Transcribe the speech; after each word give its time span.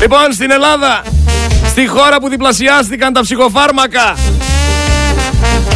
Λοιπόν, 0.00 0.32
στην 0.32 0.50
Ελλάδα, 0.50 1.02
στη 1.66 1.86
χώρα 1.86 2.20
που 2.20 2.28
διπλασιάστηκαν 2.28 3.12
τα 3.12 3.20
ψυχοφάρμακα, 3.20 4.14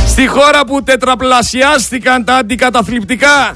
στη 0.07 0.27
χώρα 0.27 0.65
που 0.67 0.83
τετραπλασιάστηκαν 0.83 2.25
τα 2.25 2.35
αντικαταθλιπτικά, 2.35 3.55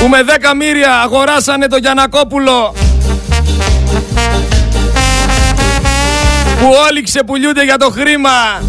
που 0.00 0.08
με 0.08 0.22
δέκα 0.22 0.54
μύρια 0.54 1.00
αγοράσανε 1.00 1.66
το 1.66 1.76
Γιανακόπουλο, 1.76 2.74
που 6.60 6.70
όλοι 6.88 7.02
ξεπουλιούνται 7.02 7.64
για 7.64 7.78
το 7.78 7.90
χρήμα, 7.90 8.62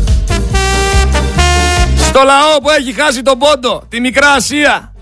στο 2.08 2.22
λαό 2.24 2.62
που 2.62 2.70
έχει 2.70 2.94
χάσει 2.94 3.22
τον 3.22 3.38
πόντο, 3.38 3.84
τη 3.90 4.00
Μικρά 4.00 4.32
Ασία, 4.32 4.95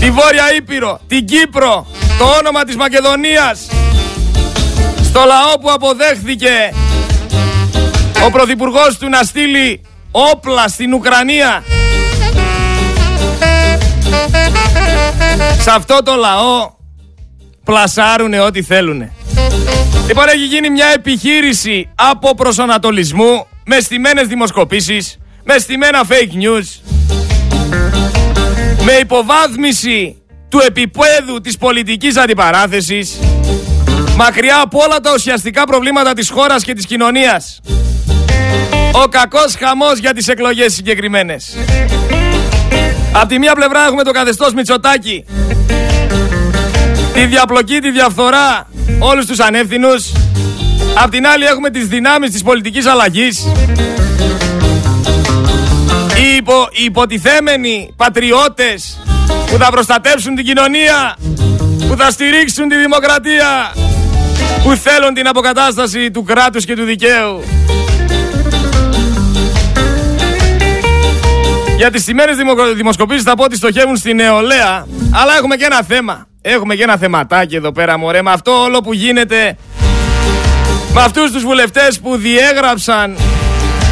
τη 0.00 0.10
Βόρεια 0.10 0.54
Ήπειρο, 0.56 1.00
την 1.06 1.26
Κύπρο, 1.26 1.86
το 2.18 2.24
όνομα 2.24 2.64
της 2.64 2.76
Μακεδονίας, 2.76 3.68
στο 5.02 5.24
λαό 5.26 5.58
που 5.60 5.70
αποδέχθηκε 5.70 6.74
ο 8.26 8.30
Πρωθυπουργός 8.30 8.98
του 8.98 9.08
να 9.08 9.22
στείλει 9.22 9.80
όπλα 10.10 10.68
στην 10.68 10.94
Ουκρανία. 10.94 11.64
Σε 15.60 15.70
αυτό 15.70 16.02
το 16.02 16.14
λαό 16.14 16.70
πλασάρουνε 17.64 18.40
ό,τι 18.40 18.62
θέλουνε. 18.62 19.12
Λοιπόν 20.06 20.28
έχει 20.28 20.44
γίνει 20.44 20.70
μια 20.70 20.86
επιχείρηση 20.94 21.90
από 21.94 22.34
προσανατολισμού 22.34 23.46
με 23.64 23.80
στημένες 23.80 24.26
δημοσκοπήσεις, 24.26 25.18
με 25.44 25.58
στημένα 25.58 26.02
fake 26.08 26.42
news, 26.42 26.80
με 28.84 28.92
υποβάθμιση 28.92 30.16
του 30.48 30.60
επίπεδου 30.66 31.40
της 31.42 31.56
πολιτικής 31.56 32.16
αντιπαράθεσης, 32.16 33.18
μακριά 34.16 34.60
από 34.60 34.78
όλα 34.82 35.00
τα 35.00 35.12
ουσιαστικά 35.14 35.64
προβλήματα 35.64 36.12
της 36.12 36.30
χώρας 36.30 36.64
και 36.64 36.74
της 36.74 36.86
κοινωνίας. 36.86 37.60
Ο 38.92 39.08
κακός 39.08 39.54
χαμός 39.58 39.98
για 39.98 40.12
τις 40.14 40.28
εκλογές 40.28 40.74
συγκεκριμένες. 40.74 41.56
Απ' 43.12 43.28
τη 43.28 43.38
μία 43.38 43.54
πλευρά 43.54 43.84
έχουμε 43.86 44.02
το 44.02 44.10
καθεστώς 44.10 44.52
Μητσοτάκη, 44.52 45.24
τη 47.14 47.26
διαπλοκή, 47.26 47.78
τη 47.78 47.90
διαφθορά, 47.90 48.68
όλους 48.98 49.26
τους 49.26 49.40
ανεύθυνους. 49.40 50.12
Απ' 50.94 51.10
την 51.10 51.26
άλλη 51.26 51.44
έχουμε 51.44 51.70
τις 51.70 51.86
δυνάμεις 51.86 52.30
της 52.30 52.42
πολιτικής 52.42 52.86
αλλαγής. 52.86 53.46
Οι, 56.40 56.42
υπο, 56.42 56.68
οι 56.70 56.84
υποτιθέμενοι 56.84 57.92
πατριώτες 57.96 58.98
που 59.50 59.56
θα 59.56 59.70
προστατεύσουν 59.70 60.34
την 60.34 60.44
κοινωνία, 60.44 61.16
που 61.88 61.96
θα 61.96 62.10
στηρίξουν 62.10 62.68
τη 62.68 62.76
δημοκρατία, 62.76 63.72
που 64.62 64.74
θέλουν 64.74 65.14
την 65.14 65.28
αποκατάσταση 65.28 66.10
του 66.10 66.22
κράτους 66.22 66.64
και 66.64 66.76
του 66.76 66.84
δικαίου. 66.84 67.42
Για 71.76 71.90
τις 71.90 72.04
σημερινές 72.04 72.36
δημοσκοπήσεις 72.74 73.22
θα 73.22 73.34
πω 73.34 73.44
ότι 73.44 73.56
στοχεύουν 73.56 73.96
στην 73.96 74.16
νεολαία, 74.16 74.86
αλλά 75.10 75.36
έχουμε 75.38 75.56
και 75.56 75.64
ένα 75.64 75.82
θέμα. 75.82 76.26
Έχουμε 76.42 76.74
και 76.74 76.82
ένα 76.82 76.96
θεματάκι 76.96 77.56
εδώ 77.56 77.72
πέρα 77.72 77.98
μωρέ, 77.98 78.22
με 78.22 78.30
αυτό 78.30 78.62
όλο 78.62 78.80
που 78.80 78.92
γίνεται 78.92 79.56
με 80.92 81.02
αυτούς 81.02 81.30
τους 81.30 81.42
βουλευτές 81.42 82.00
που 82.00 82.16
διέγραψαν 82.16 83.16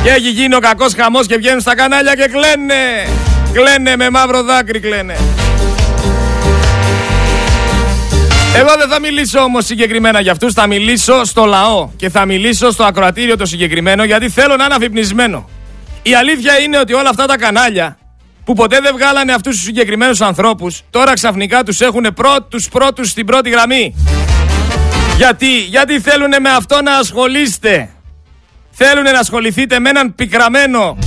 και 0.03 0.11
έχει 0.11 0.31
γίνει 0.31 0.55
ο 0.55 0.59
κακός 0.59 0.95
χαμός 0.95 1.27
και 1.27 1.37
βγαίνουν 1.37 1.61
στα 1.61 1.75
κανάλια 1.75 2.15
και 2.15 2.29
κλαίνε. 2.29 3.09
Κλαίνε 3.53 3.97
με 3.97 4.11
μαύρο 4.11 4.43
δάκρυ 4.43 4.81
κλαίνε. 4.81 5.17
Εγώ 8.57 8.71
δεν 8.79 8.89
θα 8.89 9.01
μιλήσω 9.01 9.41
όμως 9.41 9.65
συγκεκριμένα 9.65 10.21
για 10.21 10.33
αυτούς, 10.33 10.53
θα 10.53 10.67
μιλήσω 10.67 11.25
στο 11.25 11.45
λαό 11.45 11.89
και 11.97 12.09
θα 12.11 12.25
μιλήσω 12.25 12.71
στο 12.71 12.85
ακροατήριο 12.85 13.37
το 13.37 13.47
συγκεκριμένο 13.47 14.05
γιατί 14.05 14.29
θέλω 14.29 14.57
να 14.57 14.65
είναι 14.65 14.75
αφυπνισμένο. 14.75 15.49
Η 16.03 16.15
αλήθεια 16.15 16.59
είναι 16.59 16.79
ότι 16.79 16.93
όλα 16.93 17.09
αυτά 17.09 17.27
τα 17.27 17.37
κανάλια 17.37 17.99
που 18.45 18.55
ποτέ 18.55 18.79
δεν 18.83 18.93
βγάλανε 18.97 19.33
αυτούς 19.33 19.55
τους 19.55 19.65
συγκεκριμένους 19.65 20.21
ανθρώπους 20.21 20.83
τώρα 20.91 21.13
ξαφνικά 21.13 21.63
τους 21.63 21.81
έχουν 21.81 22.07
πρώτους 22.15 22.69
πρώτους 22.69 23.11
στην 23.11 23.27
πρώτη 23.27 23.51
γραμμή. 23.51 23.95
Γιατί, 25.17 25.59
γιατί 25.59 26.01
θέλουν 26.01 26.33
με 26.41 26.51
αυτό 26.51 26.83
να 26.83 26.97
ασχολείστε. 26.97 27.91
Θέλουν 28.81 29.03
να 29.03 29.19
ασχοληθείτε 29.19 29.79
με 29.79 29.89
έναν 29.89 30.15
πικραμένο 30.15 30.99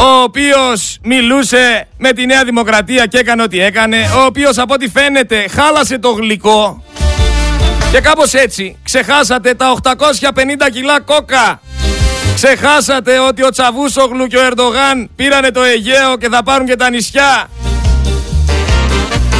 ο 0.00 0.22
οποίος 0.22 0.98
μιλούσε 1.02 1.86
με 1.98 2.12
τη 2.12 2.26
Νέα 2.26 2.44
Δημοκρατία 2.44 3.06
και 3.06 3.18
έκανε 3.18 3.42
ό,τι 3.42 3.60
έκανε, 3.60 3.96
ο 4.16 4.24
οποίος 4.24 4.58
από 4.58 4.74
ό,τι 4.74 4.88
φαίνεται 4.88 5.48
χάλασε 5.48 5.98
το 5.98 6.10
γλυκό 6.10 6.82
και 7.92 8.00
κάπως 8.00 8.34
έτσι 8.34 8.76
ξεχάσατε 8.82 9.54
τα 9.54 9.76
850 9.82 9.92
κιλά 10.72 11.00
κόκα. 11.00 11.60
Ξεχάσατε 12.34 13.18
ότι 13.18 13.44
ο 13.44 13.50
Τσαβούσογλου 13.50 14.26
και 14.26 14.36
ο 14.36 14.40
Ερντογάν 14.40 15.10
πήρανε 15.16 15.50
το 15.50 15.62
Αιγαίο 15.62 16.16
και 16.18 16.28
θα 16.28 16.42
πάρουν 16.42 16.66
και 16.66 16.76
τα 16.76 16.90
νησιά. 16.90 17.48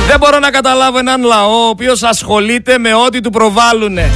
Δεν 0.09 0.19
μπορώ 0.19 0.39
να 0.39 0.51
καταλάβω 0.51 0.99
έναν 0.99 1.23
λαό 1.23 1.65
ο 1.65 1.69
οποίος 1.69 2.03
ασχολείται 2.03 2.79
με 2.79 2.95
ό,τι 2.95 3.21
του 3.21 3.31
προβάλλουνε. 3.31 4.11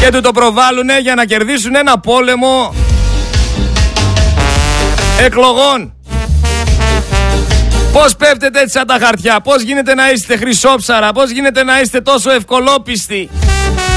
Και 0.00 0.08
του 0.12 0.20
το 0.20 0.30
προβάλλουνε 0.32 0.98
για 1.00 1.14
να 1.14 1.24
κερδίσουν 1.24 1.74
ένα 1.74 1.98
πόλεμο 1.98 2.74
εκλογών. 5.24 5.94
Πώς 7.92 8.16
πέφτετε 8.16 8.60
έτσι 8.60 8.78
σαν 8.78 8.86
τα 8.86 8.98
χαρτιά, 9.00 9.40
πώς 9.40 9.62
γίνεται 9.62 9.94
να 9.94 10.10
είστε 10.10 10.36
χρυσόψαρα, 10.36 11.12
πώς 11.12 11.30
γίνεται 11.30 11.64
να 11.64 11.80
είστε 11.80 12.00
τόσο 12.00 12.30
ευκολόπιστοι; 12.30 13.30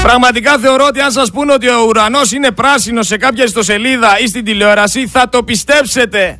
Πραγματικά 0.02 0.58
θεωρώ 0.58 0.86
ότι 0.86 1.00
αν 1.00 1.12
σας 1.12 1.30
πούνε 1.30 1.52
ότι 1.52 1.68
ο 1.68 1.84
ουρανός 1.88 2.32
είναι 2.32 2.50
πράσινος 2.50 3.06
σε 3.06 3.16
κάποια 3.16 3.44
ιστοσελίδα 3.44 4.18
ή 4.18 4.26
στην 4.26 4.44
τηλεόραση 4.44 5.06
θα 5.12 5.28
το 5.28 5.42
πιστέψετε. 5.42 6.38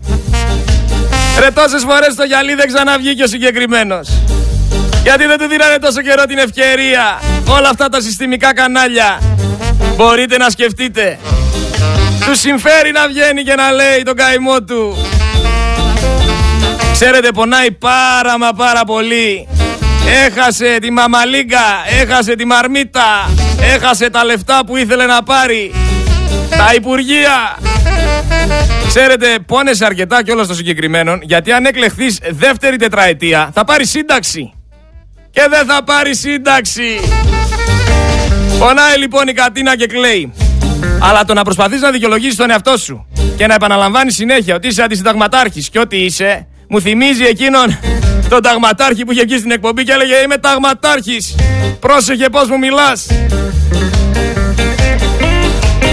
Ρε 1.39 1.51
τόσες 1.51 1.83
φορές 1.83 2.15
το 2.15 2.25
γυαλί 2.25 2.55
δεν 2.55 2.67
ξαναβγήκε 2.67 3.23
ο 3.23 3.27
συγκεκριμένος. 3.27 4.09
Γιατί 5.03 5.27
δεν 5.27 5.39
του 5.39 5.47
δίνανε 5.47 5.79
τόσο 5.79 6.01
καιρό 6.01 6.25
την 6.25 6.39
ευκαιρία. 6.39 7.21
Όλα 7.47 7.69
αυτά 7.69 7.89
τα 7.89 8.01
συστημικά 8.01 8.55
κανάλια. 8.55 9.34
Μπορείτε 9.97 10.37
να 10.37 10.50
σκεφτείτε. 10.50 11.19
Του 12.27 12.37
συμφέρει 12.37 12.93
να 12.93 13.09
βγαίνει 13.09 13.43
και 13.43 13.55
να 13.55 13.71
λέει 13.71 14.03
τον 14.05 14.15
καημό 14.15 14.62
του. 14.62 14.97
Ξέρετε 16.93 17.28
πονάει 17.32 17.71
πάρα 17.72 18.38
μα 18.38 18.53
πάρα 18.53 18.84
πολύ. 18.84 19.49
Έχασε 20.27 20.78
τη 20.81 20.91
μαμαλίγκα, 20.91 21.65
έχασε 22.00 22.34
τη 22.34 22.44
μαρμίτα, 22.44 23.31
έχασε 23.60 24.10
τα 24.10 24.25
λεφτά 24.25 24.60
που 24.66 24.77
ήθελε 24.77 25.06
να 25.06 25.22
πάρει. 25.22 25.75
Τα 26.50 26.75
υπουργεία. 26.75 27.59
Ξέρετε, 28.88 29.38
πόνεσε 29.47 29.84
αρκετά 29.84 30.22
και 30.22 30.33
όλα 30.33 30.44
στο 30.44 30.54
συγκεκριμένο, 30.54 31.19
γιατί 31.22 31.53
αν 31.53 31.65
εκλεχθείς 31.65 32.19
δεύτερη 32.31 32.77
τετραετία 32.77 33.50
θα 33.54 33.65
πάρεις 33.65 33.91
σύνταξη. 33.91 34.53
Και 35.31 35.47
δεν 35.50 35.66
θα 35.66 35.84
πάρεις 35.84 36.19
σύνταξη. 36.19 37.00
Πονάει 38.59 38.98
λοιπόν 38.98 39.28
η 39.28 39.32
Κατίνα 39.32 39.76
και 39.76 39.87
κλαίει. 39.87 40.32
Αλλά 41.00 41.25
το 41.25 41.34
να 41.34 41.42
προσπαθείς 41.42 41.81
να 41.81 41.91
δικαιολογήσεις 41.91 42.37
τον 42.37 42.50
εαυτό 42.50 42.76
σου 42.76 43.06
και 43.37 43.47
να 43.47 43.54
επαναλαμβάνεις 43.54 44.15
συνέχεια 44.15 44.54
ότι 44.54 44.69
είσαι 44.69 44.82
αντισυνταγματάρχης 44.82 45.69
και 45.69 45.78
ότι 45.78 45.97
είσαι, 45.97 46.47
μου 46.69 46.81
θυμίζει 46.81 47.25
εκείνον 47.25 47.78
τον 48.28 48.42
ταγματάρχη 48.42 49.04
που 49.04 49.12
είχε 49.12 49.25
βγει 49.25 49.38
στην 49.38 49.50
εκπομπή 49.50 49.84
και 49.84 49.92
έλεγε 49.92 50.15
Είμαι 50.25 50.38
ταγματάρχης. 50.38 51.34
Πρόσεχε 51.81 52.28
πώς 52.28 52.48
μου 52.48 52.59
μιλάς. 52.59 53.06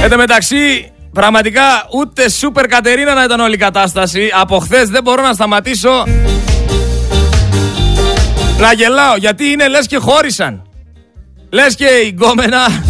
Εν 0.03 0.09
τω 0.09 0.17
μεταξύ, 0.17 0.91
πραγματικά 1.13 1.88
ούτε 1.93 2.29
σούπερ 2.29 2.67
Κατερίνα 2.67 3.13
να 3.13 3.23
ήταν 3.23 3.39
όλη 3.39 3.53
η 3.53 3.57
κατάσταση. 3.57 4.29
Από 4.39 4.59
χθες 4.59 4.89
δεν 4.89 5.03
μπορώ 5.03 5.22
να 5.22 5.33
σταματήσω 5.33 6.03
να 8.57 8.73
γελάω 8.73 9.16
γιατί 9.17 9.46
είναι 9.46 9.67
λες 9.67 9.87
και 9.87 9.97
χώρισαν. 9.97 10.71
Λες 11.53 11.76
και 11.76 11.86
η 11.86 12.08
γκόμενα 12.09 12.84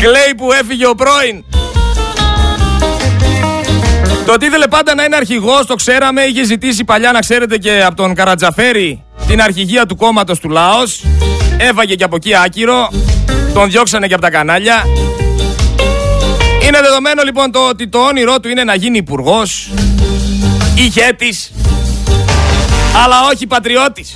κλαίει 0.00 0.34
που 0.36 0.52
έφυγε 0.52 0.86
ο 0.86 0.94
πρώην. 0.94 1.44
Το 4.26 4.32
ότι 4.32 4.46
ήθελε 4.46 4.66
πάντα 4.68 4.94
να 4.94 5.04
είναι 5.04 5.16
αρχηγός 5.16 5.66
το 5.66 5.74
ξέραμε, 5.74 6.22
είχε 6.22 6.44
ζητήσει 6.44 6.84
παλιά 6.84 7.12
να 7.12 7.20
ξέρετε 7.20 7.58
και 7.58 7.82
από 7.86 7.96
τον 7.96 8.14
Καρατζαφέρη 8.14 9.04
την 9.26 9.42
αρχηγία 9.42 9.86
του 9.86 9.96
κόμματος 9.96 10.40
του 10.40 10.48
Λάος. 10.48 11.04
Έφαγε 11.58 11.94
και 11.94 12.04
από 12.04 12.16
εκεί 12.16 12.36
άκυρο, 12.36 12.90
τον 13.54 13.70
διώξανε 13.70 14.06
και 14.06 14.14
από 14.14 14.22
τα 14.22 14.30
κανάλια. 14.30 14.84
Είναι 16.66 16.80
δεδομένο 16.80 17.22
λοιπόν 17.22 17.50
το 17.52 17.68
ότι 17.68 17.88
το 17.88 17.98
όνειρό 17.98 18.40
του 18.40 18.48
είναι 18.48 18.64
να 18.64 18.74
γίνει 18.74 18.98
υπουργός, 18.98 19.70
ηγέτης, 20.74 21.52
αλλά 23.04 23.16
όχι 23.32 23.46
πατριώτης. 23.46 24.14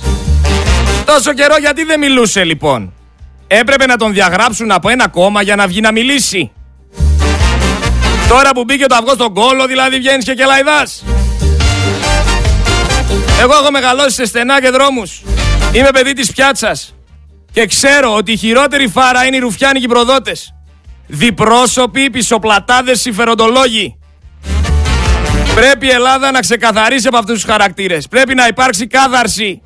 Τόσο 1.05 1.33
καιρό 1.33 1.55
γιατί 1.59 1.83
δεν 1.83 1.99
μιλούσε 1.99 2.43
λοιπόν; 2.43 2.93
Έπρεπε 3.53 3.85
να 3.85 3.97
τον 3.97 4.13
διαγράψουν 4.13 4.71
από 4.71 4.89
ένα 4.89 5.07
κόμμα 5.07 5.41
για 5.41 5.55
να 5.55 5.67
βγει 5.67 5.81
να 5.81 5.91
μιλήσει. 5.91 6.51
Τώρα 8.29 8.49
που 8.49 8.63
μπήκε 8.63 8.85
το 8.85 8.95
αυγό 8.95 9.13
στον 9.13 9.33
κόλο 9.33 9.65
δηλαδή 9.65 9.97
βγαίνεις 9.97 10.25
και 10.25 10.33
κελαϊδάς. 10.33 11.03
Εγώ 13.41 13.53
έχω 13.61 13.71
μεγαλώσει 13.71 14.09
σε 14.09 14.25
στενά 14.25 14.61
και 14.61 14.69
δρόμους. 14.69 15.21
Είμαι 15.73 15.89
παιδί 15.93 16.13
της 16.13 16.31
πιάτσας. 16.31 16.95
Και 17.51 17.65
ξέρω 17.65 18.15
ότι 18.15 18.31
η 18.31 18.37
χειρότερη 18.37 18.87
φάρα 18.87 19.25
είναι 19.25 19.35
οι 19.35 19.39
ρουφιάνικοι 19.39 19.87
προδότες. 19.87 20.53
Διπρόσωποι, 21.07 22.09
πισωπλατάδες, 22.09 23.01
συμφεροντολόγοι. 23.01 23.95
Πρέπει 25.55 25.85
η 25.85 25.89
Ελλάδα 25.89 26.31
να 26.31 26.39
ξεκαθαρίσει 26.39 27.07
από 27.07 27.17
αυτούς 27.17 27.33
τους 27.33 27.51
χαρακτήρες. 27.51 28.07
Πρέπει 28.07 28.35
να 28.35 28.47
υπάρξει 28.47 28.87
κάθαρση. 28.87 29.61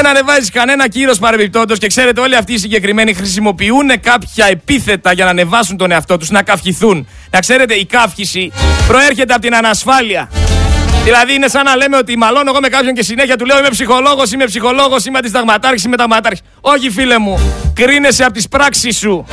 Δεν 0.00 0.06
ανεβάζεις 0.06 0.50
κανένα 0.50 0.88
κύρος 0.88 1.18
παρεμπιπτόντω 1.18 1.76
και 1.76 1.86
ξέρετε, 1.86 2.20
όλοι 2.20 2.36
αυτοί 2.36 2.52
οι 2.52 2.58
συγκεκριμένοι 2.58 3.14
χρησιμοποιούν 3.14 4.00
κάποια 4.00 4.46
επίθετα 4.46 5.12
για 5.12 5.24
να 5.24 5.30
ανεβάσουν 5.30 5.76
τον 5.76 5.90
εαυτό 5.90 6.16
τους, 6.16 6.30
να 6.30 6.42
καυχηθούν. 6.42 7.08
Να 7.30 7.38
ξέρετε, 7.40 7.74
η 7.74 7.84
καύχηση 7.84 8.52
προέρχεται 8.86 9.32
από 9.32 9.42
την 9.42 9.54
ανασφάλεια. 9.54 10.30
Δηλαδή 11.04 11.34
είναι 11.34 11.48
σαν 11.48 11.64
να 11.64 11.76
λέμε 11.76 11.96
ότι 11.96 12.16
μαλώνω 12.16 12.50
εγώ 12.50 12.60
με 12.60 12.68
κάποιον 12.68 12.94
και 12.94 13.02
συνέχεια 13.02 13.36
του 13.36 13.44
λέω 13.44 13.58
Είμαι 13.58 13.68
ψυχολόγος, 13.68 14.32
είμαι 14.32 14.44
ψυχολόγος, 14.44 15.04
είμαι 15.04 15.18
αντισταγματάρχης, 15.18 15.84
είμαι 15.84 15.96
ταγματάρχης. 15.96 16.42
Όχι, 16.60 16.90
φίλε 16.90 17.18
μου, 17.18 17.40
κρίνεσαι 17.74 18.24
από 18.24 18.32
τις 18.32 18.48
πράξεις 18.48 18.98
σου. 18.98 19.26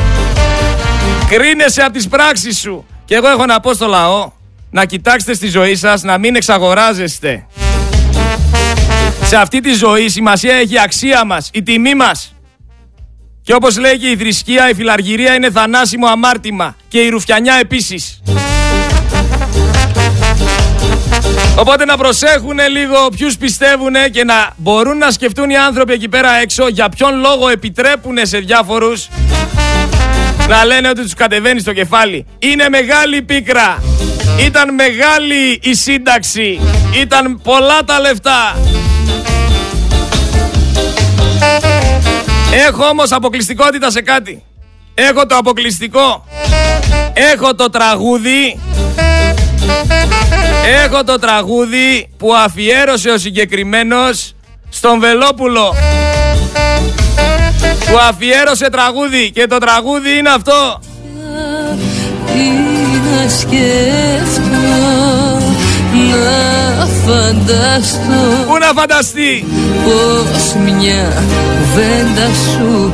Κρίνεσαι 1.30 1.82
από 1.82 1.94
τις 1.94 2.08
πράξεις 2.08 2.60
σου. 2.60 2.86
Και 3.06 3.16
εγώ 3.16 3.28
έχω 3.28 3.46
να 3.46 3.60
πω 3.60 3.74
στο 3.74 3.88
λαό 3.88 4.32
να 4.70 4.86
κοιτάξετε 4.86 5.34
στη 5.34 5.48
ζωή 5.48 5.76
σας, 5.76 6.04
να 6.04 6.18
μην 6.18 6.36
εξαγοράζεστε. 6.36 7.46
Σε 9.36 9.42
αυτή 9.42 9.60
τη 9.60 9.74
ζωή 9.74 10.10
σημασία 10.10 10.54
έχει 10.54 10.74
η 10.74 10.80
αξία 10.80 11.26
μας, 11.26 11.50
η 11.54 11.64
τιμή 11.64 11.96
μας. 11.96 12.36
Και 13.42 13.54
όπως 13.54 13.78
λέγει 13.78 14.12
η 14.12 14.18
θρησκεία, 14.18 14.70
η 14.70 14.74
φιλαργυρία 14.74 15.34
είναι 15.34 15.52
θανάσιμο 15.52 16.08
αμάρτημα 16.08 16.76
και 16.88 17.00
η 17.00 17.10
ρουφιανιά 17.10 17.56
επίσης. 17.62 18.22
Οπότε 21.58 21.86
να 21.86 21.98
προσέχουν 21.98 22.58
λίγο 22.72 23.10
ποιους 23.18 23.38
πιστεύουν 23.38 23.94
και 24.12 24.24
να 24.24 24.54
μπορούν 24.56 24.98
να 24.98 25.12
σκεφτούν 25.12 25.50
οι 25.50 25.58
άνθρωποι 25.58 25.94
εκεί 25.94 26.10
πέρα 26.10 26.32
έξω 26.32 26.68
για 26.68 26.90
ποιον 26.90 27.20
λόγο 27.20 27.50
επιτρέπουν 27.50 28.18
σε 28.22 28.38
διάφορους 28.38 29.08
να 30.48 30.66
λένε 30.66 30.90
ότι 30.90 31.02
τους 31.02 31.14
κατεβαίνει 31.14 31.60
στο 31.60 31.74
κεφάλι. 31.74 32.26
Είναι 32.40 32.70
μεγάλη 32.70 33.22
πίκρα. 33.22 33.84
Ήταν 34.46 34.74
μεγάλη 34.74 35.60
η 35.62 35.74
σύνταξη. 35.74 36.60
Ήταν 37.02 37.42
πολλά 37.44 37.84
τα 37.86 38.00
λεφτά. 38.00 38.56
Έχω 42.56 42.86
όμως 42.86 43.12
αποκλειστικότητα 43.12 43.92
σε 43.92 44.02
κάτι. 44.02 44.44
Έχω 44.94 45.26
το 45.26 45.36
αποκλειστικό. 45.38 46.26
Έχω 47.14 47.56
το 47.56 47.70
τραγούδι. 47.70 48.60
Έχω 50.84 51.04
το 51.04 51.20
τραγούδι 51.20 52.10
που 52.18 52.36
αφιέρωσε 52.36 53.10
ο 53.10 53.18
συγκεκριμένος 53.18 54.36
στον 54.70 55.00
Βελόπουλο. 55.00 55.76
Που 57.90 57.98
αφιέρωσε 58.10 58.70
τραγούδι 58.70 59.32
και 59.32 59.48
το 59.48 59.58
τραγούδι 59.58 60.18
είναι 60.18 60.30
αυτό. 60.30 60.80
να 64.52 65.45
να 66.16 66.86
φανταστώ 66.86 68.44
Πού 68.48 68.58
να 68.60 68.72
φανταστεί; 68.82 69.46
Πως 69.86 70.54
μια 70.64 71.04
κουβέντα 71.76 72.28
σου 72.52 72.94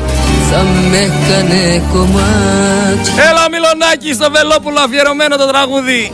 θα 0.52 0.66
με 0.92 0.98
έκανε 0.98 1.84
κομμάτι. 1.94 3.10
Έλα 3.30 3.46
Μιλονάκης 3.52 4.16
στο 4.16 4.32
Βελόπουλο 4.32 4.80
αφιερωμένο 4.80 5.36
το 5.38 5.46
τραγούδι. 5.46 6.12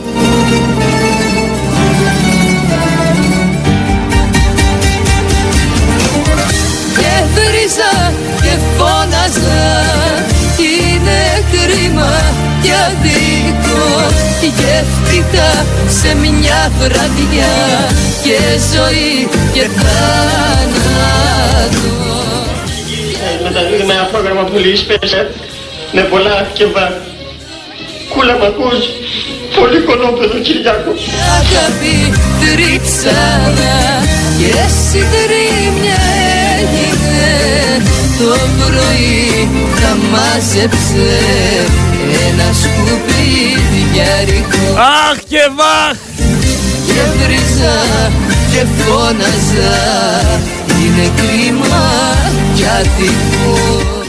Και 6.96 7.12
βρίζα 7.34 8.12
και 8.42 8.54
φώναζα 8.76 9.66
Είναι 10.58 11.44
κρίμα 11.52 12.12
και 12.62 12.72
αδίκο 12.86 14.27
Γεύτηκα 14.56 15.66
σε 16.00 16.14
μια 16.14 16.72
βραδιά 16.78 17.54
και 18.22 18.38
ζωή 18.74 19.28
και 19.52 19.60
θάνατο 19.76 21.18
Μεταδίδει 23.42 23.84
με 23.84 23.92
ένα 23.92 24.04
πρόγραμμα 24.12 24.42
που 24.42 24.58
λέει 24.58 24.76
Σπέσα 24.76 25.26
με 25.92 26.00
πολλά 26.02 26.48
και 26.52 26.66
βα. 26.66 26.86
Κούλα 28.12 28.36
μ' 28.38 28.42
ακούς, 28.42 28.84
πολύ 29.56 29.80
κολόπεδο 29.80 30.38
Κυριάκο. 30.38 30.92
Αγάπη 31.38 31.96
τρίξανα 32.40 33.76
και 34.38 34.52
συντρίμια 34.88 35.98
έγινε 36.14 36.37
το 38.18 38.38
πρωί 38.58 39.48
τα 39.80 39.92
μάζεψε 40.10 41.10
ένα 42.28 42.48
σκουπίδιαρικό 42.62 44.64
Αχ 44.78 45.18
και 45.28 45.42
βαχ! 45.56 45.96
Και 46.86 47.00
βρίζα 47.16 47.76
και 48.52 48.62
φώναζα 48.76 49.76
Είναι 50.80 51.06
κρίμα 51.16 51.86
κι 52.54 52.66
ατυχώ 52.78 53.56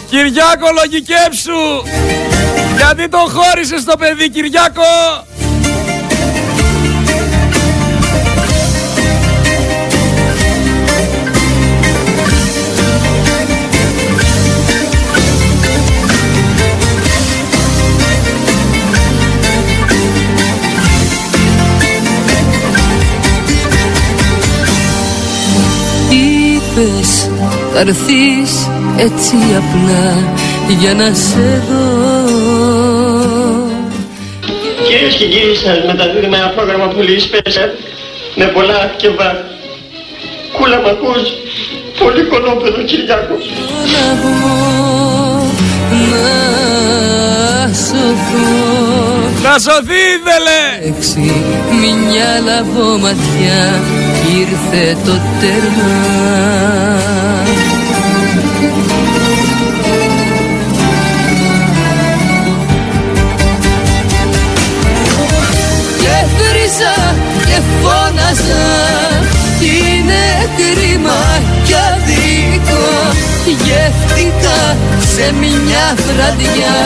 Κυριάκο 0.10 0.68
λογικέψου! 0.74 1.64
Γιατί 2.78 3.04
το 3.10 3.18
χώρισες 3.18 3.84
το 3.84 3.98
παιδί 3.98 4.30
Κυριάκο 4.30 4.92
είπες 27.81 27.98
θα 27.98 29.04
έτσι 29.04 29.36
απλά 29.58 30.34
για 30.80 30.94
να 30.94 31.14
σε 31.14 31.64
δω 31.70 32.58
Κυρίες 34.88 35.16
και 35.16 35.26
κύριοι 35.26 35.56
σας 35.56 35.86
μεταδίδουμε 35.86 36.38
ένα 36.38 36.50
πρόγραμμα 36.50 36.88
που 36.88 37.02
λέει 37.02 37.22
Special 37.31 37.70
με 38.36 38.46
πολλά 38.46 38.94
και 38.98 39.10
βα. 39.10 39.31
Κούλα 40.58 40.78
μ' 40.81 40.86
ακούς, 40.86 41.28
πολύ 42.00 42.24
κολόπεδο 42.24 42.82
Κυριάκο. 42.84 43.36
Να 43.92 44.06
να 46.12 47.74
σωθώ 47.74 48.50
Να 49.44 49.60
σωθεί 49.60 50.01
ήθελε 50.15 50.62
Έξι 50.88 51.44
μια 52.10 52.42
λαβόματια 52.46 53.82
ήρθε 54.39 54.98
το 55.06 55.20
τέρμα 55.39 56.00
Και 66.00 66.18
βρίζα 66.38 66.96
και 67.46 67.60
φώναζα 67.82 68.68
είναι 69.62 70.24
κρίμα 70.58 71.22
κι 71.64 71.74
αδίκο. 71.74 72.88
Γεύτηκα 73.46 74.60
σε 75.16 75.26
μια 75.40 75.86
βραδιά 75.96 76.78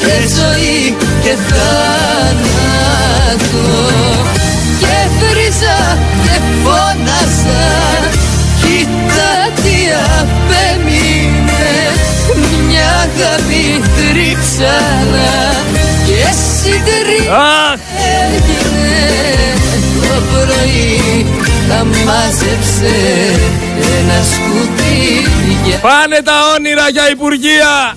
και 0.00 0.14
ζωή 0.36 0.96
και 1.22 1.34
θάνατο. 1.48 2.94
Βρίζα 5.18 5.98
και 6.24 6.36
φώναζα 6.62 7.64
αγάπη 13.02 13.82
τρίψανα 13.96 15.32
Και 16.06 16.24
συντρίψα 16.62 17.78
έγινε 18.30 19.54
Το 20.00 20.22
πρωί 20.30 21.26
τα 21.68 21.84
μάζεψε 21.84 22.94
ένα 23.98 24.18
σκουπίδια 24.32 25.78
Πάνε 25.80 26.20
τα 26.24 26.32
όνειρα 26.56 26.88
για 26.88 27.10
υπουργεία. 27.10 27.94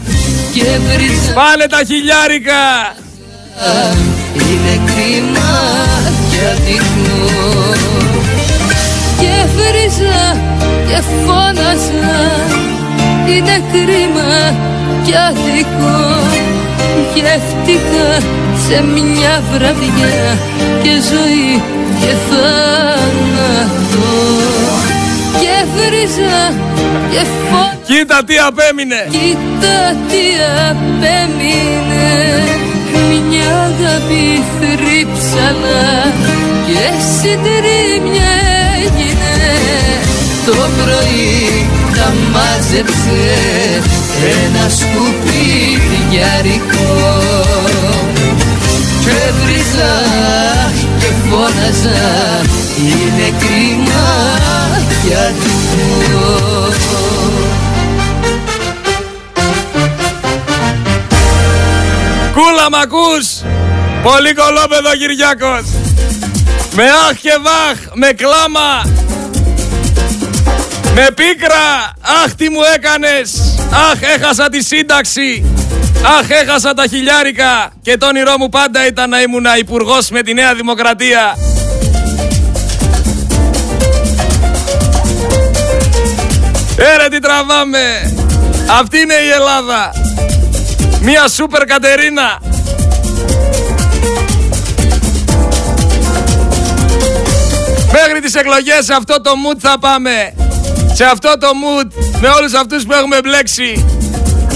Και 0.54 0.64
βρίζα 0.64 1.34
Πάνε 1.34 1.66
τα 1.70 1.82
χιλιάρικα. 1.88 2.96
Είναι 4.34 4.82
κρίμα 4.86 5.50
και 9.20 9.46
βρίζα 9.56 10.38
και 10.88 11.02
φώναζα. 11.26 12.18
Είναι 13.28 13.64
κρίμα 13.72 14.07
και 15.08 15.18
αδικό 15.28 15.98
γεύτηκα 17.16 18.10
σε 18.68 18.84
μια 18.84 19.44
βραδιά 19.52 20.38
και 20.84 20.94
ζωή 21.12 21.62
και 22.00 22.14
θάνατο. 22.30 24.10
Και 25.42 25.56
βρίζα 25.76 26.54
και 27.12 27.20
φω... 27.20 27.64
Κοίτα 27.86 28.24
τι 28.24 28.36
απέμεινε. 28.48 29.08
Κοίτα 29.10 29.80
τι 30.10 30.26
απέμεινε. 30.70 32.08
Μια 33.30 33.50
αγάπη 33.70 34.44
θρύψαλα 34.58 35.84
και 36.68 36.84
συντρίμια 37.18 38.34
έγινε. 38.84 39.36
Το 40.46 40.52
πρωί 40.52 41.68
τα 41.96 42.14
μάζεψε 42.32 43.18
ένα 44.26 44.70
σκουπιδιάρικο 44.70 46.94
και 49.04 49.20
βρίζα 49.44 49.96
και 51.00 51.10
φώναζα 51.30 52.02
είναι 52.78 53.28
κρίμα 53.40 54.08
για 55.08 55.26
Κούλα 62.34 62.70
μ' 62.70 62.76
ακούς 62.76 63.28
Πολύ 64.04 64.34
κολόπεδο 64.34 64.92
Κυριάκος! 64.98 65.66
Με 66.76 66.84
αχ 66.84 67.16
και 67.22 67.38
βαχ 67.42 67.78
Με 67.94 68.12
κλάμα 68.12 68.86
Με 70.94 71.08
πίκρα 71.16 71.94
Αχ 72.24 72.34
τι 72.36 72.50
μου 72.50 72.60
έκανες 72.76 73.57
Αχ 73.72 74.02
έχασα 74.16 74.50
τη 74.50 74.64
σύνταξη. 74.64 75.46
Αχ 76.20 76.30
έχασα 76.30 76.74
τα 76.74 76.88
χιλιάρικα. 76.88 77.72
Και 77.82 77.98
το 77.98 78.06
όνειρό 78.06 78.38
μου 78.38 78.50
πάντα 78.50 78.88
ήταν 78.88 79.10
να 79.10 79.22
ήμουν 79.22 79.46
υπουργός 79.60 80.10
με 80.10 80.22
τη 80.22 80.34
Νέα 80.34 80.56
Δημοκρατία. 80.56 81.38
Έρε 86.78 87.08
τι 87.10 87.20
τραβάμε. 87.20 88.14
Αυτή 88.80 89.00
είναι 89.00 89.14
η 89.14 89.30
Ελλάδα. 89.30 89.92
Μία 91.02 91.28
σούπερ 91.28 91.66
Κατερίνα. 91.66 92.40
Μέχρι 97.92 98.20
τις 98.22 98.36
εκλογές 98.36 98.86
σε 98.86 98.94
αυτό 98.94 99.22
το 99.22 99.32
mood 99.32 99.58
θα 99.60 99.80
πάμε. 99.80 100.34
Σε 100.94 101.04
αυτό 101.06 101.38
το 101.40 101.48
mood 101.48 101.88
Με 102.22 102.28
όλους 102.28 102.54
αυτούς 102.54 102.86
που 102.86 102.94
έχουμε 102.94 103.20
μπλέξει. 103.24 103.86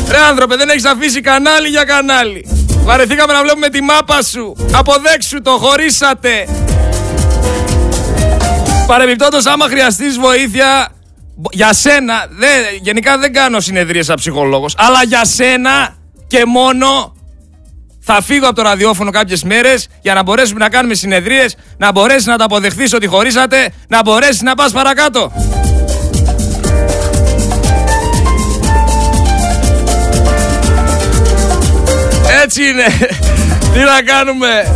Ρε 0.09 0.17
άνθρωπε 0.29 0.55
δεν 0.55 0.69
έχεις 0.69 0.85
αφήσει 0.85 1.21
κανάλι 1.21 1.67
για 1.67 1.83
κανάλι. 1.83 2.45
Βαρεθήκαμε 2.83 3.33
να 3.33 3.41
βλέπουμε 3.41 3.69
τη 3.69 3.81
μάπα 3.81 4.21
σου. 4.21 4.55
Αποδέξου 4.73 5.41
το 5.41 5.51
χωρίσατε. 5.51 6.47
Παρεμπιπτόντως 8.87 9.45
άμα 9.45 9.65
χρειαστείς 9.67 10.19
βοήθεια 10.19 10.87
για 11.51 11.73
σένα, 11.73 12.27
δε, 12.29 12.47
γενικά 12.81 13.17
δεν 13.17 13.33
κάνω 13.33 13.59
συνεδρίες 13.59 14.05
σαν 14.05 14.15
ψυχολόγος, 14.15 14.75
αλλά 14.77 15.03
για 15.03 15.25
σένα 15.25 15.95
και 16.27 16.45
μόνο 16.45 17.15
θα 18.01 18.21
φύγω 18.21 18.45
από 18.45 18.55
το 18.55 18.61
ραδιόφωνο 18.61 19.11
κάποιες 19.11 19.43
μέρες 19.43 19.87
για 20.01 20.13
να 20.13 20.23
μπορέσουμε 20.23 20.59
να 20.59 20.69
κάνουμε 20.69 20.93
συνεδρίες, 20.93 21.55
να 21.77 21.91
μπορέσει 21.91 22.27
να 22.27 22.37
τα 22.37 22.43
αποδεχθείς 22.43 22.93
ότι 22.93 23.07
χωρίσατε, 23.07 23.73
να 23.87 24.01
μπορέσει 24.01 24.43
να 24.43 24.55
πας 24.55 24.71
παρακάτω. 24.71 25.31
Έτσι 32.43 32.63
είναι. 32.67 32.85
Τι 33.73 33.79
να 33.79 34.01
κάνουμε. 34.05 34.75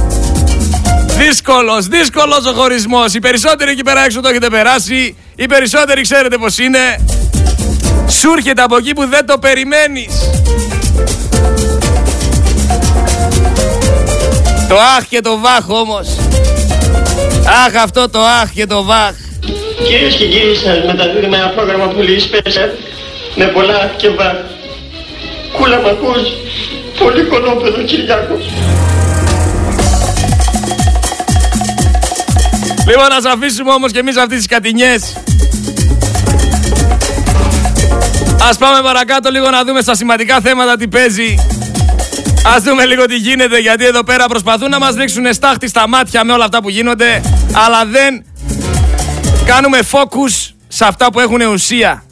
Δύσκολος, 1.17 1.87
δύσκολος 1.87 2.45
ο 2.45 2.53
χωρισμός. 2.53 3.13
Οι 3.13 3.19
περισσότεροι 3.19 3.71
εκεί 3.71 3.83
πέρα 3.83 4.03
έξω 4.03 4.21
το 4.21 4.27
έχετε 4.27 4.49
περάσει. 4.49 5.17
Οι 5.35 5.45
περισσότεροι 5.45 6.01
ξέρετε 6.01 6.37
πως 6.37 6.57
είναι. 6.57 7.05
Σου 8.09 8.31
έρχεται 8.37 8.61
από 8.61 8.77
εκεί 8.77 8.93
που 8.93 9.07
δεν 9.07 9.25
το 9.25 9.37
περιμένεις. 9.37 10.29
Το 14.69 14.75
αχ 14.97 15.05
και 15.09 15.21
το 15.21 15.39
βάχ 15.39 15.69
όμως. 15.69 16.07
Αχ 17.65 17.83
αυτό 17.83 18.09
το 18.09 18.19
αχ 18.19 18.49
και 18.49 18.65
το 18.65 18.83
βάχ. 18.83 19.13
Κυρίες 19.87 20.15
και 20.15 20.27
κύριοι 20.27 20.55
σας 20.55 20.85
μεταδίδουμε 20.85 21.37
ένα 21.37 21.49
πρόγραμμα 21.49 21.87
πολύ 21.87 22.21
special 22.29 22.69
με 23.35 23.45
πολλά 23.45 23.91
και 23.97 24.09
βάχ. 24.09 24.35
Κούλα 25.57 25.81
μ' 25.81 25.85
ακούς, 25.85 26.27
πολύ 26.99 27.23
κολόπεδο 27.23 27.83
Κυριάκος. 27.83 28.43
Λοιπόν, 32.87 33.05
να 33.23 33.31
αφήσουμε 33.31 33.71
όμως 33.71 33.91
και 33.91 33.99
εμείς 33.99 34.17
αυτές 34.17 34.37
τις 34.37 34.47
κατηνιές. 34.47 35.13
Ας 38.49 38.57
πάμε 38.57 38.81
παρακάτω 38.81 39.29
λίγο 39.29 39.49
να 39.49 39.63
δούμε 39.63 39.81
στα 39.81 39.95
σημαντικά 39.95 40.39
θέματα 40.41 40.77
τι 40.77 40.87
παίζει. 40.87 41.35
Ας 42.55 42.63
δούμε 42.63 42.85
λίγο 42.85 43.05
τι 43.05 43.15
γίνεται, 43.15 43.57
γιατί 43.57 43.85
εδώ 43.85 44.03
πέρα 44.03 44.25
προσπαθούν 44.25 44.69
να 44.69 44.79
μας 44.79 44.95
ρίξουν 44.95 45.33
στάχτη 45.33 45.67
στα 45.67 45.87
μάτια 45.87 46.23
με 46.23 46.33
όλα 46.33 46.43
αυτά 46.45 46.61
που 46.61 46.69
γίνονται, 46.69 47.21
αλλά 47.65 47.85
δεν 47.85 48.25
κάνουμε 49.45 49.79
focus 49.91 50.53
σε 50.67 50.85
αυτά 50.85 51.11
που 51.11 51.19
έχουν 51.19 51.41
ουσία. 51.41 52.03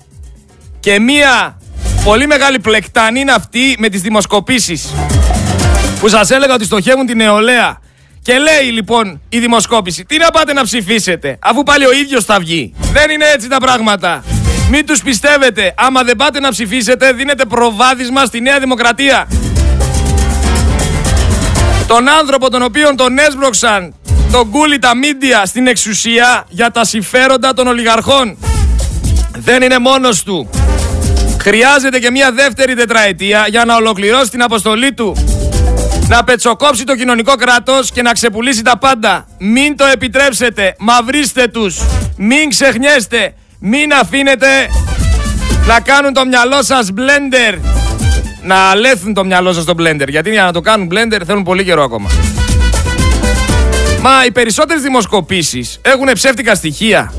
Και 0.79 0.99
μία 0.99 1.57
πολύ 2.03 2.27
μεγάλη 2.27 2.59
πλεκτάνη 2.59 3.19
είναι 3.19 3.31
αυτή 3.31 3.75
με 3.79 3.89
τις 3.89 4.01
δημοσκοπήσεις. 4.01 4.93
Που 5.99 6.07
σας 6.07 6.29
έλεγα 6.29 6.53
ότι 6.53 6.65
στοχεύουν 6.65 7.05
την 7.05 7.17
νεολαία. 7.17 7.77
Και 8.21 8.33
λέει 8.37 8.71
λοιπόν 8.71 9.21
η 9.29 9.39
δημοσκόπηση, 9.39 10.05
τι 10.05 10.17
να 10.17 10.29
πάτε 10.29 10.53
να 10.53 10.63
ψηφίσετε, 10.63 11.37
αφού 11.41 11.63
πάλι 11.63 11.85
ο 11.85 11.91
ίδιος 11.91 12.25
θα 12.25 12.39
βγει. 12.39 12.73
Δεν 12.93 13.09
είναι 13.09 13.25
έτσι 13.33 13.47
τα 13.47 13.57
πράγματα. 13.57 14.23
Μην 14.69 14.85
τους 14.85 15.01
πιστεύετε, 15.01 15.73
άμα 15.77 16.03
δεν 16.03 16.15
πάτε 16.15 16.39
να 16.39 16.49
ψηφίσετε, 16.49 17.11
δίνετε 17.11 17.45
προβάδισμα 17.45 18.25
στη 18.25 18.41
Νέα 18.41 18.59
Δημοκρατία. 18.59 19.27
Τον 21.87 22.09
άνθρωπο 22.09 22.49
τον 22.49 22.61
οποίο 22.61 22.95
τον 22.95 23.17
έσπρωξαν 23.17 23.93
τον 24.31 24.49
κούλι 24.49 24.79
τα 24.79 24.95
μίντια 24.95 25.45
στην 25.45 25.67
εξουσία 25.67 26.45
για 26.49 26.71
τα 26.71 26.85
συμφέροντα 26.85 27.53
των 27.53 27.67
ολιγαρχών. 27.67 28.37
Δεν 29.37 29.61
είναι 29.61 29.77
μόνος 29.77 30.23
του. 30.23 30.49
Χρειάζεται 31.43 31.99
και 31.99 32.11
μια 32.11 32.31
δεύτερη 32.31 32.75
τετραετία 32.75 33.45
για 33.49 33.65
να 33.65 33.75
ολοκληρώσει 33.75 34.29
την 34.29 34.41
αποστολή 34.41 34.93
του 34.93 35.15
να 36.07 36.23
πετσοκόψει 36.23 36.83
το 36.83 36.95
κοινωνικό 36.95 37.35
κράτος 37.35 37.91
και 37.91 38.01
να 38.01 38.11
ξεπουλήσει 38.11 38.61
τα 38.61 38.77
πάντα. 38.77 39.27
Μην 39.39 39.77
το 39.77 39.85
επιτρέψετε. 39.85 40.75
Μαυρίστε 40.79 41.47
τους. 41.47 41.81
Μην 42.17 42.49
ξεχνιέστε. 42.49 43.33
Μην 43.59 43.93
αφήνετε 43.93 44.47
να 45.67 45.79
κάνουν 45.79 46.13
το 46.13 46.25
μυαλό 46.25 46.63
σας 46.63 46.89
blender. 46.97 47.59
Να 48.43 48.55
αλέθουν 48.55 49.13
το 49.13 49.25
μυαλό 49.25 49.53
σας 49.53 49.63
στο 49.63 49.73
blender. 49.77 50.07
Γιατί 50.07 50.29
για 50.29 50.43
να 50.43 50.51
το 50.51 50.61
κάνουν 50.61 50.89
blender 50.91 51.21
θέλουν 51.25 51.43
πολύ 51.43 51.63
καιρό 51.63 51.83
ακόμα. 51.83 52.09
Μα 54.01 54.25
οι 54.25 54.31
περισσότερες 54.31 54.81
δημοσκοπήσεις 54.81 55.79
έχουν 55.81 56.11
ψεύτικα 56.13 56.55
στοιχεία. 56.55 57.13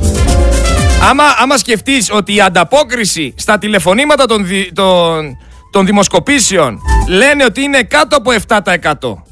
Άμα, 1.10 1.24
άμα 1.38 1.56
σκεφτείς 1.56 2.10
ότι 2.10 2.34
η 2.34 2.40
ανταπόκριση 2.40 3.34
στα 3.36 3.58
τηλεφωνήματα 3.58 4.26
των, 4.26 4.46
των, 4.72 5.36
των 5.70 5.86
δημοσκοπήσεων 5.86 6.80
λένε 7.08 7.44
ότι 7.44 7.62
είναι 7.62 7.82
κάτω 7.82 8.16
από 8.16 8.30
7%. 8.48 9.22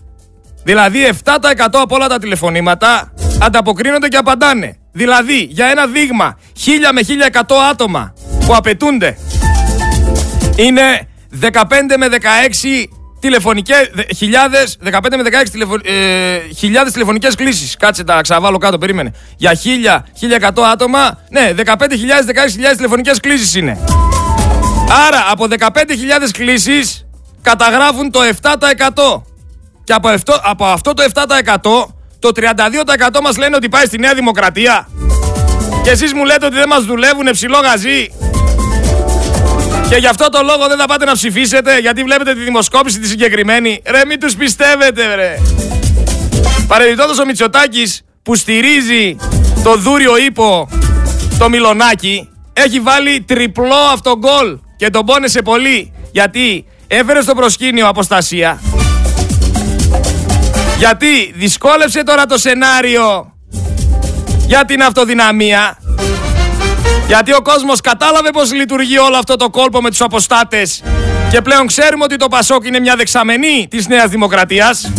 Δηλαδή 0.65 0.99
7% 1.25 1.37
από 1.73 1.95
όλα 1.95 2.09
τα 2.09 2.19
τηλεφωνήματα 2.19 3.13
ανταποκρίνονται 3.41 4.09
και 4.09 4.17
απαντάνε. 4.17 4.77
Δηλαδή 4.93 5.39
για 5.51 5.67
ένα 5.67 5.87
δείγμα 5.87 6.39
1000 6.65 6.69
με 6.93 7.01
1100 7.33 7.55
άτομα 7.71 8.15
που 8.47 8.55
απαιτούνται 8.55 9.17
είναι 10.57 11.09
15 11.41 11.51
με 11.99 12.09
16 12.11 12.85
τηλεφωνικές, 13.23 13.91
χιλιάδες, 14.17 14.77
15 14.83 15.17
με 15.17 15.23
16 15.23 15.51
τηλεφω, 15.51 15.75
ε, 15.85 16.39
χιλιάδες 16.57 16.93
τηλεφωνικές 16.93 17.35
κλήσεις. 17.35 17.77
Κάτσε 17.77 18.05
τα 18.05 18.21
ξαβάλω 18.21 18.59
κάτω, 18.59 18.79
περίμενε. 18.79 19.13
Για 19.37 19.55
1000, 19.55 20.05
1100 20.21 20.63
άτομα, 20.63 21.19
ναι, 21.31 21.53
15.000, 21.57 22.27
16.000 22.27 22.77
τηλεφωνικές 22.77 23.21
κλήσεις 23.21 23.55
είναι. 23.55 23.79
Άρα 25.07 25.27
από 25.31 25.47
15.000 25.49 26.31
κλήσεις 26.33 27.07
καταγράφουν 27.43 28.11
το 28.11 28.21
7%. 28.23 29.23
Και 29.85 29.93
από 29.93 30.09
αυτό, 30.09 30.41
από 30.43 30.65
αυτό 30.65 30.95
το 30.95 31.03
7% 31.03 31.95
το 32.19 32.31
32% 32.35 33.21
μας 33.23 33.37
λένε 33.37 33.57
ότι 33.57 33.69
πάει 33.69 33.85
στη 33.85 33.99
Νέα 33.99 34.15
Δημοκρατία. 34.15 34.89
Και 35.83 35.91
εσείς 35.91 36.13
μου 36.13 36.25
λέτε 36.25 36.47
ότι 36.47 36.55
δεν 36.55 36.69
μας 36.69 36.85
δουλεύουν 36.85 37.31
ψηλό 37.31 37.59
γαζί. 37.59 38.11
Και 39.93 39.99
γι' 39.99 40.07
αυτό 40.07 40.29
το 40.29 40.43
λόγο 40.43 40.69
δεν 40.69 40.79
θα 40.79 40.87
πάτε 40.87 41.05
να 41.05 41.13
ψηφίσετε 41.13 41.79
γιατί 41.79 42.03
βλέπετε 42.03 42.35
τη 42.35 42.41
δημοσκόπηση 42.41 42.99
τη 42.99 43.07
συγκεκριμένη. 43.07 43.83
Ρε 43.87 44.01
μην 44.07 44.21
τους 44.21 44.37
πιστεύετε 44.37 45.15
ρε. 45.15 45.39
Παρεμπιπτόντως 46.67 47.19
ο 47.19 47.25
Μητσοτάκης 47.25 48.03
που 48.23 48.35
στηρίζει 48.35 49.17
το 49.65 49.77
δούριο 49.77 50.17
ύπο 50.17 50.69
το 51.39 51.49
Μιλονάκι 51.49 52.29
έχει 52.53 52.81
βάλει 52.81 53.25
τριπλό 53.27 53.77
αυτογκόλ 53.93 54.59
και 54.77 54.91
τον 54.91 55.07
πόνεσε 55.07 55.43
πολύ 55.43 55.93
γιατί 56.13 56.67
έφερε 56.87 57.23
στο 57.23 57.35
προσκήνιο 57.35 57.89
αποστασία 57.89 58.61
Γιατί 60.79 61.33
δυσκόλεψε 61.37 62.03
τώρα 62.03 62.27
το 62.27 62.39
σενάριο 62.39 63.33
για 64.47 64.65
την 64.65 64.83
αυτοδυναμία. 64.83 65.79
Γιατί 67.07 67.33
ο 67.35 67.43
κόσμος 67.43 67.81
κατάλαβε 67.81 68.31
πως 68.31 68.53
λειτουργεί 68.53 68.99
όλο 68.99 69.17
αυτό 69.17 69.37
το 69.37 69.51
κόλπο 69.51 69.81
με 69.81 69.91
τους 69.91 70.01
αποστάτες 70.01 70.83
και 71.31 71.41
πλέον 71.41 71.67
ξέρουμε 71.67 72.05
ότι 72.05 72.17
το 72.17 72.29
Πασόκ 72.29 72.65
είναι 72.65 72.81
μια 72.81 72.97
δεξαμενή 72.97 73.67
της 73.71 73.87
Νέας 73.87 74.11
Δημοκρατίας. 74.11 74.93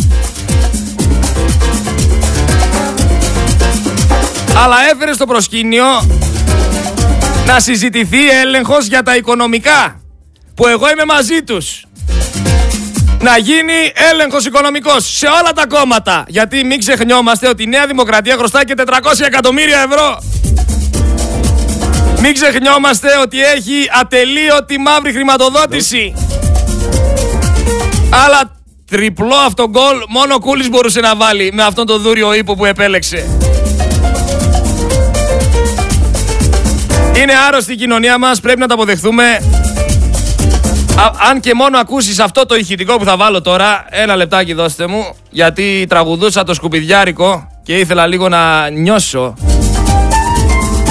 Αλλά 4.56 4.76
έφερε 4.92 5.12
στο 5.12 5.26
προσκήνιο 5.26 5.84
να 7.46 7.60
συζητηθεί 7.60 8.28
έλεγχος 8.30 8.86
για 8.86 9.02
τα 9.02 9.16
οικονομικά 9.16 10.00
που 10.54 10.66
εγώ 10.66 10.90
είμαι 10.90 11.04
μαζί 11.04 11.42
τους 11.42 11.84
να 13.24 13.38
γίνει 13.38 13.92
έλεγχος 14.12 14.44
οικονομικός 14.46 15.16
σε 15.16 15.26
όλα 15.26 15.52
τα 15.54 15.66
κόμματα. 15.66 16.24
Γιατί 16.28 16.64
μην 16.64 16.78
ξεχνιόμαστε 16.78 17.48
ότι 17.48 17.62
η 17.62 17.66
Νέα 17.66 17.86
Δημοκρατία 17.86 18.36
χρωστάει 18.36 18.64
και 18.64 18.74
400 18.76 18.92
εκατομμύρια 19.26 19.86
ευρώ. 19.90 20.22
Μην 22.26 22.34
ξεχνιόμαστε 22.34 23.08
ότι 23.22 23.42
έχει 23.42 23.88
ατελείωτη 24.00 24.78
μαύρη 24.78 25.12
χρηματοδότηση. 25.12 26.14
Αλλά 28.10 28.56
τριπλό 28.90 29.34
αυτό 29.34 29.68
γκολ 29.68 29.96
μόνο 30.08 30.34
ο 30.34 30.38
Κούλης 30.38 30.68
μπορούσε 30.68 31.00
να 31.00 31.16
βάλει 31.16 31.50
με 31.52 31.62
αυτόν 31.62 31.86
τον 31.86 32.02
δούριο 32.02 32.34
ύπο 32.34 32.54
που 32.54 32.64
επέλεξε. 32.64 33.26
Είναι 37.16 37.32
άρρωστη 37.48 37.72
η 37.72 37.76
κοινωνία 37.76 38.18
μας, 38.18 38.40
πρέπει 38.40 38.60
να 38.60 38.66
τα 38.66 38.74
αποδεχθούμε 38.74 39.24
αν 41.30 41.40
και 41.40 41.54
μόνο 41.54 41.78
ακούσεις 41.78 42.18
αυτό 42.18 42.46
το 42.46 42.54
ηχητικό 42.54 42.96
που 42.96 43.04
θα 43.04 43.16
βάλω 43.16 43.40
τώρα, 43.40 43.84
ένα 43.90 44.16
λεπτάκι 44.16 44.52
δώστε 44.52 44.86
μου, 44.86 45.14
γιατί 45.30 45.86
τραγουδούσα 45.88 46.44
το 46.44 46.54
σκουπιδιάρικο 46.54 47.48
και 47.62 47.76
ήθελα 47.76 48.06
λίγο 48.06 48.28
να 48.28 48.68
νιώσω. 48.70 49.34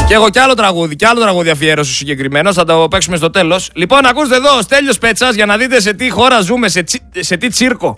Και 0.08 0.14
έχω 0.14 0.30
κι 0.30 0.40
άλλο 0.40 0.54
τραγούδι, 0.54 0.96
κι 0.96 1.06
άλλο 1.06 1.22
τραγούδι 1.22 1.50
αφιέρωσης 1.50 1.96
συγκεκριμένο, 1.96 2.54
θα 2.54 2.64
το 2.66 2.88
παίξουμε 2.90 3.18
στο 3.18 3.30
τέλος. 3.30 3.70
Λοιπόν, 3.74 4.06
ακούστε 4.06 4.36
εδώ, 4.36 4.58
ο 4.58 4.62
Στέλιος 4.62 4.98
Πέτσας, 4.98 5.36
για 5.36 5.46
να 5.46 5.58
δείτε 5.58 5.82
σε 5.82 5.94
τι 5.94 6.10
χώρα 6.10 6.42
ζούμε, 6.42 6.70
σε, 6.70 6.84
σε 7.20 7.38
τι 7.38 7.48
τσίρκο. 7.50 7.98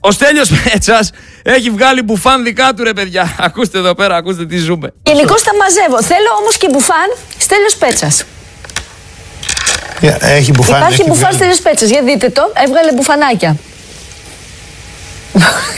Ο 0.00 0.10
Στέλιος 0.10 0.50
Πέτσας 0.62 1.10
έχει 1.42 1.70
βγάλει 1.70 2.02
μπουφάν 2.02 2.44
δικά 2.44 2.74
του 2.74 2.84
ρε 2.84 2.92
παιδιά. 2.92 3.36
Ακούστε 3.38 3.78
εδώ 3.78 3.94
πέρα, 3.94 4.16
ακούστε 4.16 4.46
τι 4.46 4.56
ζούμε. 4.56 4.92
Γενικώς 5.02 5.42
τα 5.42 5.50
μαζεύω. 5.54 6.02
Θέλω 6.02 6.28
όμως 6.40 6.56
και 6.56 6.68
μπουφάν 6.70 7.14
Στέλιος 7.38 7.76
Πέτσας. 7.76 8.24
Έχει 10.20 10.50
μπουφάν. 10.50 10.76
Υπάρχει 10.76 11.00
έχει 11.00 11.10
μπουφάν 11.10 11.32
στι 11.32 11.62
πέτσε. 11.62 11.86
Για 11.86 12.02
δείτε 12.02 12.28
το. 12.28 12.52
Έβγαλε 12.64 12.92
μπουφανάκια. 12.92 13.56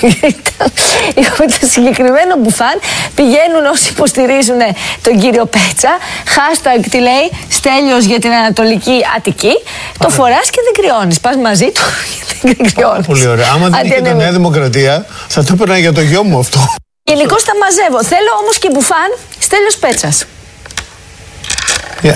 Έχουμε 1.22 1.46
το 1.60 1.66
συγκεκριμένο 1.74 2.36
μπουφάν. 2.38 2.76
Πηγαίνουν 3.14 3.64
όσοι 3.72 3.90
υποστηρίζουν 3.90 4.60
τον 5.02 5.20
κύριο 5.20 5.44
Πέτσα. 5.46 5.92
Hashtag 6.34 6.86
τι 6.90 6.98
λέει 6.98 7.26
Στέλιος 7.48 8.04
για 8.04 8.18
την 8.18 8.30
Ανατολική 8.30 9.00
Αττική. 9.16 9.54
Το 9.98 10.08
φοράς 10.08 10.50
και 10.50 10.60
δεν 10.64 10.72
κρυώνεις. 10.78 11.20
Πας 11.20 11.36
μαζί 11.36 11.70
του 11.70 11.82
και 12.26 12.34
δεν 12.40 12.72
κρυώνεις. 12.72 13.06
Πολύ 13.06 13.26
ωραία. 13.26 13.50
Άμα 13.54 13.68
δεν 13.68 13.84
είχε 13.84 14.00
τη 14.00 14.14
Νέα 14.14 14.32
Δημοκρατία, 14.32 15.06
θα 15.28 15.44
το 15.44 15.50
έπαιρνα 15.52 15.78
για 15.78 15.92
το 15.92 16.00
γιο 16.00 16.22
μου 16.22 16.38
αυτό. 16.38 16.74
Γενικώ 17.02 17.34
τα 17.34 17.52
μαζεύω. 17.62 18.04
Θέλω 18.04 18.30
όμως 18.42 18.58
και 18.58 18.68
μπουφάν 18.72 19.10
Στέλιος 19.38 19.76
Πέτσας. 19.76 20.24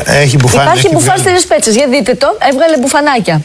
Έχει 0.04 0.36
μπουφάν. 0.36 0.62
Υπάρχει 0.62 0.86
έχει 0.86 0.94
μπουφάν 0.94 1.18
στι 1.18 1.46
πέτσε. 1.48 1.70
Για 1.70 1.86
δείτε 1.88 2.14
το. 2.14 2.36
Έβγαλε 2.50 2.78
μπουφανάκια. 2.78 3.40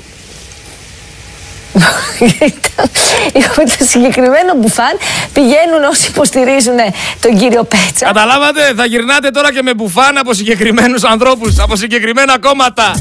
Έχουμε 3.40 3.66
το 3.78 3.86
συγκεκριμένο 3.90 4.54
μπουφάν. 4.56 4.98
Πηγαίνουν 5.34 5.84
όσοι 5.90 6.10
υποστηρίζουν 6.10 6.78
τον 7.22 7.38
κύριο 7.38 7.64
Πέτσα. 7.64 8.06
Καταλάβατε, 8.06 8.74
θα 8.76 8.86
γυρνάτε 8.86 9.30
τώρα 9.30 9.54
και 9.54 9.62
με 9.62 9.74
μπουφάν 9.74 10.18
από 10.18 10.34
συγκεκριμένους 10.34 11.04
ανθρώπους, 11.04 11.60
από 11.60 11.76
συγκεκριμένα 11.76 12.40
κόμματα. 12.40 12.92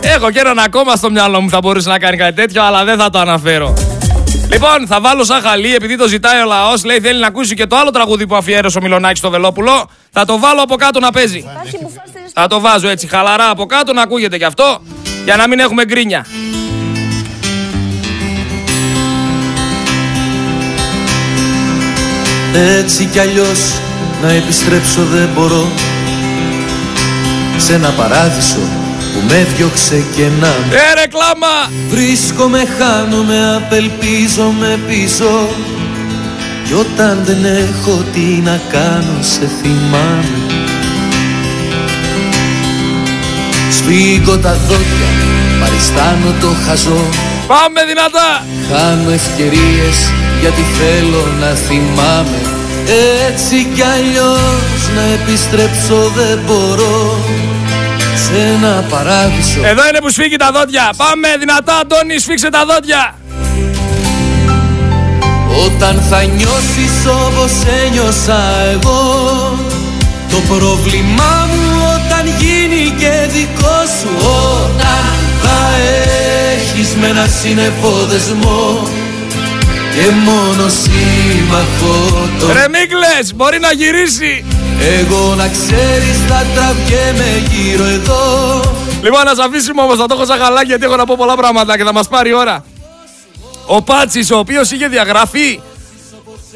Έχω 0.00 0.30
και 0.30 0.38
έναν 0.38 0.58
ακόμα 0.58 0.96
στο 0.96 1.10
μυαλό 1.10 1.40
μου 1.40 1.50
θα 1.50 1.58
μπορούσε 1.62 1.88
να 1.88 1.98
κάνει 1.98 2.16
κάτι 2.16 2.34
τέτοιο, 2.34 2.62
αλλά 2.62 2.84
δεν 2.84 2.98
θα 2.98 3.10
το 3.10 3.18
αναφέρω. 3.18 3.74
Λοιπόν, 4.50 4.86
θα 4.86 5.00
βάλω 5.00 5.24
σαν 5.24 5.40
χαλί, 5.42 5.74
επειδή 5.74 5.96
το 5.96 6.08
ζητάει 6.08 6.40
ο 6.42 6.44
λαός, 6.44 6.84
λέει 6.84 7.00
θέλει 7.00 7.20
να 7.20 7.26
ακούσει 7.26 7.54
και 7.54 7.66
το 7.66 7.76
άλλο 7.76 7.90
τραγούδι 7.90 8.26
που 8.26 8.36
αφιέρωσε 8.36 8.78
ο 8.78 8.82
Μιλονάκης 8.82 9.18
στο 9.18 9.30
Βελόπουλο. 9.30 9.90
Θα 10.10 10.24
το 10.24 10.38
βάλω 10.38 10.62
από 10.62 10.76
κάτω 10.76 11.00
να 11.00 11.10
παίζει. 11.10 11.44
Θα 12.32 12.46
το 12.46 12.60
βάζω 12.60 12.88
έτσι 12.88 13.06
χαλαρά 13.06 13.50
από 13.50 13.66
κάτω 13.66 13.92
να 13.92 14.02
ακούγεται 14.02 14.38
κι 14.38 14.44
αυτό, 14.44 14.80
για 15.24 15.36
να 15.36 15.48
μην 15.48 15.58
έχουμε 15.58 15.84
γκρίνια. 15.84 16.26
Έτσι 22.56 23.04
κι 23.04 23.18
αλλιώς 23.18 23.80
να 24.22 24.30
επιστρέψω 24.30 25.04
δεν 25.12 25.28
μπορώ. 25.34 25.68
Σε 27.56 27.74
ένα 27.74 27.88
παράδεισο 27.88 28.58
που 29.12 29.20
με 29.28 29.46
διώξε 29.56 30.04
και 30.16 30.28
να 30.40 30.46
Ε 30.46 30.94
ρε 30.94 31.06
κλάμα! 31.06 31.70
Βρίσκομαι, 31.88 32.62
χάνομαι, 32.78 33.54
απελπίζομαι 33.56 34.78
πίσω. 34.88 35.48
Κι 36.64 36.74
όταν 36.74 37.22
δεν 37.24 37.44
έχω 37.44 38.04
τι 38.12 38.20
να 38.20 38.60
κάνω 38.70 39.22
σε 39.22 39.50
θυμάμαι. 39.60 40.38
Σφίγγω 43.70 44.38
τα 44.38 44.56
δόντια, 44.68 45.10
παριστάνω 45.60 46.34
το 46.40 46.48
χαζό. 46.66 47.08
Πάμε 47.46 47.80
δυνατά! 47.88 48.44
Χάνω 48.70 49.10
ευκαιρίες 49.10 50.25
γιατί 50.40 50.62
θέλω 50.78 51.26
να 51.40 51.50
θυμάμαι. 51.66 52.40
Έτσι 53.28 53.66
κι 53.74 53.82
αλλιώς 53.82 54.80
να 54.96 55.02
επιστρέψω 55.02 56.12
δεν 56.14 56.38
μπορώ. 56.46 57.18
Σε 58.24 58.54
ένα 58.54 58.84
παράδεισο. 58.90 59.60
Εδώ 59.64 59.88
είναι 59.88 59.98
που 60.02 60.10
σφίγγει 60.10 60.36
τα 60.36 60.50
δόντια. 60.52 60.90
Πάμε 60.96 61.28
δυνατά 61.38 61.74
Αντώνη 61.76 62.18
σφίξε 62.18 62.50
τα 62.50 62.64
δόντια. 62.70 63.14
Όταν 65.64 66.02
θα 66.10 66.22
νιώσεις 66.22 66.96
όπως 67.06 67.52
ένιωσα 67.84 68.40
εγώ 68.72 69.00
Το 70.30 70.36
πρόβλημά 70.54 71.48
μου 71.50 71.64
όταν 71.94 72.24
γίνει 72.40 72.94
και 72.98 73.12
δικό 73.32 73.78
σου. 74.00 74.10
Όταν 74.18 75.04
θα 75.42 75.58
έχεις 76.54 76.94
με 77.00 77.06
ένα 77.06 77.26
σύννεφο 77.40 78.06
δεσμό 78.08 78.88
και 79.96 80.10
μόνο 80.24 80.68
σύμμαχο 80.68 82.28
το 82.40 82.46
Ρε 82.52 82.68
Μίκλες, 82.68 83.34
μπορεί 83.34 83.58
να 83.58 83.72
γυρίσει 83.72 84.44
Εγώ 85.00 85.34
να 85.34 85.48
ξέρεις 85.48 86.18
θα 86.28 86.46
τραβιέμαι 86.54 87.42
γύρω 87.50 87.84
εδώ 87.84 88.60
Λοιπόν, 89.02 89.20
να 89.36 89.44
αφήσουμε 89.44 89.82
όμως, 89.82 89.96
θα 89.96 90.06
το 90.06 90.14
έχω 90.14 90.24
σαν 90.24 90.38
χαλάκι 90.38 90.66
γιατί 90.66 90.84
έχω 90.84 90.96
να 90.96 91.04
πω 91.04 91.14
πολλά 91.18 91.36
πράγματα 91.36 91.76
και 91.76 91.84
θα 91.84 91.92
μας 91.92 92.08
πάρει 92.08 92.32
ώρα. 92.32 92.64
Ο 93.66 93.82
Πάτσης, 93.82 94.30
ο 94.30 94.38
οποίος 94.38 94.70
είχε 94.70 94.88
διαγραφεί 94.88 95.60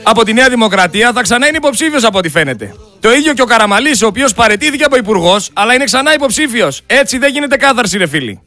από 0.02 0.24
τη 0.24 0.32
Νέα 0.32 0.48
Δημοκρατία, 0.48 1.12
θα 1.14 1.22
ξανά 1.22 1.46
είναι 1.46 1.56
υποψήφιος 1.56 2.04
από 2.04 2.18
ό,τι 2.18 2.28
φαίνεται. 2.28 2.74
Το 3.00 3.12
ίδιο 3.12 3.32
και 3.32 3.42
ο 3.42 3.44
Καραμαλής, 3.44 4.02
ο 4.02 4.06
οποίος 4.06 4.34
παρετήθηκε 4.34 4.84
από 4.84 4.96
υπουργός, 4.96 5.50
αλλά 5.52 5.74
είναι 5.74 5.84
ξανά 5.84 6.14
υποψήφιος. 6.14 6.82
Έτσι 6.86 7.18
δεν 7.18 7.32
γίνεται 7.32 7.56
κάθαρση, 7.56 7.98
ρε 7.98 8.06
φίλοι. 8.06 8.40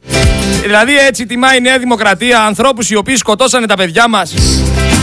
Δηλαδή 0.62 0.98
έτσι 0.98 1.26
τιμάει 1.26 1.56
η 1.56 1.60
Νέα 1.60 1.78
Δημοκρατία 1.78 2.40
ανθρώπους 2.42 2.90
οι 2.90 2.96
οποίοι 2.96 3.16
σκοτώσανε 3.16 3.66
τα 3.66 3.76
παιδιά 3.76 4.08
μας. 4.08 4.34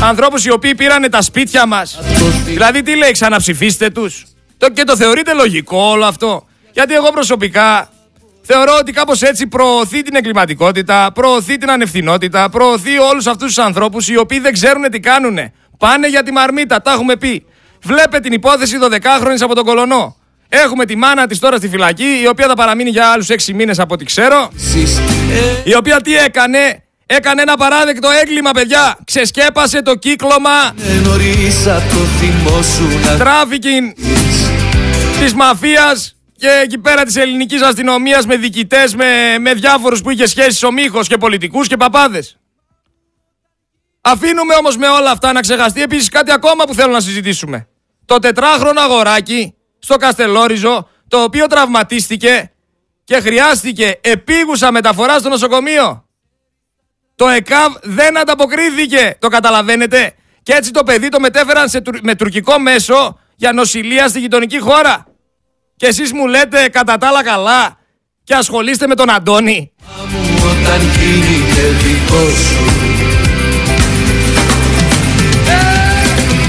Ανθρώπους 0.04 0.46
οι 0.46 0.52
οποίοι 0.52 0.76
πήρανε 0.76 1.10
τα 1.10 1.22
σπίτια 1.22 1.66
μας. 1.66 2.00
Δηλαδή 2.46 2.82
τι 2.82 2.96
λέει, 2.96 3.12
ξαναψηφίστε 3.12 3.90
τους. 3.90 4.26
Το, 4.58 4.70
και 4.70 4.84
το 4.84 4.96
θεωρείτε 4.96 5.34
λογικό 5.34 5.78
όλο 5.78 6.06
αυτό; 6.06 6.48
Γιατί 6.72 6.94
εγώ 6.94 7.12
προσωπικά 7.12 7.90
θεωρώ 8.42 8.78
ότι 8.80 8.92
κάπως 8.92 9.22
έτσι 9.22 9.48
προωθεί 9.48 10.02
την 10.02 10.16
εγκληματικότητα, 10.16 11.12
προωθεί 11.14 11.58
την 11.58 11.72
ανευθυνότητα, 11.72 12.50
προωθεί 12.50 12.98
όλους 12.98 13.28
αυτούς 13.28 13.48
τους 13.48 13.58
ανθρώπους 13.58 14.10
οι 14.10 14.18
οποίοι 14.18 14.40
δεν 14.40 14.54
ξέρουν 14.54 14.90
τι 14.92 15.00
κάνουν. 15.00 15.38
Πάνε 15.78 16.08
για 16.08 16.24
τη 16.24 16.32
μαρμίτα, 16.32 16.82
τα 16.82 16.92
έχουμε 16.92 17.16
πει. 17.16 17.46
Βλέπε 17.84 18.20
την 18.20 18.34
υπόθεση 18.34 18.78
12χρονη 18.82 19.42
από 19.42 19.56
τον 19.56 19.66
Κολονό. 19.66 20.16
Έχουμε 20.50 20.86
τη 20.86 20.96
μάνα 20.96 21.28
της 21.28 21.40
τώρα 21.40 21.58
στη 21.58 21.70
φυλακή, 21.70 22.20
η 22.24 22.28
οποία 22.28 22.48
θα 22.48 22.54
παραμείνει 22.54 22.90
για 22.90 23.12
άλλους 23.12 23.28
6 23.30 23.54
μήνες 23.54 23.80
από 23.80 23.94
ό,τι 23.94 24.06
ξέρω. 24.06 24.52
Η 25.64 25.76
οποία 25.76 26.02
τι 26.02 26.16
έκανε, 26.18 26.84
έκανε 27.16 27.42
ένα 27.42 27.58
παράδεκτο 27.58 28.10
έγκλημα, 28.10 28.52
παιδιά. 28.52 28.98
Ξεσκέπασε 29.06 29.82
το 29.82 29.96
κύκλωμα. 29.96 30.74
Τράφικιν 33.18 33.94
της 35.20 35.34
μαφίας 35.34 36.16
και 36.36 36.48
εκεί 36.64 36.78
πέρα 36.78 37.04
της 37.04 37.16
ελληνικής 37.16 37.62
αστυνομίας 37.62 38.26
με 38.26 38.36
διοικητές, 38.36 38.96
με, 38.96 39.38
με 39.40 39.54
διάφορους 39.54 40.02
που 40.02 40.10
είχε 40.10 40.26
σχέσεις 40.28 40.64
ο 40.64 40.72
Μίχος 40.72 41.08
και 41.08 41.18
πολιτικούς 41.18 41.68
και 41.68 41.78
παπάδες. 41.78 42.40
Αφήνουμε 44.02 44.54
όμως 44.56 44.78
με 44.78 44.88
όλα 44.88 45.12
αυτά 45.12 45.32
να 45.32 45.40
ξεχαστεί 45.40 45.82
επίσης 45.82 46.10
κάτι 46.10 46.32
ακόμα 46.32 46.64
που 46.64 46.74
θέλω 46.74 46.92
να 46.92 47.00
συζητήσουμε. 47.00 47.68
Το 48.06 48.20
τετράχρονο 48.20 48.82
αγοράκι 48.82 49.54
στο 49.80 49.96
Καστελόριζο, 49.96 50.90
το 51.08 51.24
οποίο 51.24 51.48
τραυματίστηκε 51.48 52.52
και 53.04 53.20
χρειάστηκε 53.20 54.00
επίγουσα 54.02 54.72
μεταφορά 54.72 55.20
στο 55.20 55.30
νοσοκομείο. 55.30 56.06
Το 57.16 57.28
ΕΚΑΒ 57.28 57.74
δεν 57.82 58.18
ανταποκρίθηκε, 58.18 59.16
το 59.20 59.28
καταλαβαίνετε; 59.28 60.14
Και 60.44 60.54
έτσι 60.54 60.72
το 60.72 60.84
παιδί 60.84 61.10
το 61.10 61.20
μετέφεραν 61.20 61.70
σε, 61.70 61.82
με 62.02 62.16
τουρκικό 62.16 62.60
μέσο 62.60 63.20
για 63.36 63.52
νοσηλεία 63.54 64.08
στη 64.08 64.20
γειτονική 64.20 64.60
χώρα. 64.60 65.06
Και 65.76 65.88
εσείς 65.88 66.12
μου 66.12 66.28
λέτε 66.28 66.68
κατά 66.70 66.98
τα 66.98 67.08
άλλα 67.08 67.24
καλά 67.24 67.78
και 68.24 68.34
ασχολείστε 68.34 68.88
με 68.88 68.96
τον 68.96 69.10
Αντώνη. 69.10 69.72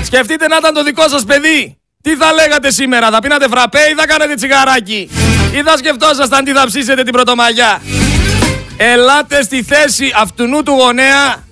Σκεφτείτε 0.04 0.48
να 0.48 0.56
ήταν 0.56 0.74
το 0.74 0.82
δικό 0.82 1.08
σας 1.08 1.24
παιδί. 1.24 1.76
Τι 2.02 2.16
θα 2.16 2.32
λέγατε 2.32 2.70
σήμερα, 2.70 3.10
θα 3.10 3.18
πίνατε 3.18 3.48
φραπέ 3.48 3.78
ή 3.78 3.94
θα 3.94 4.06
κάνετε 4.06 4.34
τσιγαράκι; 4.34 5.10
Ή 5.54 5.62
θα 5.62 5.76
σκεφτόσασταν 5.76 6.44
τι 6.44 6.52
θα 6.52 6.66
ψήσετε 6.66 7.02
την 7.02 7.12
Πρωτομαγιά; 7.12 7.82
Ελάτε 8.76 9.42
στη 9.42 9.62
θέση 9.62 10.12
αυτού 10.16 10.62
του 10.62 10.72
γονέα 10.72 11.50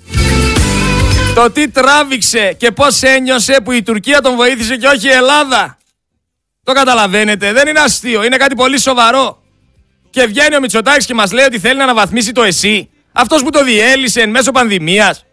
το 1.35 1.51
τι 1.51 1.69
τράβηξε 1.69 2.53
και 2.53 2.71
πώς 2.71 3.03
ένιωσε 3.03 3.61
που 3.65 3.73
η 3.73 3.83
Τουρκία 3.83 4.21
τον 4.21 4.37
βοήθησε 4.37 4.77
και 4.77 4.87
όχι 4.87 5.07
η 5.07 5.11
Ελλάδα. 5.11 5.79
Το 6.63 6.73
καταλαβαίνετε, 6.73 7.53
δεν 7.53 7.69
είναι 7.69 7.81
αστείο, 7.81 8.25
είναι 8.25 8.37
κάτι 8.37 8.55
πολύ 8.55 8.79
σοβαρό. 8.79 9.43
Και 10.11 10.27
βγαίνει 10.27 10.57
ο 10.57 10.61
Μητσοτάκης 10.61 11.07
και 11.07 11.15
μας 11.15 11.33
λέει 11.33 11.45
ότι 11.45 11.59
θέλει 11.59 11.77
να 11.77 11.83
αναβαθμίσει 11.83 12.33
το 12.33 12.43
ΕΣΥ. 12.43 12.91
Αυτός 13.13 13.43
που 13.43 13.51
το 13.51 13.65
διέλυσε 13.65 14.21
εν 14.21 14.31
μέσω 14.31 14.51
πανδημίας. 14.51 15.25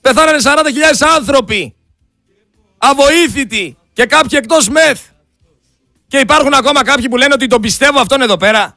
Πεθάνανε 0.00 0.38
40.000 0.42 1.06
άνθρωποι. 1.16 1.74
Αβοήθητοι 2.78 3.76
και 3.92 4.06
κάποιοι 4.06 4.38
εκτός 4.42 4.68
μεθ. 4.68 5.00
Και 6.08 6.18
υπάρχουν 6.18 6.54
ακόμα 6.54 6.84
κάποιοι 6.84 7.08
που 7.08 7.16
λένε 7.16 7.34
ότι 7.34 7.46
τον 7.46 7.60
πιστεύω 7.60 8.00
αυτόν 8.00 8.22
εδώ 8.22 8.36
πέρα. 8.36 8.76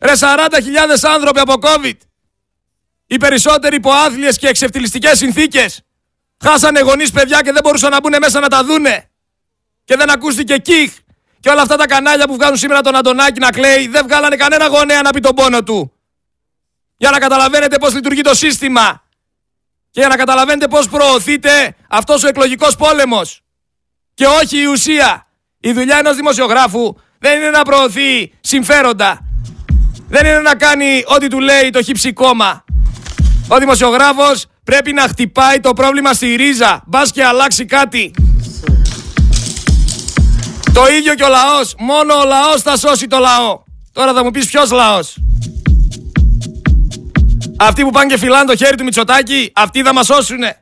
Ρε 0.00 0.12
40.000 0.20 1.10
άνθρωποι 1.12 1.40
από 1.40 1.54
COVID. 1.60 1.96
Οι 3.06 3.16
περισσότεροι 3.16 3.76
υπό 3.76 3.90
άθλιες 3.90 4.38
και 4.38 4.48
εξευτελιστικές 4.48 5.18
συνθήκες. 5.18 5.82
Χάσανε 6.44 6.80
γονείς 6.80 7.10
παιδιά 7.10 7.40
και 7.40 7.52
δεν 7.52 7.60
μπορούσαν 7.62 7.90
να 7.90 8.00
μπουν 8.00 8.14
μέσα 8.20 8.40
να 8.40 8.48
τα 8.48 8.64
δούνε. 8.64 9.10
Και 9.84 9.96
δεν 9.96 10.10
ακούστηκε 10.10 10.56
κιχ. 10.56 10.92
Και 11.40 11.50
όλα 11.50 11.62
αυτά 11.62 11.76
τα 11.76 11.86
κανάλια 11.86 12.26
που 12.26 12.34
βγάζουν 12.34 12.56
σήμερα 12.56 12.80
τον 12.80 12.96
Αντωνάκη 12.96 13.40
να 13.40 13.50
κλαίει 13.50 13.86
δεν 13.86 14.04
βγάλανε 14.06 14.36
κανένα 14.36 14.66
γονέα 14.66 15.02
να 15.02 15.10
πει 15.10 15.20
τον 15.20 15.34
πόνο 15.34 15.62
του. 15.62 15.92
Για 16.96 17.10
να 17.10 17.18
καταλαβαίνετε 17.18 17.78
πώς 17.78 17.94
λειτουργεί 17.94 18.20
το 18.20 18.34
σύστημα. 18.34 19.02
Και 19.90 20.00
για 20.00 20.08
να 20.08 20.16
καταλαβαίνετε 20.16 20.68
πώς 20.68 20.88
προωθείται 20.88 21.76
αυτός 21.88 22.22
ο 22.22 22.28
εκλογικός 22.28 22.76
πόλεμος. 22.76 23.42
Και 24.14 24.26
όχι 24.26 24.60
η 24.60 24.64
ουσία. 24.64 25.26
Η 25.60 25.72
δουλειά 25.72 25.98
ενός 25.98 26.16
δημοσιογράφου 26.16 26.94
δεν 27.18 27.38
είναι 27.40 27.50
να 27.50 27.62
προωθεί 27.62 28.32
συμφέροντα. 28.40 29.27
Δεν 30.08 30.26
είναι 30.26 30.38
να 30.38 30.54
κάνει 30.54 31.02
ό,τι 31.06 31.28
του 31.28 31.40
λέει 31.40 31.70
το 31.70 31.82
χύψη 31.82 32.12
κόμμα. 32.12 32.64
Ο 33.48 33.58
δημοσιογράφος 33.58 34.46
πρέπει 34.64 34.92
να 34.92 35.02
χτυπάει 35.02 35.60
το 35.60 35.72
πρόβλημα 35.72 36.12
στη 36.12 36.34
ρίζα. 36.34 36.82
Μπας 36.86 37.10
και 37.10 37.24
αλλάξει 37.24 37.64
κάτι. 37.64 38.10
Το 40.72 40.86
ίδιο 40.98 41.14
και 41.14 41.24
ο 41.24 41.28
λαός. 41.28 41.74
Μόνο 41.78 42.14
ο 42.14 42.24
λαός 42.24 42.62
θα 42.62 42.76
σώσει 42.76 43.06
το 43.06 43.18
λαό. 43.18 43.62
Τώρα 43.92 44.12
θα 44.12 44.24
μου 44.24 44.30
πεις 44.30 44.46
ποιος 44.46 44.70
λαός. 44.70 45.16
Αυτοί 47.56 47.82
που 47.82 47.90
πάνε 47.90 48.06
και 48.06 48.18
φυλάνε 48.18 48.44
το 48.44 48.56
χέρι 48.56 48.76
του 48.76 48.84
Μητσοτάκη, 48.84 49.52
αυτοί 49.54 49.82
θα 49.82 49.92
μας 49.92 50.06
σώσουνε. 50.06 50.60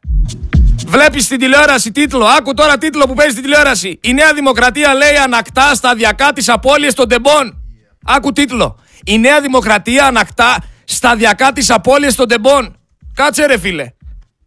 Βλέπεις 0.87 1.25
στην 1.25 1.39
τηλεόραση 1.39 1.93
τίτλο. 1.93 2.25
Άκου 2.25 2.55
τώρα 2.55 2.79
τίτλο 2.79 3.07
που 3.07 3.15
παίζει 3.15 3.33
στην 3.33 3.45
τηλεόραση. 3.45 3.99
Η 4.03 4.13
Νέα 4.13 4.35
Δημοκρατία 4.35 4.95
λέει 4.95 5.17
ανακτά 5.25 5.75
σταδιακά 5.75 6.33
τις 6.33 6.49
απώλειες 6.49 6.95
των 6.95 7.09
τεμπών. 7.09 7.63
Άκου 8.05 8.33
τίτλο. 8.33 8.79
Η 9.05 9.19
Νέα 9.19 9.41
Δημοκρατία 9.41 10.07
ανακτά 10.07 10.57
σταδιακά 10.85 11.53
τις 11.53 11.71
απώλειες 11.71 12.15
των 12.15 12.29
τεμπών. 12.29 12.77
Κάτσε 13.15 13.47
ρε 13.47 13.59
φίλε. 13.59 13.91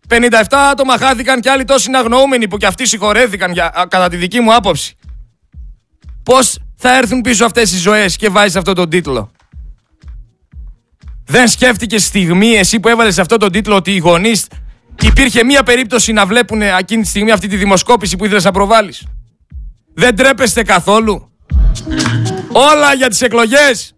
57 0.09 0.43
άτομα 0.49 0.97
χάθηκαν 0.97 1.41
και 1.41 1.49
άλλοι 1.49 1.63
τόσοι 1.63 1.87
είναι 1.87 1.97
αγνοούμενοι 1.97 2.47
που 2.47 2.57
κι 2.57 2.65
αυτοί 2.65 2.85
συγχωρέθηκαν 2.85 3.51
για, 3.51 3.87
κατά 3.89 4.09
τη 4.09 4.17
δική 4.17 4.39
μου 4.39 4.53
άποψη. 4.53 4.95
Πώς 6.23 6.59
θα 6.75 6.97
έρθουν 6.97 7.21
πίσω 7.21 7.45
αυτές 7.45 7.71
οι 7.71 7.77
ζωές 7.77 8.15
και 8.15 8.29
βάζεις 8.29 8.55
αυτό 8.55 8.73
τον 8.73 8.89
τίτλο; 8.89 9.31
Δεν 11.25 11.47
σκέφτηκες 11.47 12.03
στιγμή 12.03 12.55
εσύ 12.55 12.79
που 12.79 12.87
έβαλες 12.87 13.19
αυτό 13.19 13.37
τον 13.37 13.51
τίτλο 13.51 13.75
ότι 13.75 13.91
οι 13.91 13.97
γονείς 13.97 14.47
υπήρχε 15.01 15.43
μία 15.43 15.63
περίπτωση 15.63 16.11
να 16.11 16.25
βλέπουν 16.25 16.61
εκείνη 16.61 17.01
τη 17.01 17.07
στιγμή 17.07 17.31
αυτή 17.31 17.47
τη 17.47 17.55
δημοσκόπηση 17.55 18.15
που 18.15 18.25
ήθελες 18.25 18.43
να 18.43 18.51
προβάλλεις; 18.51 19.05
Δεν 19.93 20.15
τρέπεστε 20.15 20.63
καθόλου; 20.63 21.31
Όλα 22.51 22.93
για 22.93 23.07
τις 23.07 23.21
εκλογές. 23.21 23.93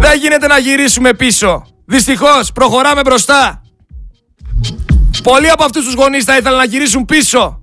Δεν 0.00 0.18
γίνεται 0.20 0.46
να 0.46 0.58
γυρίσουμε 0.58 1.14
πίσω. 1.14 1.66
Δυστυχώς 1.86 2.52
προχωράμε 2.52 3.00
μπροστά. 3.00 3.62
Πολλοί 5.22 5.50
από 5.50 5.64
αυτούς 5.64 5.84
τους 5.84 5.94
γονείς 5.94 6.24
θα 6.24 6.36
ήθελαν 6.36 6.58
να 6.58 6.64
γυρίσουν 6.64 7.04
πίσω. 7.04 7.60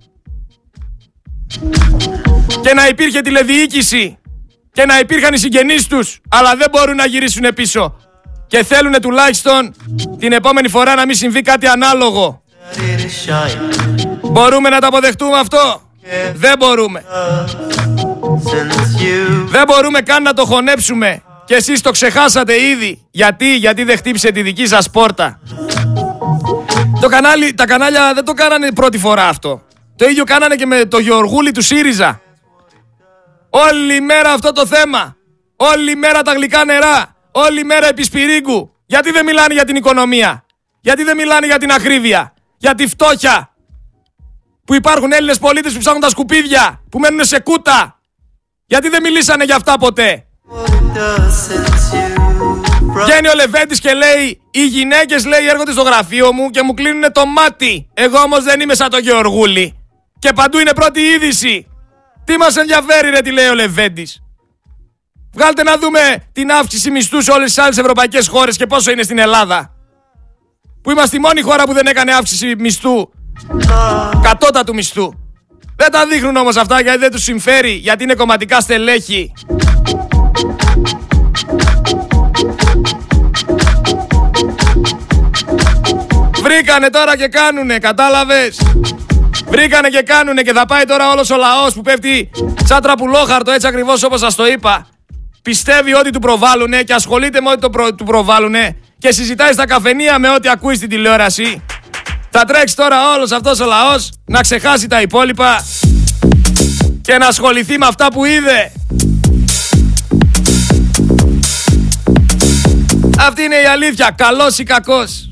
Και 2.62 2.74
να 2.74 2.88
υπήρχε 2.88 3.22
τηλεδιοίκηση. 3.22 4.18
Και 4.72 4.86
να 4.86 5.00
υπήρχαν 5.00 5.34
οι 5.34 5.38
συγγενείς 5.38 5.88
τους. 5.88 6.20
Αλλά 6.30 6.56
δεν 6.56 6.68
μπορούν 6.72 6.96
να 6.96 7.06
γυρίσουν 7.06 7.54
πίσω. 7.56 7.96
Και 8.48 8.63
θέλουν 8.63 8.94
τουλάχιστον 9.02 9.76
την 10.20 10.32
επόμενη 10.32 10.70
φορά 10.70 10.96
να 10.96 11.06
μην 11.06 11.16
συμβεί 11.16 11.42
κάτι 11.42 11.68
ανάλογο. 11.68 12.42
Μπορούμε 14.22 14.70
να 14.70 14.80
τα 14.80 14.88
αποδεχτούμε 14.88 15.38
αυτό; 15.40 15.82
Δεν 16.34 16.58
μπορούμε. 16.58 17.04
Δεν 19.45 19.63
μπορούμε 19.67 20.02
καν 20.02 20.23
να 20.23 20.34
το 20.34 20.45
χωνέψουμε. 20.45 21.21
Και 21.45 21.56
εσείς 21.56 21.82
το 21.82 21.91
ξεχάσατε 21.91 22.62
ήδη. 22.62 23.08
Γιατί, 23.12 23.56
γιατί 23.56 23.84
δεν 23.84 23.97
χτύπησε 23.97 24.32
τη 24.32 24.41
δική 24.41 24.67
σας 24.67 24.89
πόρτα. 24.89 25.39
Το 27.02 27.08
κανάλι, 27.08 27.54
τα 27.54 27.65
κανάλια 27.65 28.13
δεν 28.13 28.26
το 28.26 28.34
κάνανε 28.34 28.71
πρώτη 28.71 28.97
φορά 28.97 29.28
αυτό. 29.28 29.62
Το 29.95 30.10
ίδιο 30.10 30.23
κάνανε 30.23 30.56
και 30.56 30.65
με 30.65 30.86
το 30.86 30.97
Γεωργούλη 31.00 31.52
του 31.52 31.62
ΣΥΡΙΖΑ. 31.62 32.21
Όλη 33.50 34.02
μέρα 34.02 34.32
αυτό 34.32 34.52
το 34.52 34.65
θέμα. 34.65 35.15
Όλη 35.56 35.95
μέρα 35.95 36.21
τα 36.21 36.34
γλυκά 36.34 36.65
νερά. 36.65 37.15
Όλη 37.32 37.63
μέρα 37.63 37.88
επί 37.88 38.04
σπυρίγκου. 38.04 38.71
Γιατί 38.86 39.12
δεν 39.12 39.26
μιλάνε 39.26 39.54
για 39.54 39.65
την 39.65 39.76
οικονομία; 39.76 40.45
Γιατί 40.82 41.04
δεν 41.04 41.15
μιλάνε 41.15 41.45
για 41.45 41.58
την 41.58 41.71
ακρίβεια; 41.71 42.34
Για 42.58 42.76
τη 42.76 42.88
φτώχεια; 42.88 43.52
Που 44.65 44.73
υπάρχουν 44.73 45.12
Έλληνες 45.12 45.39
πολίτες 45.39 45.73
που 45.73 45.80
ψάχνουν 45.80 46.02
τα 46.02 46.10
σκουπίδια. 46.10 46.82
Που 46.89 47.00
μένουν 47.00 47.23
σε 47.23 47.39
κούτα. 47.39 47.97
Γιατί 48.69 48.89
δεν 48.89 49.01
μιλήσανε 49.01 49.43
για 49.43 49.56
αυτά 49.56 49.77
ποτέ; 49.77 50.25
Βγαίνει 52.93 53.27
ο 53.27 53.34
Λεβέντης 53.36 53.80
και 53.80 53.93
λέει 53.93 54.41
Οι 54.51 54.65
γυναίκες 54.65 55.25
λέει 55.25 55.47
έρχονται 55.47 55.71
στο 55.71 55.82
γραφείο 55.82 56.34
μου 56.34 56.49
και 56.49 56.62
μου 56.63 56.73
κλείνουν 56.73 57.12
το 57.12 57.25
μάτι. 57.25 57.89
Εγώ 57.93 58.19
όμως 58.19 58.43
δεν 58.43 58.60
είμαι 58.60 58.75
σαν 58.75 58.89
το 58.89 58.97
Γεωργούλη 58.97 59.86
Και 60.19 60.34
παντού 60.34 60.60
είναι 60.60 60.73
πρώτη 60.73 60.99
είδηση. 60.99 61.67
Τι 62.23 62.38
μας 62.38 62.56
ενδιαφέρει 62.56 63.10
ρε 63.10 63.21
τι 63.21 63.32
λέει 63.32 63.47
ο 63.47 63.53
Λεβέντης. 63.53 64.21
Βγάλτε 65.34 65.63
να 65.63 65.77
δούμε 65.77 65.99
την 66.32 66.51
αύξηση 66.51 66.91
μισθού 66.91 67.21
σε 67.21 67.32
όλες 67.32 67.53
τις 67.53 67.63
άλλες 67.63 67.77
ευρωπαϊκές 67.77 68.27
χώρες 68.27 68.58
Και 68.58 68.65
πόσο 68.65 68.91
είναι 68.91 69.03
στην 69.03 69.17
Ελλάδα. 69.17 69.71
Που 70.82 70.91
είμαστε 70.91 71.17
η 71.17 71.19
μόνη 71.19 71.41
χώρα 71.41 71.63
που 71.63 71.73
δεν 71.73 71.86
έκανε 71.86 72.13
αύξηση 72.13 72.56
μισθού. 72.58 73.10
Κατώτατου 74.21 74.73
μισθού 74.73 75.27
Δεν 75.80 75.92
τα 75.92 76.06
δείχνουν 76.06 76.36
όμως 76.36 76.56
αυτά 76.56 76.82
γιατί 76.82 76.98
δεν 76.98 77.12
τους 77.12 77.24
συμφέρει 77.24 77.72
Γιατί 77.72 78.04
είναι 78.04 78.13
κομματικά 78.13 78.60
στελέχη 78.60 79.32
Βρήκανε 86.42 86.90
τώρα 86.90 87.18
και 87.18 87.28
κάνουνε, 87.28 87.80
κατάλαβες; 87.80 88.62
Βρήκανε 89.48 89.90
και 89.90 90.02
κάνουνε 90.02 90.42
και 90.42 90.54
θα 90.54 90.66
πάει 90.66 90.84
τώρα 90.84 91.12
όλος 91.12 91.30
ο 91.30 91.38
λαός 91.38 91.74
που 91.74 91.82
πέφτει 91.82 92.30
σαν 92.63 92.82
τραπουλόχαρτο 92.82 93.52
έτσι 93.52 93.68
ακριβώς 93.68 94.04
όπως 94.04 94.20
σας 94.20 94.36
το 94.36 94.48
είπα. 94.48 94.88
Πιστεύει 95.42 95.94
ότι 95.94 96.10
του 96.10 96.20
προβάλλουνε 96.20 96.84
και 96.84 96.94
ασχολείται 96.94 97.42
με 97.42 97.50
ό,τι 97.50 97.60
το 97.60 97.70
προ... 97.70 97.96
του 97.96 98.04
προβάλλουνε 98.04 98.78
και 98.98 99.12
συζητάει 99.12 99.52
στα 99.52 99.68
καφενεία 99.68 100.20
με 100.20 100.30
ό,τι 100.30 100.50
ακούει 100.50 100.76
στην 100.76 100.90
τηλεόραση. 100.90 101.63
Θα 102.39 102.45
τρέξει 102.45 102.76
τώρα 102.76 103.13
όλος 103.15 103.32
αυτός 103.32 103.60
ο 103.60 103.65
λαός 103.65 104.10
να 104.26 104.41
ξεχάσει 104.41 104.88
τα 104.88 105.02
υπόλοιπα 105.02 105.65
και 107.02 107.17
να 107.17 107.28
ασχοληθεί 107.28 107.78
με 107.78 107.86
αυτά 107.86 108.08
που 108.08 108.26
είδε. 108.26 108.71
Αυτή 113.19 113.41
είναι 113.43 113.56
η 113.56 113.65
αλήθεια, 113.65 114.13
καλός 114.17 114.58
ή 114.58 114.63
κακός. 114.63 115.30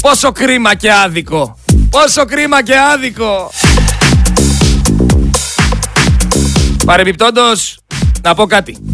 Πόσο 0.00 0.32
κρίμα 0.32 0.74
και 0.74 0.92
άδικο. 0.92 1.58
Πόσο 1.90 2.24
κρίμα 2.24 2.62
και 2.62 2.74
άδικο. 2.78 3.50
Παρεμπιπτόντως, 6.84 7.78
να 8.22 8.34
πω 8.34 8.46
κάτι. 8.46 8.93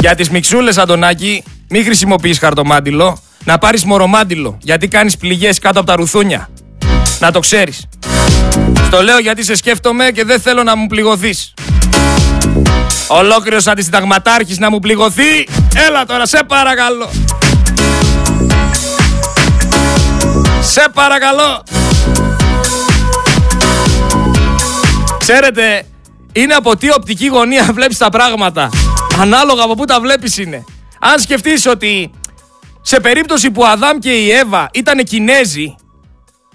Για 0.00 0.14
τις 0.14 0.30
μιξούλες, 0.30 0.78
Αντωνάκη, 0.78 1.44
μην 1.68 1.84
χρησιμοποιείς 1.84 2.38
χαρτομάντιλο, 2.38 3.18
να 3.44 3.58
πάρεις 3.58 3.84
μορομάντιλο, 3.84 4.58
γιατί 4.62 4.88
κάνεις 4.88 5.16
πληγές 5.16 5.58
κάτω 5.58 5.78
από 5.78 5.88
τα 5.88 5.96
ρουθούνια. 5.96 6.48
Να 7.18 7.30
το 7.30 7.40
ξέρεις. 7.40 7.86
Στο 8.86 9.02
λέω 9.02 9.18
γιατί 9.18 9.44
σε 9.44 9.54
σκέφτομαι 9.54 10.10
και 10.10 10.24
δεν 10.24 10.40
θέλω 10.40 10.62
να 10.62 10.76
μου 10.76 10.86
πληγωθείς. 10.86 11.54
Ολόκληρος 13.06 13.66
αντισυνταγματάρχης 13.66 14.58
να 14.58 14.70
μου 14.70 14.78
πληγωθεί. 14.78 15.48
Έλα 15.88 16.04
τώρα, 16.04 16.26
σε 16.26 16.40
παρακαλώ. 16.46 17.10
Σε 20.60 20.88
παρακαλώ. 20.94 21.62
Ξέρετε, 25.18 25.86
είναι 26.32 26.54
από 26.54 26.76
τι 26.76 26.90
οπτική 26.90 27.26
γωνία 27.26 27.62
βλέπεις 27.76 27.98
τα 27.98 28.08
πράγματα. 28.08 28.68
Ανάλογα 29.18 29.62
από 29.62 29.74
πού 29.74 29.84
τα 29.84 30.00
βλέπεις 30.00 30.38
είναι. 30.38 30.64
Αν 31.00 31.20
σκεφτείς 31.20 31.66
ότι 31.66 32.10
σε 32.82 33.00
περίπτωση 33.00 33.50
που 33.50 33.62
ο 33.62 33.66
Αδάμ 33.66 33.98
και 33.98 34.10
η 34.10 34.30
Εύα 34.30 34.68
ήταν 34.72 35.04
Κινέζοι, 35.04 35.74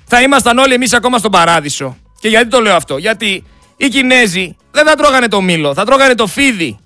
θα 0.05 0.21
ήμασταν 0.21 0.57
όλοι 0.57 0.73
εμείς 0.73 0.93
ακόμα 0.93 1.17
στον 1.17 1.31
παράδεισο. 1.31 1.97
Και 2.19 2.27
γιατί 2.27 2.47
το 2.47 2.59
λέω 2.59 2.75
αυτό, 2.75 2.97
γιατί 2.97 3.43
οι 3.77 3.87
Κινέζοι 3.87 4.55
δεν 4.71 4.85
θα 4.85 4.95
τρώγανε 4.95 5.27
το 5.27 5.41
μήλο, 5.41 5.73
θα 5.73 5.85
τρώγανε 5.85 6.15
το 6.15 6.27
φίδι. 6.27 6.77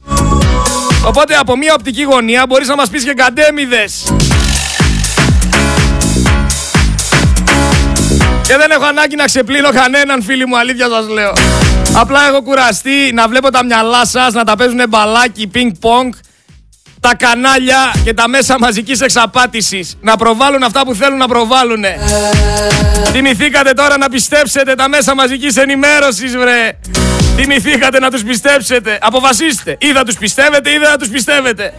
Οπότε 1.05 1.35
από 1.35 1.57
μία 1.57 1.73
οπτική 1.73 2.03
γωνία 2.03 2.45
μπορείς 2.47 2.67
να 2.67 2.75
μας 2.75 2.89
πεις 2.89 3.03
και 3.03 3.13
καντέμιδες. 3.13 4.15
Και 8.47 8.57
δεν 8.57 8.71
έχω 8.71 8.85
ανάγκη 8.85 9.15
να 9.15 9.25
ξεπλύνω 9.25 9.69
κανέναν 9.71 10.23
φίλοι 10.23 10.45
μου, 10.47 10.57
αλήθεια 10.57 10.87
σας 10.89 11.07
λέω. 11.07 11.33
Απλά 11.93 12.27
έχω 12.27 12.41
κουραστεί 12.41 13.11
να 13.13 13.27
βλέπω 13.27 13.49
τα 13.51 13.65
μυαλά 13.65 14.05
σας 14.05 14.33
να 14.33 14.43
τα 14.43 14.55
παίζουν 14.55 14.81
μπαλάκι, 14.89 15.47
πινκ 15.47 15.75
πονγκ 15.79 16.13
τα 16.99 17.15
κανάλια 17.15 17.93
και 18.03 18.13
τα 18.13 18.27
μέσα 18.27 18.59
μαζικής 18.59 19.01
εξαπάτησης 19.01 19.97
να 20.01 20.15
προβάλλουν 20.15 20.63
αυτά 20.63 20.85
που 20.85 20.93
θέλουν 20.93 21.17
να 21.17 21.27
προβάλλουν. 21.27 21.83
Θυμηθήκατε 23.11 23.73
τώρα 23.73 23.97
να 23.97 24.09
πιστέψετε 24.09 24.75
τα 24.75 24.89
μέσα 24.89 25.15
μαζικής 25.15 25.55
ενημέρωσης 25.55 26.37
βρε. 26.37 26.79
Θυμηθήκατε 27.35 27.99
να 27.99 28.09
τους 28.11 28.23
πιστέψετε. 28.23 28.97
Αποφασίστε. 29.01 29.77
Ή 29.79 29.91
θα 29.91 30.03
τους 30.03 30.15
πιστεύετε 30.15 30.69
ή 30.69 30.77
δεν 30.77 30.89
θα 30.89 30.97
τους 30.97 31.09
πιστεύετε. 31.09 31.73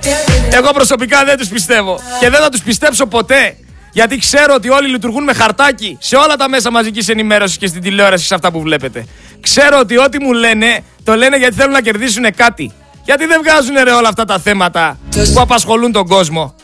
Εγώ 0.51 0.71
προσωπικά 0.71 1.25
δεν 1.25 1.37
τους 1.37 1.49
πιστεύω. 1.49 2.01
Και 2.21 2.31
δεν 2.31 2.41
θα 2.41 2.49
τους 2.49 2.61
πιστέψω 2.61 3.07
ποτέ. 3.07 3.57
Γιατί 3.92 4.18
ξέρω 4.18 4.55
ότι 4.55 4.68
όλοι 4.68 4.88
λειτουργούν 4.88 5.24
με 5.24 5.33
χαρτάκι 5.33 5.96
σε 6.01 6.16
όλα 6.16 6.37
τα 6.37 6.48
μέσα 6.48 6.70
μαζικής 6.70 7.09
ενημέρωσης 7.09 7.57
και 7.57 7.66
στην 7.66 7.83
τηλεόραση 7.83 8.27
σε 8.27 8.35
αυτά 8.35 8.53
που 8.53 8.61
βλέπετε. 8.61 9.07
Ξέρω 9.40 9.79
ότι 9.79 9.98
ό,τι 9.98 10.22
μου 10.22 10.33
λένε, 10.33 10.85
το 11.05 11.14
λένε 11.14 11.37
γιατί 11.37 11.55
θέλουν 11.55 11.72
να 11.72 11.81
κερδίσουν 11.81 12.35
κάτι. 12.37 12.72
Γιατί 13.05 13.27
δεν 13.27 13.40
βγάζουν 13.42 13.74
ρε 13.83 13.90
όλα 13.90 14.09
αυτά 14.09 14.24
τα 14.24 14.38
θέματα 14.38 14.98
που 15.35 15.40
απασχολούν 15.40 15.92
τον 15.92 16.07
κόσμο. 16.07 16.55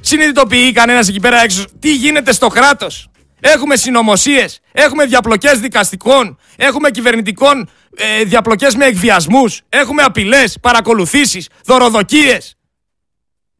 Συνειδητοποιεί 0.00 0.72
κανένας 0.72 1.08
εκεί 1.08 1.20
πέρα 1.20 1.42
έξω 1.42 1.64
τι 1.80 1.94
γίνεται 1.94 2.32
στο 2.32 2.48
κράτος. 2.48 3.08
Έχουμε 3.40 3.76
συνωμοσίες, 3.76 4.60
έχουμε 4.72 5.04
διαπλοκές 5.04 5.60
δικαστικών, 5.60 6.38
έχουμε 6.56 6.90
κυβερνητικών 6.90 7.68
ε, 7.96 8.24
διαπλοκές 8.24 8.74
με 8.74 8.84
εκβιασμούς, 8.84 9.60
έχουμε 9.68 10.02
απειλές, 10.02 10.58
παρακολουθήσεις, 10.60 11.48
δωροδοκίες. 11.64 12.56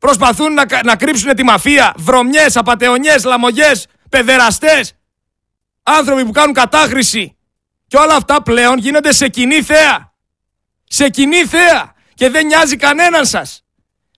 Προσπαθούν 0.05 0.55
να, 0.55 0.65
να 0.85 0.97
κρύψουν 0.97 1.35
τη 1.35 1.43
μαφία, 1.43 1.95
βρωμιές, 1.97 2.57
απαταιωνιές, 2.57 3.25
λαμογέ, 3.25 3.73
παιδεραστές. 4.11 4.93
Άνθρωποι 5.83 6.25
που 6.25 6.31
κάνουν 6.31 6.55
κατάχρηση. 6.55 7.37
Και 7.87 7.97
όλα 7.97 8.15
αυτά 8.15 8.43
πλέον 8.43 8.79
γίνονται 8.79 9.13
σε 9.13 9.29
κοινή 9.29 9.63
θέα. 9.63 10.13
Σε 10.85 11.09
κοινή 11.09 11.45
θέα 11.45 11.93
και 12.15 12.31
δεν 12.31 12.47
νοιάζει 12.47 12.77
κανέναν 12.77 13.27
σας. 13.27 13.65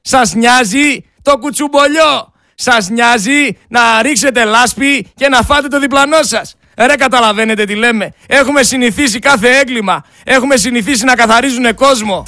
Σας 0.01 0.35
νοιάζει 0.35 1.05
το 1.23 1.39
κουτσουμπολιό. 1.39 2.33
Σας 2.55 2.89
νοιάζει 2.89 3.59
να 3.69 4.03
ρίξετε 4.03 4.45
λάσπη 4.45 5.13
και 5.15 5.29
να 5.29 5.43
φάτε 5.43 5.69
το 5.69 5.79
διπλανό 5.79 6.23
σας. 6.23 6.55
Ρε 6.77 6.97
καταλαβαίνετε 6.97 7.65
τι 7.65 7.75
λέμε. 7.75 8.15
Έχουμε 8.27 8.63
συνηθίσει 8.63 9.19
κάθε 9.19 9.59
έγκλημα. 9.59 10.05
Έχουμε 10.25 10.57
συνηθίσει 10.57 11.05
να 11.05 11.15
καθαρίζουν 11.15 11.75
κόσμο. 11.75 12.25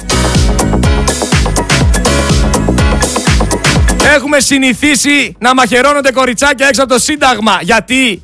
Έχουμε 4.03 4.39
συνηθίσει 4.39 5.35
να 5.39 5.53
μαχαιρώνονται 5.53 6.11
κοριτσάκια 6.11 6.67
έξω 6.67 6.83
από 6.83 6.93
το 6.93 6.99
Σύνταγμα. 6.99 7.59
Γιατί; 7.61 8.21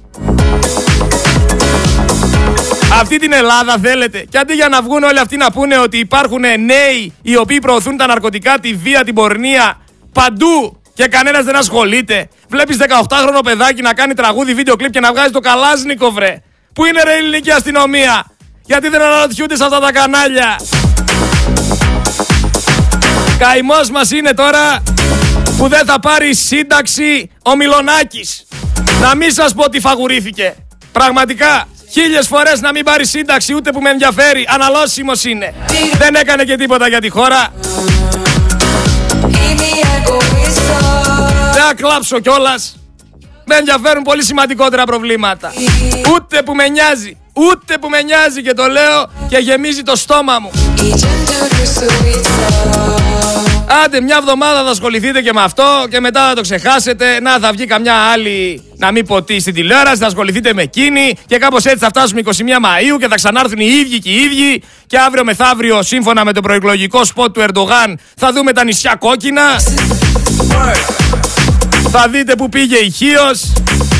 Αυτή 2.99 3.17
την 3.17 3.33
Ελλάδα 3.33 3.77
θέλετε. 3.81 4.25
Και 4.29 4.37
αντί 4.37 4.53
για 4.53 4.67
να 4.67 4.81
βγουν 4.81 5.03
όλοι 5.03 5.19
αυτοί 5.19 5.37
να 5.37 5.51
πούνε 5.51 5.77
ότι 5.77 5.97
υπάρχουν 5.97 6.41
νέοι 6.41 7.13
οι 7.21 7.37
οποίοι 7.37 7.59
προωθούν 7.59 7.97
τα 7.97 8.07
ναρκωτικά, 8.07 8.59
τη 8.59 8.73
βία, 8.73 9.03
την 9.03 9.13
πορνεία 9.13 9.79
παντού 10.13 10.81
και 10.93 11.07
κανένας 11.07 11.43
δεν 11.45 11.55
ασχολείται. 11.55 12.27
Βλέπεις 12.49 12.77
18χρονο 12.79 13.39
παιδάκι 13.43 13.81
να 13.81 13.93
κάνει 13.93 14.13
τραγούδι, 14.13 14.53
βίντεο 14.53 14.75
κλειπ 14.75 14.91
και 14.91 14.99
να 14.99 15.11
βγάζει 15.11 15.31
το 15.31 15.39
καλάζνικο 15.39 16.11
βρε. 16.11 16.41
Πού 16.73 16.85
είναι 16.85 17.03
ρε 17.03 17.11
η 17.13 17.17
ελληνική 17.17 17.51
αστυνομία; 17.51 18.25
Γιατί 18.65 18.89
δεν 18.89 19.01
αναρωτιούνται 19.01 19.55
σε 19.55 19.63
αυτά 19.63 19.79
τα 19.79 19.91
κανάλια; 19.91 20.59
Καημός 23.37 23.89
μας 23.89 24.11
είναι 24.11 24.33
τώρα 24.33 24.83
που 25.57 25.67
δεν 25.67 25.85
θα 25.85 25.99
πάρει 25.99 26.35
σύνταξη 26.35 27.29
ο 27.43 27.55
Μιλονάκης. 27.55 28.45
Να 29.01 29.15
μην 29.15 29.31
σας 29.31 29.53
πω 29.53 29.63
ότι 29.63 29.79
φαγουρήθηκε. 29.79 30.55
Πραγματικά 30.91 31.67
Χίλιες 31.91 32.27
φορές 32.27 32.61
να 32.61 32.71
μην 32.71 32.83
πάρει 32.83 33.05
σύνταξη 33.05 33.53
ούτε 33.53 33.71
που 33.71 33.81
με 33.81 33.89
ενδιαφέρει. 33.89 34.47
Αναλώσιμος 34.49 35.23
είναι. 35.23 35.53
Δεν 35.97 36.15
έκανε 36.15 36.43
και 36.43 36.55
τίποτα 36.55 36.87
για 36.87 37.01
τη 37.01 37.09
χώρα. 37.09 37.53
Δεν 41.53 41.63
θα 41.63 41.73
κλάψω 41.75 42.19
κιόλας. 42.19 42.75
Με 43.45 43.55
ενδιαφέρουν 43.55 44.03
πολύ 44.03 44.23
σημαντικότερα 44.23 44.83
προβλήματα. 44.83 45.53
Ούτε 46.15 46.41
που 46.43 46.55
με 46.55 46.67
νοιάζει. 46.67 47.17
Ούτε 47.33 47.77
που 47.77 47.89
με 47.89 48.01
νοιάζει 48.01 48.41
και 48.41 48.53
το 48.53 48.67
λέω 48.67 49.09
και 49.29 49.37
γεμίζει 49.37 49.81
το 49.81 49.95
στόμα 49.95 50.39
μου. 50.39 50.51
Άντε 53.67 54.01
μια 54.01 54.17
εβδομάδα 54.19 54.63
θα 54.63 54.69
ασχοληθείτε 54.69 55.21
και 55.21 55.33
με 55.33 55.41
αυτό 55.41 55.63
και 55.89 55.99
μετά 55.99 56.27
θα 56.27 56.33
το 56.33 56.41
ξεχάσετε. 56.41 57.19
Να 57.19 57.39
θα 57.39 57.51
βγει 57.51 57.65
καμιά 57.65 57.93
άλλη 57.93 58.63
να 58.77 58.91
μην 58.91 59.05
ποτεί 59.05 59.39
στην 59.39 59.53
τηλεόραση, 59.53 59.97
θα 59.97 60.05
ασχοληθείτε 60.05 60.53
με 60.53 60.61
εκείνη 60.61 61.13
και 61.25 61.37
κάπως 61.37 61.65
έτσι 61.65 61.77
θα 61.77 61.87
φτάσουμε 61.87 62.21
21 62.25 62.29
Μαΐου 62.29 62.97
και 62.99 63.07
θα 63.07 63.15
ξανάρθουν 63.15 63.59
οι 63.59 63.65
ίδιοι 63.65 63.99
και 63.99 64.09
οι 64.09 64.15
ίδιοι 64.15 64.63
και 64.87 64.97
αύριο 64.97 65.23
μεθαύριο 65.23 65.83
σύμφωνα 65.83 66.25
με 66.25 66.33
το 66.33 66.41
προεκλογικό 66.41 67.05
σποτ 67.05 67.33
του 67.33 67.41
Ερντογάν 67.41 67.99
θα 68.15 68.31
δούμε 68.33 68.51
τα 68.51 68.63
νησιά 68.63 68.95
κόκκινα. 68.99 69.41
Θα 71.91 72.07
δείτε 72.07 72.35
που 72.35 72.49
πήγε 72.49 72.77
η 72.77 72.89
Χίος, 72.89 73.53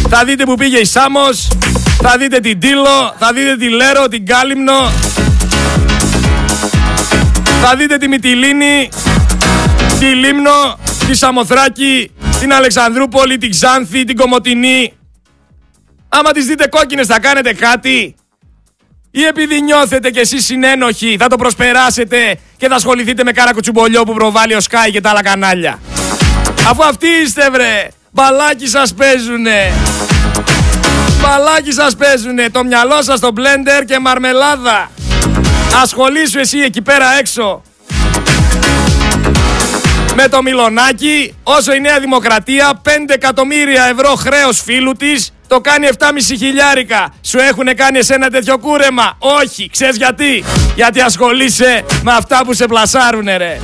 θα 0.10 0.23
δείτε 0.25 0.43
που 0.43 0.56
πήγε 0.56 0.78
η 0.78 0.86
Σάμος, 0.86 1.47
θα 2.01 2.17
δείτε 2.17 2.39
την 2.39 2.60
Τίλο, 2.60 3.15
θα 3.19 3.34
δείτε 3.34 3.56
τη 3.58 3.69
Λέρο, 3.69 4.08
την 4.08 4.25
Κάλυμνο, 4.25 4.91
θα 7.62 7.75
δείτε 7.78 7.97
τη 7.97 8.08
Μυτιλίνη, 8.08 8.89
τη 9.99 10.05
Λίμνο, 10.05 10.79
τη 11.08 11.15
Σαμοθράκη, 11.15 12.12
την 12.39 12.53
Αλεξανδρούπολη, 12.53 13.38
την 13.38 13.49
Ξάνθη, 13.49 14.03
την 14.03 14.15
Κομωτινή. 14.15 14.93
Άμα 16.10 16.31
τις 16.31 16.45
δείτε 16.45 16.67
κόκκινες 16.67 17.08
θα 17.08 17.19
κάνετε 17.19 17.53
κάτι. 17.53 18.15
Ή 19.12 19.23
επειδή 19.23 19.62
νιώθετε 19.62 20.10
κι 20.10 20.19
εσείς 20.19 20.45
συνένοχοι 20.45 21.15
θα 21.19 21.27
το 21.27 21.36
προσπεράσετε 21.36 22.39
και 22.58 22.67
θα 22.67 22.75
ασχοληθείτε 22.75 23.23
με 23.23 23.31
κάρα 23.31 23.53
κουτσουμπολιό 23.53 24.03
που 24.03 24.13
προβάλλει 24.13 24.53
ο 24.53 24.60
Sky 24.69 24.91
και 24.91 25.01
τα 25.01 25.10
άλλα 25.10 25.23
κανάλια. 25.23 25.79
Αφού 26.67 26.84
αυτοί 26.84 27.08
είστε 27.08 27.49
βρε, 27.49 27.88
μπαλάκι 28.12 28.67
σας 28.67 28.93
παίζουνε. 28.93 29.71
Μπαλάκι 31.21 31.71
σας 31.71 31.95
παίζουνε, 31.95 32.49
το 32.49 32.63
μυαλό 32.63 33.01
σας 33.01 33.17
στο 33.17 33.31
μπλέντερ 33.31 33.86
και 33.86 33.99
μαρμελάδα. 33.99 34.91
Ασχολήσου 35.81 36.39
εσύ 36.39 36.60
εκεί 36.60 36.81
πέρα 36.81 37.05
έξω 37.19 37.62
με 40.15 40.28
το 40.28 40.41
Μιλονάκι, 40.41 41.34
όσο 41.43 41.73
η 41.73 41.80
Νέα 41.80 41.99
Δημοκρατία 41.99 42.82
5 42.84 42.89
εκατομμύρια 43.08 43.84
ευρώ 43.84 44.15
χρέος 44.15 44.62
φίλου 44.62 44.91
της 44.91 45.34
το 45.47 45.62
κάνει 45.62 45.88
7,5 45.99 46.08
χιλιάρικα. 46.38 47.13
Σου 47.21 47.38
έχουν 47.38 47.75
κάνει 47.75 47.97
εσένα 47.97 48.30
τέτοιο 48.30 48.58
κούρεμα; 48.58 49.17
Όχι, 49.17 49.69
ξέρεις 49.71 49.95
γιατί; 49.97 50.43
Γιατί 50.75 51.01
ασχολείσαι 51.01 51.86
με 52.04 52.12
αυτά 52.12 52.41
που 52.45 52.54
σε 52.54 52.65
πλασάρουνε 52.65 53.38
ρε. 53.38 53.60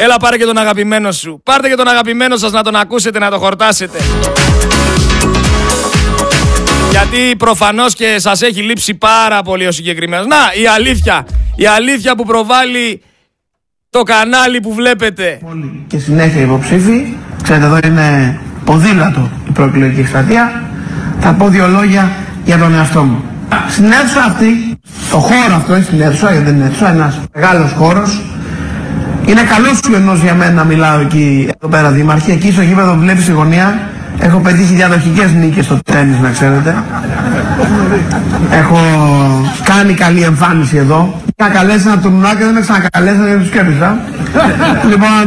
Έλα 0.00 0.16
πάρε 0.16 0.36
και 0.36 0.44
τον 0.44 0.58
αγαπημένο 0.58 1.12
σου. 1.12 1.40
Πάρτε 1.44 1.68
και 1.68 1.74
τον 1.74 1.88
αγαπημένο 1.88 2.36
σας 2.36 2.52
να 2.52 2.62
τον 2.62 2.76
ακούσετε, 2.76 3.18
να 3.18 3.30
τον 3.30 3.38
χορτάσετε. 3.38 3.98
Γιατί 6.90 7.36
προφανώς 7.38 7.94
και 7.94 8.18
σας 8.18 8.42
έχει 8.42 8.62
λείψει 8.62 8.94
πάρα 8.94 9.42
πολύ 9.42 9.66
ο 9.66 9.72
συγκεκριμένος. 9.72 10.26
Να, 10.26 10.36
η 10.62 10.66
αλήθεια. 10.66 11.26
Η 11.56 11.66
αλήθεια 11.66 12.14
που 12.16 12.24
προβάλλει 12.24 13.02
το 13.96 14.02
κανάλι 14.02 14.60
που 14.60 14.74
βλέπετε. 14.74 15.38
Και 15.86 15.98
συνέχεια 15.98 16.40
υποψήφοι. 16.40 17.16
Ξέρετε 17.42 17.64
εδώ 17.64 17.78
είναι 17.84 18.38
ποδήλατο 18.64 19.30
η 19.48 19.50
προεκλογική 19.50 20.00
εκστρατεία. 20.00 20.62
Θα 21.20 21.32
πω 21.32 21.48
δύο 21.48 21.66
λόγια 21.68 22.10
για 22.44 22.58
τον 22.58 22.74
εαυτό 22.74 23.02
μου. 23.02 23.24
Στην 23.68 23.84
αίθουσα 23.84 24.24
αυτή, 24.24 24.78
το 25.10 25.18
χώρο 25.18 25.54
αυτό, 25.56 25.74
είναι 25.74 25.84
στην 25.84 26.00
αίθουσα, 26.00 26.30
γιατί 26.30 26.44
δεν 26.44 26.54
είναι 26.54 26.64
αίθουσα, 26.64 26.90
ένας 26.90 27.20
μεγάλος 27.34 27.72
χώρος. 27.72 28.22
Είναι 29.26 29.42
καλός 29.42 29.80
σου 29.84 29.94
ενός 29.94 30.20
για 30.20 30.34
μένα 30.34 30.52
να 30.52 30.64
μιλάω 30.64 31.00
εκεί, 31.00 31.48
εδώ 31.58 31.68
πέρα 31.68 31.90
δήμαρχη. 31.90 32.30
Εκεί 32.30 32.52
στο 32.52 32.62
γήπεδο 32.62 32.96
βλέπεις 32.96 33.28
η 33.28 33.32
γωνία. 33.32 33.80
Έχω 34.18 34.38
πετύχει 34.38 34.74
διαδοχικές 34.74 35.32
νίκες 35.32 35.64
στο 35.64 35.78
τέννις, 35.84 36.18
να 36.18 36.30
ξέρετε. 36.30 36.82
Έχω 38.50 38.78
κάνει 39.64 39.92
καλή 39.92 40.22
εμφάνιση 40.22 40.76
εδώ. 40.76 41.20
Να 41.42 41.48
καλέσανε 41.48 41.94
από 41.94 42.02
το 42.02 42.10
μουνά 42.10 42.30
και 42.36 42.44
δεν 42.44 42.54
με 42.54 42.60
ξανακαλέσανε 42.60 43.28
για 43.28 43.38
τους 43.38 43.50
κέρδισα. 43.50 44.00
λοιπόν... 44.90 45.26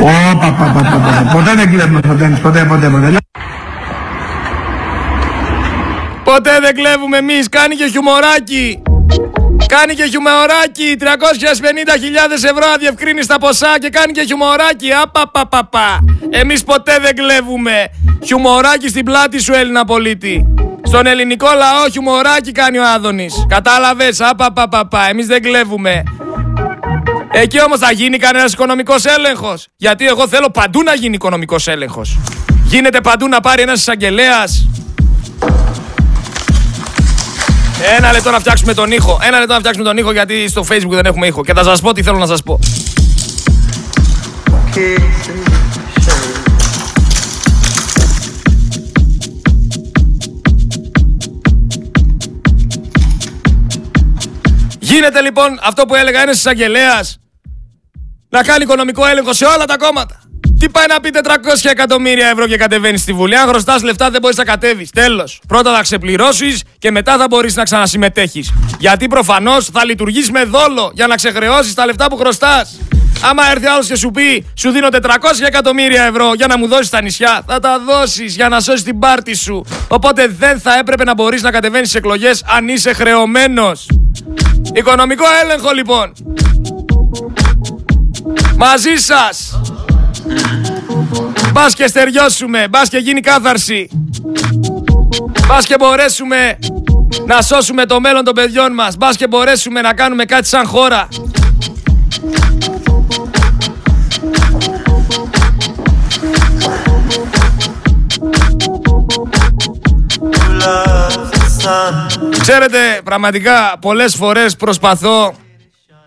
Ω, 0.00 0.36
πα, 0.40 0.48
πα, 0.58 0.64
πα, 0.74 0.80
πα, 0.90 0.98
πα. 1.04 1.30
Ποτέ 1.32 1.52
δεν 1.54 1.70
κλέβουμε 1.70 2.00
στο 2.04 2.14
τέννις, 2.14 2.38
ποτέ, 2.38 2.64
ποτέ, 2.68 2.88
ποτέ. 2.88 3.16
Ποτέ 6.24 6.58
δεν 6.60 6.74
κλέβουμε 6.74 7.16
εμείς, 7.16 7.48
κάνει 7.48 7.74
και 7.74 7.88
χιουμοράκι. 7.92 8.82
Κάνει 9.66 9.94
και 9.94 10.04
χιουμοράκι, 10.04 10.96
350.000 11.00 11.04
ευρώ 12.32 12.66
αδιευκρίνηστα 12.74 13.38
ποσά 13.38 13.78
και 13.80 13.88
κάνει 13.88 14.12
και 14.12 14.22
χιουμοράκι. 14.26 14.88
Απαπαπαπα. 15.02 16.04
Εμείς 16.30 16.64
ποτέ 16.64 16.98
δεν 17.02 17.14
κλέβουμε. 17.14 17.90
Χιουμοράκι 18.24 18.88
στην 18.88 19.04
πλάτη 19.04 19.40
σου 19.40 19.52
Έλληνα 19.52 19.84
πολίτη. 19.84 20.57
Στον 20.88 21.06
ελληνικό 21.06 21.46
λαό 21.46 21.88
χιουμοράκι 21.90 22.52
κάνει 22.52 22.78
ο 22.78 22.82
Άδωνης. 22.94 23.46
Κατάλαβες, 23.48 24.20
απαπαπαπα. 24.20 25.08
Εμείς 25.08 25.26
δεν 25.26 25.42
κλέβουμε. 25.42 26.02
Εκεί 27.30 27.62
όμως 27.62 27.78
θα 27.78 27.92
γίνει 27.92 28.18
κανένας 28.18 28.52
οικονομικός 28.52 29.04
έλεγχος. 29.04 29.66
Γιατί 29.76 30.06
εγώ 30.06 30.28
θέλω 30.28 30.50
παντού 30.50 30.82
να 30.82 30.94
γίνει 30.94 31.14
οικονομικός 31.14 31.66
έλεγχος. 31.66 32.18
Γίνεται 32.64 33.00
παντού 33.00 33.28
να 33.28 33.40
πάρει 33.40 33.62
ένας 33.62 33.80
εισαγγελέας 33.80 34.68
ένα 37.96 38.12
λεπτό 38.12 38.30
να 38.30 38.38
φτιάξουμε 38.38 38.74
τον 38.74 38.92
ήχο. 38.92 39.18
Ένα 39.22 39.38
λεπτό 39.38 39.52
να 39.52 39.58
φτιάξουμε 39.58 39.84
τον 39.84 39.96
ήχο 39.96 40.12
γιατί 40.12 40.48
στο 40.48 40.64
facebook 40.70 40.90
δεν 40.90 41.04
έχουμε 41.04 41.26
ήχο. 41.26 41.42
Και 41.44 41.52
θα 41.52 41.62
σας 41.62 41.80
πω 41.80 41.92
τι 41.92 42.02
θέλω 42.02 42.18
να 42.18 42.26
σας 42.26 42.42
πω. 42.42 42.58
Γίνεται 54.88 55.20
λοιπόν 55.20 55.58
αυτό 55.62 55.86
που 55.86 55.94
έλεγα 55.94 56.22
ένα 56.22 56.30
εισαγγελέα 56.30 57.00
να 58.28 58.42
κάνει 58.42 58.62
οικονομικό 58.62 59.06
έλεγχο 59.06 59.32
σε 59.32 59.44
όλα 59.44 59.64
τα 59.64 59.76
κόμματα. 59.76 60.20
Τι 60.58 60.68
πάει 60.68 60.86
να 60.88 61.00
πει 61.00 61.10
400 61.12 61.20
εκατομμύρια 61.62 62.28
ευρώ 62.28 62.46
και 62.46 62.56
κατεβαίνει 62.56 62.98
στη 62.98 63.12
Βουλή. 63.12 63.36
Αν 63.36 63.48
χρωστάς 63.48 63.82
λεφτά 63.82 64.10
δεν 64.10 64.20
μπορείς 64.20 64.36
να 64.36 64.44
κατέβεις. 64.44 64.90
Τέλος. 64.90 65.40
Πρώτα 65.48 65.74
θα 65.74 65.82
ξεπληρώσεις 65.82 66.62
και 66.78 66.90
μετά 66.90 67.16
θα 67.16 67.26
μπορείς 67.28 67.56
να 67.56 67.62
ξανασυμμετέχεις. 67.62 68.52
Γιατί 68.78 69.06
προφανώς 69.06 69.66
θα 69.72 69.84
λειτουργείς 69.84 70.30
με 70.30 70.44
δόλο 70.44 70.90
για 70.94 71.06
να 71.06 71.14
ξεχρεώσεις 71.14 71.74
τα 71.74 71.86
λεφτά 71.86 72.06
που 72.06 72.16
χρωστάς. 72.16 72.80
Άμα 73.22 73.50
έρθει 73.50 73.66
άλλος 73.66 73.86
και 73.86 73.96
σου 73.96 74.10
πει, 74.10 74.46
σου 74.54 74.70
δίνω 74.70 74.88
400 74.88 75.46
εκατομμύρια 75.46 76.04
ευρώ 76.04 76.34
για 76.34 76.46
να 76.46 76.58
μου 76.58 76.66
δώσεις 76.68 76.90
τα 76.90 77.02
νησιά, 77.02 77.42
θα 77.46 77.58
τα 77.58 77.78
δώσεις 77.78 78.34
για 78.34 78.48
να 78.48 78.60
σώσεις 78.60 78.82
την 78.82 78.98
πάρτη 78.98 79.34
σου. 79.34 79.64
Οπότε 79.88 80.28
δεν 80.38 80.60
θα 80.60 80.78
έπρεπε 80.78 81.04
να 81.04 81.14
μπορείς 81.14 81.42
να 81.42 81.50
κατεβαίνεις 81.50 81.90
σε 81.90 81.98
εκλογές 81.98 82.44
αν 82.46 82.68
είσαι 82.68 82.92
χρεωμένος. 82.92 83.86
Οικονομικό 84.72 85.24
έλεγχο 85.42 85.72
λοιπόν. 85.72 86.12
Μαζί 88.56 88.94
σας 88.96 89.60
Μπας 91.52 91.74
και 91.74 91.86
στεριώσουμε, 91.86 92.68
μπας 92.68 92.88
και 92.88 92.98
γίνει 92.98 93.20
κάθαρση. 93.20 93.88
Μπας 95.46 95.66
και 95.66 95.76
μπορέσουμε 95.78 96.58
να 97.26 97.42
σώσουμε 97.42 97.86
το 97.86 98.00
μέλλον 98.00 98.24
των 98.24 98.34
παιδιών 98.34 98.74
μας. 98.74 98.96
Μπας 98.96 99.16
και 99.16 99.26
μπορέσουμε 99.26 99.80
να 99.80 99.94
κάνουμε 99.94 100.24
κάτι 100.24 100.48
σαν 100.48 100.66
χώρα. 100.66 101.08
Ξέρετε, 112.40 112.78
πραγματικά 113.04 113.76
πολλές 113.80 114.14
φορές 114.14 114.56
προσπαθώ 114.56 115.34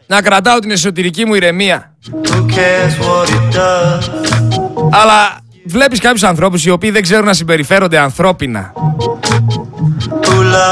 να 0.08 0.22
κρατάω 0.22 0.60
την 0.60 0.72
εσωτερική 0.72 1.26
μου 1.26 1.34
ηρεμία. 1.34 1.96
Αλλά 4.92 5.40
βλέπεις 5.66 6.00
κάποιους 6.00 6.24
ανθρώπους 6.24 6.66
οι 6.66 6.70
οποίοι 6.70 6.92
δεν 6.92 7.02
ξέρουν 7.02 7.26
να 7.26 7.34
συμπεριφέρονται 7.34 8.00
ανθρώπινα. 8.00 8.74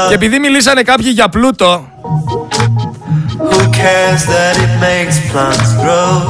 Και 0.08 0.14
επειδή 0.14 0.38
μιλήσανε 0.38 0.82
κάποιοι 0.82 1.10
για 1.14 1.28
πλούτο 1.28 1.88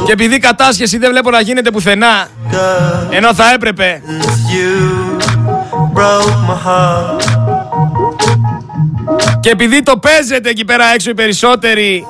και 0.05 0.13
επειδή 0.13 0.39
κατάσχεση 0.39 0.99
δεν 0.99 1.11
βλέπω 1.11 1.31
να 1.31 1.41
γίνεται 1.41 1.71
πουθενά 1.71 2.29
ενώ 3.11 3.35
θα 3.35 3.53
έπρεπε 3.55 4.03
και 9.41 9.51
επειδή 9.51 9.83
το 9.83 9.99
παίζετε 9.99 10.49
εκεί 10.49 10.65
πέρα 10.65 10.85
έξω 10.95 11.11
οι 11.11 11.15
περισσότεροι 11.15 12.07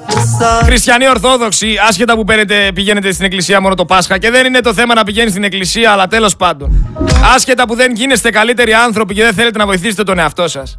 χριστιανοί 0.64 1.08
Ορθόδοξοι, 1.08 1.76
άσχετα 1.88 2.14
που 2.14 2.24
παίρνετε, 2.24 2.70
πηγαίνετε 2.74 3.12
στην 3.12 3.24
εκκλησία 3.24 3.60
μόνο 3.60 3.74
το 3.74 3.84
Πάσχα 3.84 4.18
και 4.18 4.30
δεν 4.30 4.46
είναι 4.46 4.60
το 4.60 4.74
θέμα 4.74 4.94
να 4.94 5.04
πηγαίνεις 5.04 5.30
στην 5.30 5.44
εκκλησία, 5.44 5.92
αλλά 5.92 6.06
τέλος 6.06 6.36
πάντων. 6.36 6.94
Άσχετα 7.34 7.66
που 7.66 7.74
δεν 7.74 7.94
γίνεστε 7.94 8.30
καλύτεροι 8.30 8.72
άνθρωποι 8.72 9.14
και 9.14 9.22
δεν 9.22 9.34
θέλετε 9.34 9.58
να 9.58 9.66
βοηθήσετε 9.66 10.02
τον 10.02 10.18
εαυτό 10.18 10.48
σας. 10.48 10.76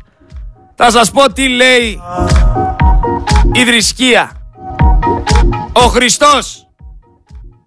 Θα 0.76 0.92
σας 0.92 1.12
πω 1.12 1.32
τι 1.32 1.48
λέει 1.48 2.02
η 3.54 3.64
θρησκεία. 3.64 4.32
Ο 5.74 5.82
Χριστός 5.82 6.68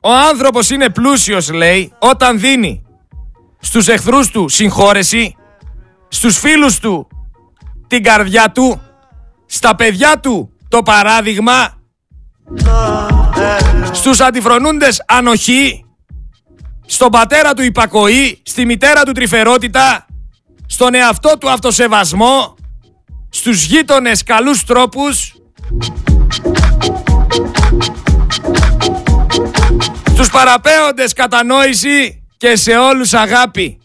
ο 0.00 0.12
άνθρωπος 0.28 0.70
είναι 0.70 0.88
πλούσιος 0.88 1.52
λέει 1.52 1.92
όταν 1.98 2.40
δίνει 2.40 2.82
στους 3.60 3.88
εχθρούς 3.88 4.30
του 4.30 4.48
συγχώρεση, 4.48 5.36
στους 6.08 6.38
φίλους 6.38 6.78
του 6.78 7.08
την 7.94 8.02
καρδιά 8.02 8.50
του, 8.50 8.80
στα 9.46 9.74
παιδιά 9.74 10.20
του 10.20 10.52
το 10.68 10.82
παράδειγμα, 10.82 11.74
στους 13.92 14.20
αντιφρονούντες 14.20 15.02
ανοχή, 15.06 15.84
στον 16.86 17.10
πατέρα 17.10 17.54
του 17.54 17.62
υπακοή, 17.62 18.42
στη 18.44 18.64
μητέρα 18.64 19.02
του 19.02 19.12
τρυφερότητα, 19.12 20.06
στον 20.66 20.94
εαυτό 20.94 21.38
του 21.38 21.50
αυτοσεβασμό, 21.50 22.54
στους 23.30 23.64
γείτονες 23.64 24.22
καλούς 24.22 24.64
τρόπους, 24.64 25.34
στους 30.12 30.30
παραπέοντες 30.30 31.12
κατανόηση 31.12 32.24
και 32.36 32.56
σε 32.56 32.76
όλους 32.76 33.12
αγάπη. 33.12 33.78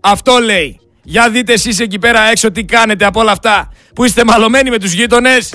Αυτό 0.00 0.38
λέει. 0.38 0.81
Για 1.02 1.30
δείτε 1.30 1.52
εσείς 1.52 1.80
εκεί 1.80 1.98
πέρα 1.98 2.20
έξω 2.30 2.50
τι 2.50 2.64
κάνετε 2.64 3.04
από 3.04 3.20
όλα 3.20 3.32
αυτά 3.32 3.68
που 3.94 4.04
είστε 4.04 4.24
μαλωμένοι 4.24 4.70
με 4.70 4.78
τους 4.78 4.92
γείτονες, 4.92 5.54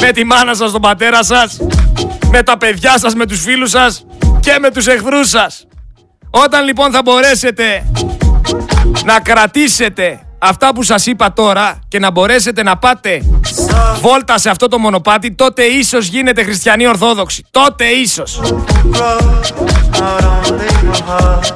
με 0.00 0.12
τη 0.12 0.24
μάνα 0.24 0.54
σας, 0.54 0.72
τον 0.72 0.80
πατέρα 0.80 1.24
σας, 1.24 1.58
με 2.30 2.42
τα 2.42 2.58
παιδιά 2.58 2.98
σας, 2.98 3.14
με 3.14 3.26
τους 3.26 3.42
φίλους 3.42 3.70
σας 3.70 4.06
και 4.40 4.58
με 4.60 4.70
τους 4.70 4.86
εχθρούς 4.86 5.28
σας. 5.28 5.66
Όταν 6.30 6.64
λοιπόν 6.64 6.92
θα 6.92 7.02
μπορέσετε 7.02 7.84
να 9.04 9.20
κρατήσετε 9.20 10.20
αυτά 10.38 10.74
που 10.74 10.82
σας 10.82 11.06
είπα 11.06 11.32
τώρα 11.32 11.78
και 11.88 11.98
να 11.98 12.10
μπορέσετε 12.10 12.62
να 12.62 12.76
πάτε 12.76 13.22
βόλτα 14.00 14.38
σε 14.38 14.50
αυτό 14.50 14.68
το 14.68 14.78
μονοπάτι, 14.78 15.32
τότε 15.34 15.62
ίσως 15.62 16.06
γίνετε 16.06 16.42
χριστιανοί 16.42 16.86
ορθόδοξοι. 16.86 17.44
Τότε 17.50 17.84
ίσως. 17.84 18.40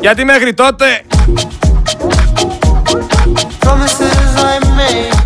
Γιατί 0.01 0.25
μέχρι 0.25 0.55
τότε 0.55 1.03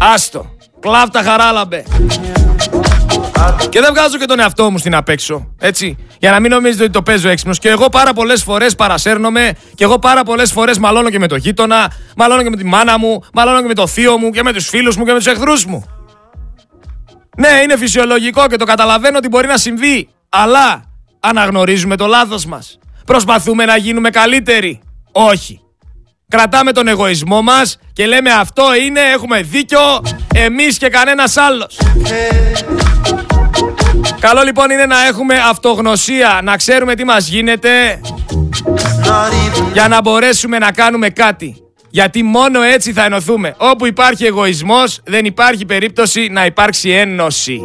Άστο. 0.01 0.57
Κλάφτα 0.81 1.23
χαράλαμπε. 1.23 1.85
Και 3.69 3.81
δεν 3.81 3.93
βγάζω 3.95 4.19
και 4.19 4.25
τον 4.25 4.41
εαυτό 4.41 4.71
μου 4.71 4.79
στην 4.79 4.95
απέξω. 4.95 5.55
Έτσι. 5.59 5.97
Για 6.19 6.31
να 6.31 6.41
μην 6.41 6.51
νομίζετε 6.51 6.83
ότι 6.83 6.93
το 6.93 7.03
παίζω 7.03 7.29
έξυπνος. 7.29 7.59
Και 7.59 7.69
εγώ 7.69 7.89
πάρα 7.89 8.13
πολλές 8.13 8.43
φορές 8.43 8.75
παρασέρνομαι. 8.75 9.53
Και 9.75 9.85
εγώ 9.85 9.99
πάρα 9.99 10.23
πολλές 10.23 10.53
φορές 10.53 10.79
μαλώνω 10.79 11.11
και 11.11 11.19
με 11.19 11.27
το 11.27 11.37
γείτονα. 11.37 11.93
Μαλώνω 12.17 12.43
και 12.43 12.51
με 12.51 12.57
τη 12.57 12.65
μάνα 12.65 12.99
μου. 12.99 13.23
Μαλώνω 13.35 13.61
και 13.61 13.67
με 13.67 13.75
το 13.75 13.87
θείο 13.87 14.19
μου. 14.19 14.31
Και 14.31 14.43
με 14.43 14.53
τους 14.53 14.69
φίλους 14.69 14.97
μου 14.97 15.05
και 15.05 15.13
με 15.13 15.19
τους 15.19 15.27
εχθρούς 15.27 15.65
μου. 15.65 15.85
Ναι, 17.37 17.61
είναι 17.63 17.77
φυσιολογικό 17.77 18.47
και 18.47 18.57
το 18.57 18.65
καταλαβαίνω 18.65 19.19
ότι 19.19 19.29
μπορεί 19.29 19.47
να 19.47 19.57
συμβεί. 19.57 20.09
Αλλά 20.29 20.83
αναγνωρίζουμε 21.21 21.97
το 21.97 22.07
λάθος 22.07 22.45
μας. 22.45 22.79
Προσπαθούμε 23.07 23.65
να 23.65 23.77
γίνουμε 23.77 24.11
καλύτεροι. 24.11 24.81
Όχι. 25.13 25.61
Κρατάμε 26.31 26.73
τον 26.73 26.89
εγωισμό 26.89 27.43
μας 27.43 27.79
και 27.93 28.07
λέμε 28.07 28.31
αυτό 28.31 28.63
είναι, 28.85 29.01
έχουμε 29.01 29.43
δίκιο, 29.43 29.81
εμείς 30.35 30.79
και 30.79 30.89
κανένας 30.89 31.37
άλλος. 31.37 31.79
Καλό 34.21 34.43
λοιπόν 34.43 34.71
είναι 34.71 34.87
να 34.87 35.07
έχουμε 35.07 35.35
αυτογνωσία, 35.49 36.41
να 36.43 36.57
ξέρουμε 36.57 36.95
τι 36.95 37.05
μας 37.05 37.29
γίνεται 37.29 38.01
για 39.73 39.89
να 39.89 40.01
μπορέσουμε 40.01 40.59
να 40.59 40.73
κάνουμε 40.73 41.09
κάτι. 41.09 41.57
Γιατί 41.91 42.23
μόνο 42.23 42.63
έτσι 42.63 42.93
θα 42.93 43.05
ενωθούμε. 43.05 43.55
Όπου 43.57 43.87
υπάρχει 43.87 44.25
εγωισμός 44.25 45.01
δεν 45.05 45.25
υπάρχει 45.25 45.67
περίπτωση 45.67 46.29
να 46.31 46.45
υπάρξει 46.45 46.91
ένωση. 46.91 47.61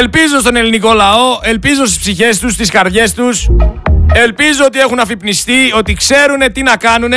Ελπίζω 0.00 0.38
στον 0.40 0.56
ελληνικό 0.56 0.92
λαό, 0.92 1.38
ελπίζω 1.42 1.86
στις 1.86 1.98
ψυχές 1.98 2.38
τους, 2.38 2.52
στις 2.52 2.70
καρδιές 2.70 3.14
τους 3.14 3.48
Ελπίζω 4.14 4.64
ότι 4.64 4.78
έχουν 4.78 4.98
αφυπνιστεί, 4.98 5.72
ότι 5.76 5.94
ξέρουν 5.94 6.52
τι 6.52 6.62
να 6.62 6.76
κάνουν 6.76 7.12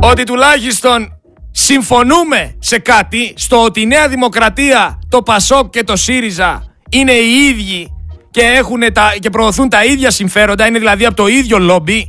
ότι 0.00 0.24
τουλάχιστον 0.24 1.20
συμφωνούμε 1.50 2.54
σε 2.58 2.78
κάτι, 2.78 3.34
στο 3.36 3.62
ότι 3.62 3.80
η 3.80 3.86
Νέα 3.86 4.08
Δημοκρατία, 4.08 4.98
το 5.08 5.22
Πασόκ 5.22 5.70
και 5.70 5.84
το 5.84 5.96
ΣΥΡΙΖΑ 5.96 6.62
είναι 6.90 7.12
οι 7.12 7.46
ίδιοι 7.48 7.92
και, 8.30 8.40
έχουν 8.40 8.92
τα, 8.92 9.14
και 9.20 9.30
προωθούν 9.30 9.68
τα 9.68 9.84
ίδια 9.84 10.10
συμφέροντα, 10.10 10.66
είναι 10.66 10.78
δηλαδή 10.78 11.04
από 11.06 11.16
το 11.16 11.26
ίδιο 11.26 11.58
λόμπι. 11.58 12.06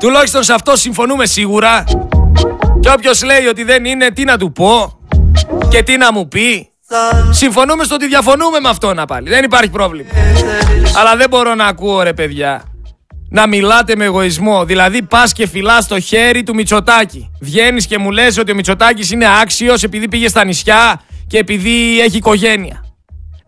Τουλάχιστον 0.00 0.42
σε 0.42 0.52
αυτό 0.52 0.76
συμφωνούμε 0.76 1.26
σίγουρα. 1.26 1.84
Και 2.80 2.90
όποιος 2.90 3.22
λέει 3.22 3.46
ότι 3.46 3.64
δεν 3.64 3.84
είναι, 3.84 4.10
τι 4.10 4.24
να 4.24 4.38
του 4.38 4.52
πω 4.52 4.99
και 5.70 5.82
τι 5.82 5.96
να 5.96 6.12
μου 6.12 6.28
πει; 6.28 6.68
Συμφωνούμε 7.30 7.84
στο 7.84 7.94
ότι 7.94 8.06
διαφωνούμε 8.06 8.60
με 8.60 8.68
αυτόν 8.68 9.02
πάλι. 9.08 9.28
Δεν 9.28 9.44
υπάρχει 9.44 9.70
πρόβλημα. 9.70 10.08
Αλλά 10.98 11.16
δεν 11.16 11.28
μπορώ 11.28 11.54
να 11.54 11.64
ακούω 11.64 12.02
ρε 12.02 12.12
παιδιά 12.12 12.62
να 13.28 13.46
μιλάτε 13.46 13.96
με 13.96 14.04
εγωισμό. 14.04 14.64
Δηλαδή, 14.64 15.02
πας 15.02 15.32
και 15.32 15.46
φυλάς 15.46 15.86
το 15.86 16.00
χέρι 16.00 16.42
του 16.42 16.54
Μητσοτάκη. 16.54 17.30
Βγαίνεις 17.40 17.86
και 17.86 17.98
μου 17.98 18.10
λες 18.10 18.38
ότι 18.38 18.52
ο 18.52 18.54
Μητσοτάκης 18.54 19.10
είναι 19.10 19.26
άξιος 19.42 19.82
επειδή 19.82 20.08
πήγε 20.08 20.28
στα 20.28 20.44
νησιά 20.44 21.00
και 21.26 21.38
επειδή 21.38 22.00
έχει 22.00 22.16
οικογένεια. 22.16 22.84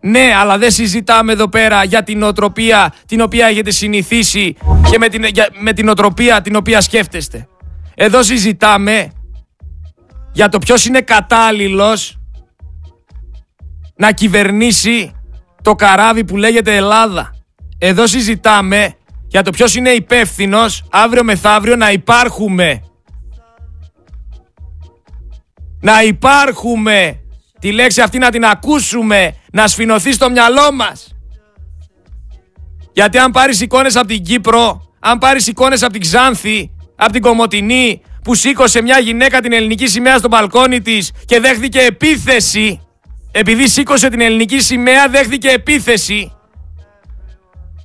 Ναι, 0.01 0.33
αλλά 0.39 0.57
δεν 0.57 0.71
συζητάμε 0.71 1.31
εδώ 1.31 1.49
πέρα 1.49 1.83
για 1.83 2.03
την 2.03 2.23
οτροπία 2.23 2.93
την 3.05 3.21
οποία 3.21 3.47
έχετε 3.47 3.71
συνηθίσει 3.71 4.55
και 4.89 4.97
με 4.97 5.07
την, 5.07 5.25
με 5.59 5.73
την 5.73 5.89
οτροπία 5.89 6.41
την 6.41 6.55
οποία 6.55 6.81
σκέφτεστε. 6.81 7.47
Εδώ 7.95 8.23
συζητάμε 8.23 9.11
για 10.33 10.49
το 10.49 10.59
ποιος 10.59 10.85
είναι 10.85 11.01
κατάλληλος 11.01 12.17
να 13.95 14.11
κυβερνήσει 14.11 15.11
το 15.61 15.75
καράβι 15.75 16.23
που 16.23 16.37
λέγεται 16.37 16.75
Ελλάδα. 16.75 17.35
Εδώ 17.77 18.07
συζητάμε 18.07 18.95
για 19.27 19.41
το 19.41 19.49
ποιος 19.51 19.75
είναι 19.75 19.89
υπεύθυνος 19.89 20.83
αύριο 20.91 21.23
μεθαύριο 21.23 21.75
να 21.75 21.91
υπάρχουμε. 21.91 22.81
Να 25.81 26.03
υπάρχουμε. 26.03 27.17
Τη 27.59 27.71
λέξη 27.71 28.01
αυτή 28.01 28.17
να 28.17 28.29
την 28.29 28.45
ακούσουμε, 28.45 29.35
να 29.51 29.67
σφινωθεί 29.67 30.11
στο 30.11 30.29
μυαλό 30.29 30.71
μας. 30.73 31.15
Γιατί 32.93 33.17
αν 33.17 33.31
πάρεις 33.31 33.61
εικόνες 33.61 33.95
από 33.95 34.07
την 34.07 34.23
Κύπρο, 34.23 34.81
αν 34.99 35.17
πάρεις 35.17 35.47
εικόνες 35.47 35.83
από 35.83 35.91
την 35.91 36.01
Ξάνθη, 36.01 36.71
από 36.95 37.11
την 37.11 37.21
Κομωτινή, 37.21 38.01
που 38.23 38.35
σήκωσε 38.35 38.81
μια 38.81 38.99
γυναίκα 38.99 39.41
την 39.41 39.53
ελληνική 39.53 39.87
σημαία 39.87 40.17
στο 40.17 40.27
μπαλκόνι 40.27 40.81
της 40.81 41.11
και 41.25 41.39
δέχθηκε 41.39 41.79
επίθεση, 41.79 42.81
επειδή 43.31 43.67
σήκωσε 43.67 44.09
την 44.09 44.21
ελληνική 44.21 44.59
σημαία 44.59 45.07
δέχθηκε 45.07 45.49
επίθεση, 45.49 46.31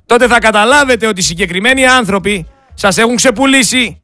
τότε 0.05 0.27
θα 0.27 0.39
καταλάβετε 0.39 1.07
ότι 1.07 1.19
οι 1.19 1.23
συγκεκριμένοι 1.23 1.85
άνθρωποι 1.85 2.47
σας 2.73 2.97
έχουν 2.97 3.15
ξεπουλήσει, 3.15 4.01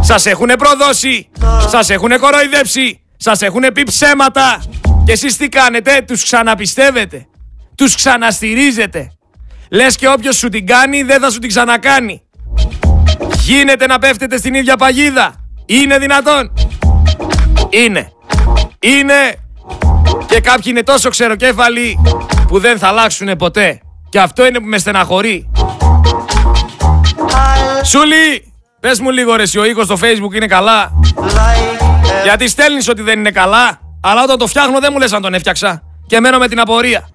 σας 0.00 0.26
έχουν 0.26 0.48
προδώσει, 0.58 1.28
σας 1.68 1.90
έχουν 1.90 2.18
κοροϊδέψει, 2.18 3.00
σας 3.16 3.42
έχουν 3.42 3.62
πει 3.74 3.82
ψέματα 3.82 4.62
και 5.04 5.12
εσείς 5.12 5.36
τι 5.36 5.48
κάνετε, 5.48 6.04
τους 6.06 6.22
ξαναπιστεύετε, 6.22 7.26
τους 7.74 7.94
ξαναστηρίζετε. 7.94 9.10
Λες 9.70 9.96
και 9.96 10.08
όποιος 10.08 10.36
σου 10.36 10.48
την 10.48 10.66
κάνει 10.66 11.02
δεν 11.02 11.20
θα 11.20 11.30
σου 11.30 11.38
την 11.38 11.48
ξανακάνει. 11.48 12.22
Γίνεται 13.42 13.86
να 13.86 13.98
πέφτετε 13.98 14.36
στην 14.36 14.54
ίδια 14.54 14.76
παγίδα. 14.76 15.45
Είναι 15.66 15.98
δυνατόν. 15.98 16.52
Είναι. 17.68 18.12
Είναι. 18.78 19.34
Και 20.26 20.40
κάποιοι 20.40 20.64
είναι 20.64 20.82
τόσο 20.82 21.08
ξεροκέφαλοι 21.08 21.98
που 22.46 22.58
δεν 22.58 22.78
θα 22.78 22.88
αλλάξουν 22.88 23.36
ποτέ. 23.36 23.80
Και 24.08 24.20
αυτό 24.20 24.46
είναι 24.46 24.58
που 24.58 24.66
με 24.66 24.78
στεναχωρεί. 24.78 25.50
Σούλη, 27.82 28.52
πες 28.80 29.00
μου 29.00 29.10
λίγο 29.10 29.36
ρε 29.36 29.42
ο 29.58 29.64
οίκος 29.64 29.84
στο 29.84 29.98
facebook 30.00 30.34
είναι 30.34 30.46
καλά; 30.46 30.92
Γιατί 32.24 32.48
στέλνεις 32.48 32.88
ότι 32.88 33.02
δεν 33.02 33.18
είναι 33.18 33.30
καλά, 33.30 33.80
αλλά 34.00 34.22
όταν 34.22 34.38
το 34.38 34.46
φτιάχνω 34.46 34.80
δεν 34.80 34.90
μου 34.92 34.98
λες 34.98 35.12
αν 35.12 35.22
τον 35.22 35.34
έφτιαξα. 35.34 35.82
Και 36.06 36.20
μένω 36.20 36.38
με 36.38 36.48
την 36.48 36.60
απορία. 36.60 37.08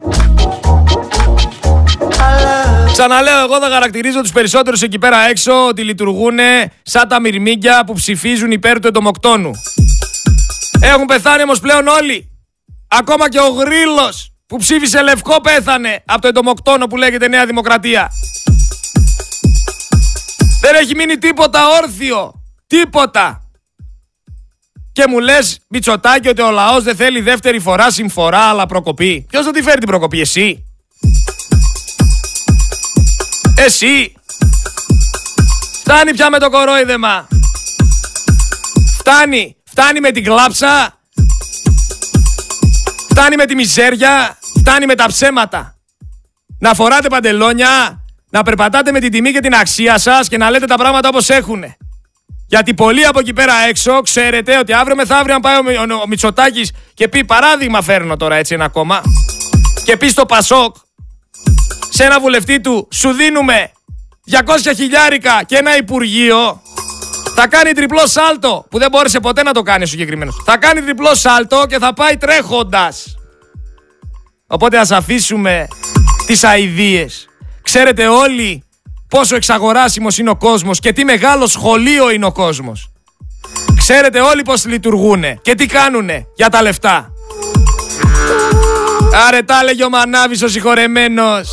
Ξαναλέω, 2.91 3.43
εγώ 3.43 3.59
θα 3.59 3.69
χαρακτηρίζω 3.69 4.21
τους 4.21 4.31
περισσότερους 4.31 4.81
εκεί 4.81 4.99
πέρα 4.99 5.27
έξω 5.27 5.67
ότι 5.67 5.83
λειτουργούν 5.83 6.37
σαν 6.81 7.07
τα 7.07 7.19
μυρμήγκια 7.19 7.83
που 7.85 7.93
ψηφίζουν 7.93 8.51
υπέρ 8.51 8.79
του 8.79 8.87
εντομοκτώνου. 8.87 9.51
Έχουν 10.79 11.05
πεθάνει 11.05 11.43
όμως 11.43 11.59
πλέον 11.59 11.87
όλοι. 11.87 12.29
Ακόμα 12.87 13.29
και 13.29 13.39
ο 13.39 13.47
γρίλος 13.47 14.31
που 14.47 14.57
ψήφισε 14.57 15.01
λευκό 15.01 15.41
πέθανε 15.41 16.03
από 16.05 16.21
το 16.21 16.27
εντομοκτόνο 16.27 16.87
που 16.87 16.97
λέγεται 16.97 17.27
Νέα 17.27 17.45
Δημοκρατία. 17.45 18.11
Δεν 20.61 20.75
έχει 20.75 20.95
μείνει 20.95 21.17
τίποτα 21.17 21.67
όρθιο. 21.67 22.33
Τίποτα. 22.67 23.41
Και 24.91 25.07
μου 25.07 25.19
λες 25.19 25.59
Μητσοτάκη 25.69 26.27
ότι 26.27 26.41
ο 26.41 26.51
λαός 26.51 26.83
δεν 26.83 26.95
θέλει 26.95 27.21
δεύτερη 27.21 27.59
φορά 27.59 27.91
συμφορά 27.91 28.39
αλλά 28.39 28.65
προκοπή. 28.65 29.25
Ποιος 29.29 29.45
θα 29.45 29.51
τη 29.51 29.61
φέρει 29.61 29.77
την 29.77 29.87
προκοπή 29.87 30.19
εσύ; 30.19 30.70
Εσύ. 33.65 34.13
Φτάνει 35.79 36.13
πια 36.13 36.29
με 36.29 36.39
το 36.39 36.49
κορόιδεμα. 36.49 37.27
Φτάνει. 38.97 39.55
Φτάνει 39.63 39.99
με 39.99 40.11
την 40.11 40.23
κλάψα. 40.23 40.99
Φτάνει 43.09 43.35
με 43.35 43.45
τη 43.45 43.55
μιζέρια. 43.55 44.37
Φτάνει 44.59 44.85
με 44.85 44.95
τα 44.95 45.05
ψέματα. 45.05 45.75
Να 46.59 46.73
φοράτε 46.73 47.07
παντελόνια, 47.07 48.03
να 48.29 48.43
περπατάτε 48.43 48.91
με 48.91 48.99
την 48.99 49.11
τιμή 49.11 49.31
και 49.31 49.39
την 49.39 49.53
αξία 49.53 49.97
σας 49.97 50.27
και 50.27 50.37
να 50.37 50.49
λέτε 50.49 50.65
τα 50.65 50.75
πράγματα 50.75 51.09
όπως 51.09 51.29
έχουν. 51.29 51.63
Γιατί 52.47 52.73
πολλοί 52.73 53.05
από 53.05 53.19
εκεί 53.19 53.33
πέρα 53.33 53.53
έξω 53.67 54.01
ξέρετε 54.01 54.57
ότι 54.57 54.73
αύριο 54.73 54.95
μεθαύριο 54.95 55.35
αν 55.35 55.41
πάει 55.41 55.55
ο, 55.55 55.93
ο, 55.93 56.01
ο 56.03 56.07
Μητσοτάκης 56.07 56.71
και 56.93 57.07
πει 57.07 57.25
παράδειγμα 57.25 57.81
φέρνω 57.81 58.17
τώρα 58.17 58.35
έτσι 58.35 58.53
ένα 58.53 58.67
κόμμα 58.67 59.01
και 59.83 59.97
πει 59.97 60.09
στο 60.09 60.25
Πασόκ 60.25 60.75
σε 62.01 62.07
ένα 62.07 62.19
βουλευτή 62.19 62.61
του 62.61 62.87
σου 62.91 63.11
δίνουμε 63.11 63.71
200 64.31 64.37
χιλιάρικα 64.75 65.43
και 65.45 65.55
ένα 65.55 65.77
υπουργείο 65.77 66.61
θα 67.35 67.47
κάνει 67.47 67.71
τριπλό 67.71 68.07
σάλτο 68.07 68.65
που 68.69 68.79
δεν 68.79 68.89
μπόρεσε 68.91 69.19
ποτέ 69.19 69.43
να 69.43 69.51
το 69.51 69.61
κάνει 69.61 69.83
ο 69.83 69.85
συγκεκριμένος. 69.85 70.41
Θα 70.45 70.57
κάνει 70.57 70.81
τριπλό 70.81 71.15
σάλτο 71.15 71.65
και 71.69 71.77
θα 71.77 71.93
πάει 71.93 72.17
τρέχοντας. 72.17 73.15
Οπότε 74.47 74.77
ας 74.77 74.91
αφήσουμε 74.91 75.67
τις 76.25 76.43
αηδίες. 76.43 77.27
Ξέρετε 77.61 78.07
όλοι 78.07 78.63
πόσο 79.07 79.35
εξαγοράσιμος 79.35 80.17
είναι 80.17 80.29
ο 80.29 80.35
κόσμος 80.35 80.79
και 80.79 80.93
τι 80.93 81.03
μεγάλο 81.03 81.47
σχολείο 81.47 82.09
είναι 82.09 82.25
ο 82.25 82.31
κόσμος. 82.31 82.91
Ξέρετε 83.77 84.19
όλοι 84.19 84.41
πώς 84.41 84.65
λειτουργούνε 84.65 85.39
και 85.41 85.55
τι 85.55 85.65
κάνουνε 85.65 86.25
για 86.35 86.49
τα 86.49 86.61
λεφτά. 86.61 87.10
Άρε 89.27 89.41
τα 89.41 89.59
έλεγε 89.61 89.83
ο 89.83 89.89
Μανάβης 89.89 90.43
ο 90.43 90.47
συγχωρεμένος. 90.47 91.49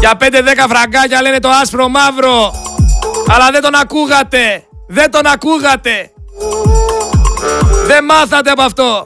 Για 0.00 0.12
5-10 0.20 0.24
φραγκάκια 0.68 1.22
λένε 1.22 1.40
το 1.40 1.48
άσπρο 1.48 1.88
μαύρο. 1.88 2.52
Αλλά 3.28 3.50
δεν 3.52 3.62
τον 3.62 3.74
ακούγατε. 3.74 4.64
Δεν 4.88 5.10
τον 5.10 5.26
ακούγατε. 5.26 6.10
Δεν 7.86 8.04
μάθατε 8.04 8.50
από 8.50 8.62
αυτό. 8.62 9.04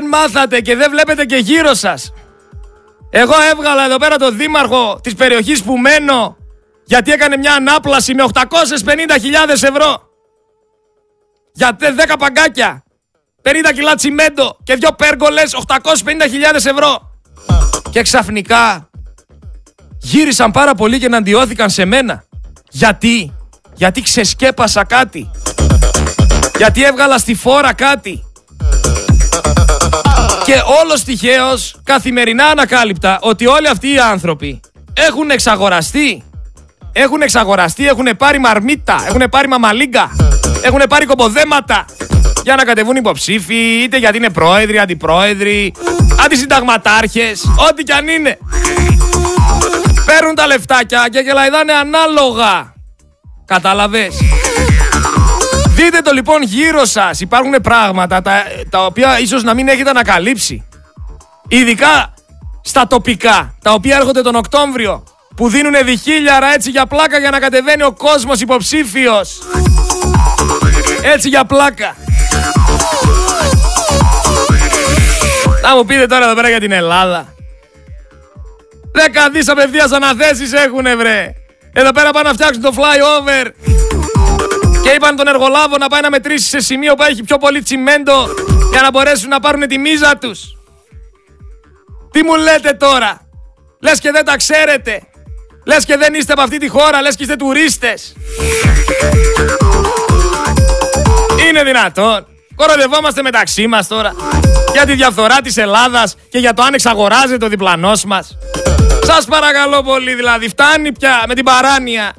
Δεν 0.00 0.08
μάθατε 0.08 0.60
και 0.60 0.76
δεν 0.76 0.90
βλέπετε 0.90 1.24
και 1.24 1.36
γύρω 1.36 1.74
σας. 1.74 2.12
Εγώ 3.10 3.34
έβγαλα 3.50 3.84
εδώ 3.84 3.96
πέρα 3.96 4.16
το 4.16 4.30
δήμαρχο 4.30 5.00
της 5.02 5.14
περιοχής 5.14 5.62
που 5.62 5.78
μένω 5.78 6.36
γιατί 6.84 7.12
έκανε 7.12 7.36
μια 7.36 7.52
ανάπλαση 7.52 8.14
με 8.14 8.24
850.000 8.32 9.50
ευρώ. 9.50 10.08
Για 11.52 11.76
10 11.80 12.14
παγκάκια. 12.18 12.82
50 13.42 13.48
κιλά 13.74 13.94
τσιμέντο 13.94 14.56
και 14.62 14.74
δυο 14.74 14.92
πέργολες 14.92 15.56
850.000 15.66 16.54
ευρώ. 16.54 17.20
Και 17.90 18.02
ξαφνικά 18.02 18.90
γύρισαν 20.00 20.50
πάρα 20.50 20.74
πολύ 20.74 20.98
και 20.98 21.06
εναντιώθηκαν 21.06 21.70
σε 21.70 21.84
μένα. 21.84 22.24
Γιατί; 22.70 23.34
Γιατί 23.74 24.02
ξεσκέπασα 24.02 24.84
κάτι. 24.84 25.30
Γιατί 26.56 26.84
έβγαλα 26.84 27.18
στη 27.18 27.34
φόρα 27.34 27.72
κάτι. 27.72 28.29
Και 30.50 30.62
όλος 30.82 31.04
τυχαίως 31.04 31.80
καθημερινά 31.84 32.44
ανακάλυπτα 32.44 33.18
ότι 33.20 33.46
όλοι 33.46 33.68
αυτοί 33.68 33.92
οι 33.92 33.98
άνθρωποι 33.98 34.60
έχουν 34.94 35.30
εξαγοραστεί. 35.30 36.22
Έχουν 36.92 37.22
εξαγοραστεί, 37.22 37.86
έχουν 37.86 38.16
πάρει 38.16 38.38
μαρμίτα, 38.38 39.04
έχουν 39.06 39.22
πάρει 39.30 39.48
μαμαλίγκα, 39.48 40.10
έχουν 40.62 40.82
πάρει 40.88 41.06
κομποδέματα 41.06 41.84
για 42.42 42.56
να 42.56 42.64
κατεβούν 42.64 42.96
υποψήφοι, 42.96 43.82
είτε 43.82 43.96
γιατί 43.96 44.16
είναι 44.16 44.30
πρόεδροι, 44.30 44.78
αντιπρόεδροι, 44.78 45.74
αντισυνταγματάρχες, 46.24 47.44
ό,τι 47.70 47.82
κι 47.82 47.92
αν 47.92 48.08
είναι. 48.08 48.38
Παίρνουν 50.06 50.34
τα 50.34 50.46
λεφτάκια 50.46 51.08
και 51.10 51.18
γελαϊδάνε 51.18 51.72
ανάλογα. 51.72 52.72
Κατάλαβες; 53.44 54.14
Δείτε 55.74 56.00
το 56.00 56.12
λοιπόν 56.12 56.42
γύρω 56.42 56.84
σας. 56.84 57.20
Υπάρχουν 57.20 57.54
πράγματα 57.62 58.22
τα, 58.22 58.42
τα 58.70 58.84
οποία 58.84 59.18
ίσως 59.18 59.42
να 59.42 59.54
μην 59.54 59.68
έχετε 59.68 59.90
ανακαλύψει. 59.90 60.68
Ειδικά 61.48 62.14
στα 62.62 62.86
τοπικά, 62.86 63.54
τα 63.62 63.72
οποία 63.72 63.96
έρχονται 63.96 64.22
τον 64.22 64.34
Οκτώβριο, 64.34 65.04
που 65.36 65.48
δίνουν 65.48 65.74
διχίλιαρα 65.84 66.52
έτσι 66.52 66.70
για 66.70 66.86
πλάκα 66.86 67.18
για 67.18 67.30
να 67.30 67.38
κατεβαίνει 67.38 67.82
ο 67.82 67.92
κόσμος 67.92 68.40
υποψήφιος. 68.40 69.38
Έτσι 71.02 71.28
για 71.28 71.44
πλάκα. 71.44 71.96
Να 75.62 75.76
μου 75.76 75.84
πείτε 75.84 76.06
τώρα 76.06 76.24
εδώ 76.24 76.34
πέρα 76.34 76.48
για 76.48 76.60
την 76.60 76.72
Ελλάδα. 76.72 77.34
Δέκα 78.92 79.30
δις 79.30 79.48
απευθείας 79.48 79.92
αναθέσεις 79.92 80.52
έχουνε 80.52 80.94
βρε. 80.94 81.32
Εδώ 81.72 81.90
πέρα 81.90 82.10
πάνε 82.10 82.28
να 82.28 82.34
φτιάξουν 82.34 82.62
το 82.62 82.74
flyover. 82.76 83.46
Και 84.90 84.96
είπαν 84.96 85.16
τον 85.16 85.26
εργολάβο 85.26 85.76
να 85.76 85.88
πάει 85.88 86.00
να 86.00 86.10
μετρήσει 86.10 86.48
σε 86.48 86.60
σημείο 86.60 86.94
που 86.94 87.02
έχει 87.02 87.22
πιο 87.22 87.36
πολύ 87.38 87.62
τσιμέντο 87.62 88.26
για 88.70 88.80
να 88.80 88.90
μπορέσουν 88.90 89.28
να 89.28 89.40
πάρουν 89.40 89.68
τη 89.68 89.78
μίζα 89.78 90.18
τους. 90.20 90.40
Τι 92.10 92.22
μου 92.22 92.36
λέτε 92.36 92.72
τώρα; 92.72 93.20
Λες 93.80 93.98
και 94.00 94.10
δεν 94.10 94.24
τα 94.24 94.36
ξέρετε. 94.36 95.02
Λες 95.66 95.84
και 95.84 95.96
δεν 95.96 96.14
είστε 96.14 96.32
από 96.32 96.42
αυτή 96.42 96.58
τη 96.58 96.68
χώρα. 96.68 97.00
Λες 97.00 97.16
και 97.16 97.22
είστε 97.22 97.36
τουρίστες. 97.36 98.16
Είναι 101.48 101.62
δυνατόν. 101.62 102.26
Κοροδευόμαστε 102.54 103.22
μεταξύ 103.22 103.66
μας 103.66 103.86
τώρα. 103.86 104.14
Για 104.72 104.86
τη 104.86 104.94
διαφθορά 104.94 105.40
της 105.40 105.56
Ελλάδας 105.56 106.16
και 106.30 106.38
για 106.38 106.54
το 106.54 106.62
αν 106.62 106.74
εξαγοράζεται 106.74 107.44
ο 107.44 107.48
διπλανός 107.48 108.04
μας. 108.04 108.38
Σας 109.02 109.24
παρακαλώ 109.24 109.82
πολύ 109.82 110.14
δηλαδή. 110.14 110.48
Φτάνει 110.48 110.92
πια 110.92 111.24
με 111.28 111.34
την 111.34 111.44
παράνοια. 111.44 112.12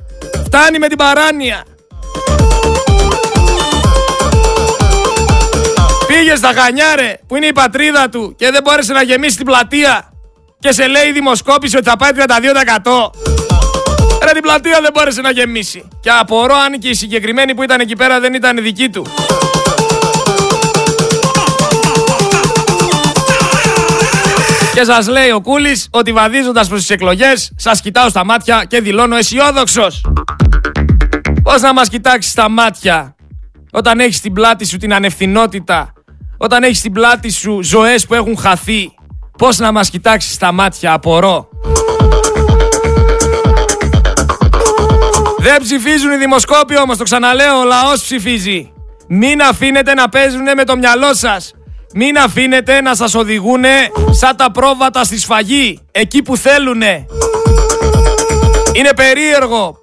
Φτάνει 0.46 0.80
με 0.80 0.88
την 0.88 0.98
παράνοια. 0.98 1.66
Πήγε 6.32 6.44
στα 6.44 6.62
Χανιάρε 6.62 7.18
που 7.28 7.36
είναι 7.36 7.46
η 7.46 7.52
πατρίδα 7.52 8.10
του 8.10 8.36
και 8.38 8.52
δεν 8.52 8.62
μπόρεσε 8.64 8.94
να 8.94 9.02
γεμίσει 9.04 9.36
την 9.36 9.46
πλατεία 9.46 10.14
και 10.60 10.72
σε 10.72 10.88
λέει 10.88 11.08
η 11.08 11.12
δημοσκόπηση 11.12 11.78
ότι 11.78 11.90
θα 11.90 11.96
πάει 11.96 12.12
32%. 12.16 12.20
Ρε 14.26 14.32
την 14.32 14.42
πλατεία 14.42 14.80
δεν 14.82 14.92
μπόρεσε 14.94 15.22
να 15.22 15.32
γεμίσει. 15.32 15.88
Και 16.02 16.10
απορώ 16.10 16.56
αν 16.56 16.80
και 16.80 16.90
οι 16.90 16.94
συγκεκριμένοι 16.94 17.56
που 17.56 17.64
ήταν 17.64 17.80
εκεί 17.80 17.96
πέρα 17.96 18.20
δεν 18.20 18.34
ήταν 18.34 18.62
δικοί 18.62 18.90
του. 18.90 19.06
Και 24.74 24.84
σας 24.84 25.08
λέει 25.08 25.30
ο 25.32 25.42
Κούλης 25.42 25.88
ότι 25.92 26.14
βαδίζοντας 26.14 26.68
προς 26.68 26.80
τις 26.80 26.90
εκλογές 26.90 27.52
σας 27.56 27.82
κοιτάω 27.82 28.10
στα 28.10 28.26
μάτια 28.26 28.64
και 28.68 28.82
δηλώνω 28.82 29.16
αισιόδοξος. 29.16 30.06
Πώς 31.44 31.62
να 31.62 31.74
μας 31.74 31.90
κοιτάξεις 31.90 32.32
στα 32.32 32.50
μάτια 32.50 33.16
όταν 33.72 34.00
έχεις 34.00 34.16
στην 34.16 34.34
πλάτη 34.34 34.66
σου 34.66 34.78
την 34.78 34.94
ανευθυνότητα, 34.94 35.94
όταν 36.44 36.64
έχεις 36.64 36.78
στην 36.78 36.92
πλάτη 36.92 37.32
σου 37.32 37.60
ζωές 37.64 38.06
που 38.06 38.14
έχουν 38.14 38.38
χαθεί, 38.38 38.92
πώς 39.38 39.58
να 39.58 39.72
μας 39.72 39.90
κοιτάξεις 39.90 40.34
στα 40.34 40.52
μάτια, 40.52 40.94
απορώ. 40.94 41.50
Δεν 45.38 45.62
ψηφίζουν 45.62 46.12
οι 46.12 46.18
δημοσκόποι 46.18 46.78
όμως, 46.78 46.98
το 46.98 47.04
ξαναλέω, 47.04 47.60
ο 47.60 47.64
λαός 47.64 48.02
ψηφίζει. 48.02 48.72
Μην 49.08 49.42
αφήνετε 49.42 49.94
να 49.94 50.10
παίζουν 50.10 50.44
με 50.56 50.64
το 50.64 50.78
μυαλό 50.78 51.14
σας. 51.14 51.54
Μην 51.94 52.18
αφήνετε 52.18 52.82
να 52.82 52.96
σας 52.96 53.16
οδηγούν 53.16 53.64
σαν 54.12 54.36
τα 54.36 54.52
πρόβατα 54.52 55.04
στη 55.04 55.20
σφαγή, 55.20 55.80
εκεί 55.92 56.22
που 56.22 56.38
θέλουνε. 56.38 57.06
Είναι 58.74 58.94
περίεργο 58.96 59.78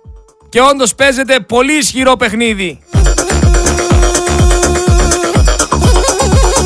και 0.48 0.60
όντως 0.60 0.94
παίζεται 0.94 1.40
πολύ 1.40 1.72
ισχυρό 1.72 2.16
παιχνίδι. 2.16 2.80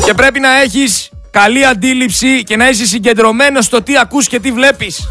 Και 0.05 0.13
πρέπει 0.13 0.39
να 0.39 0.61
έχεις 0.61 1.09
καλή 1.31 1.65
αντίληψη 1.65 2.43
και 2.43 2.55
να 2.57 2.69
είσαι 2.69 2.85
συγκεντρωμένος 2.85 3.65
στο 3.65 3.81
τι 3.81 3.97
ακούς 3.97 4.27
και 4.27 4.39
τι 4.39 4.51
βλέπεις. 4.51 5.07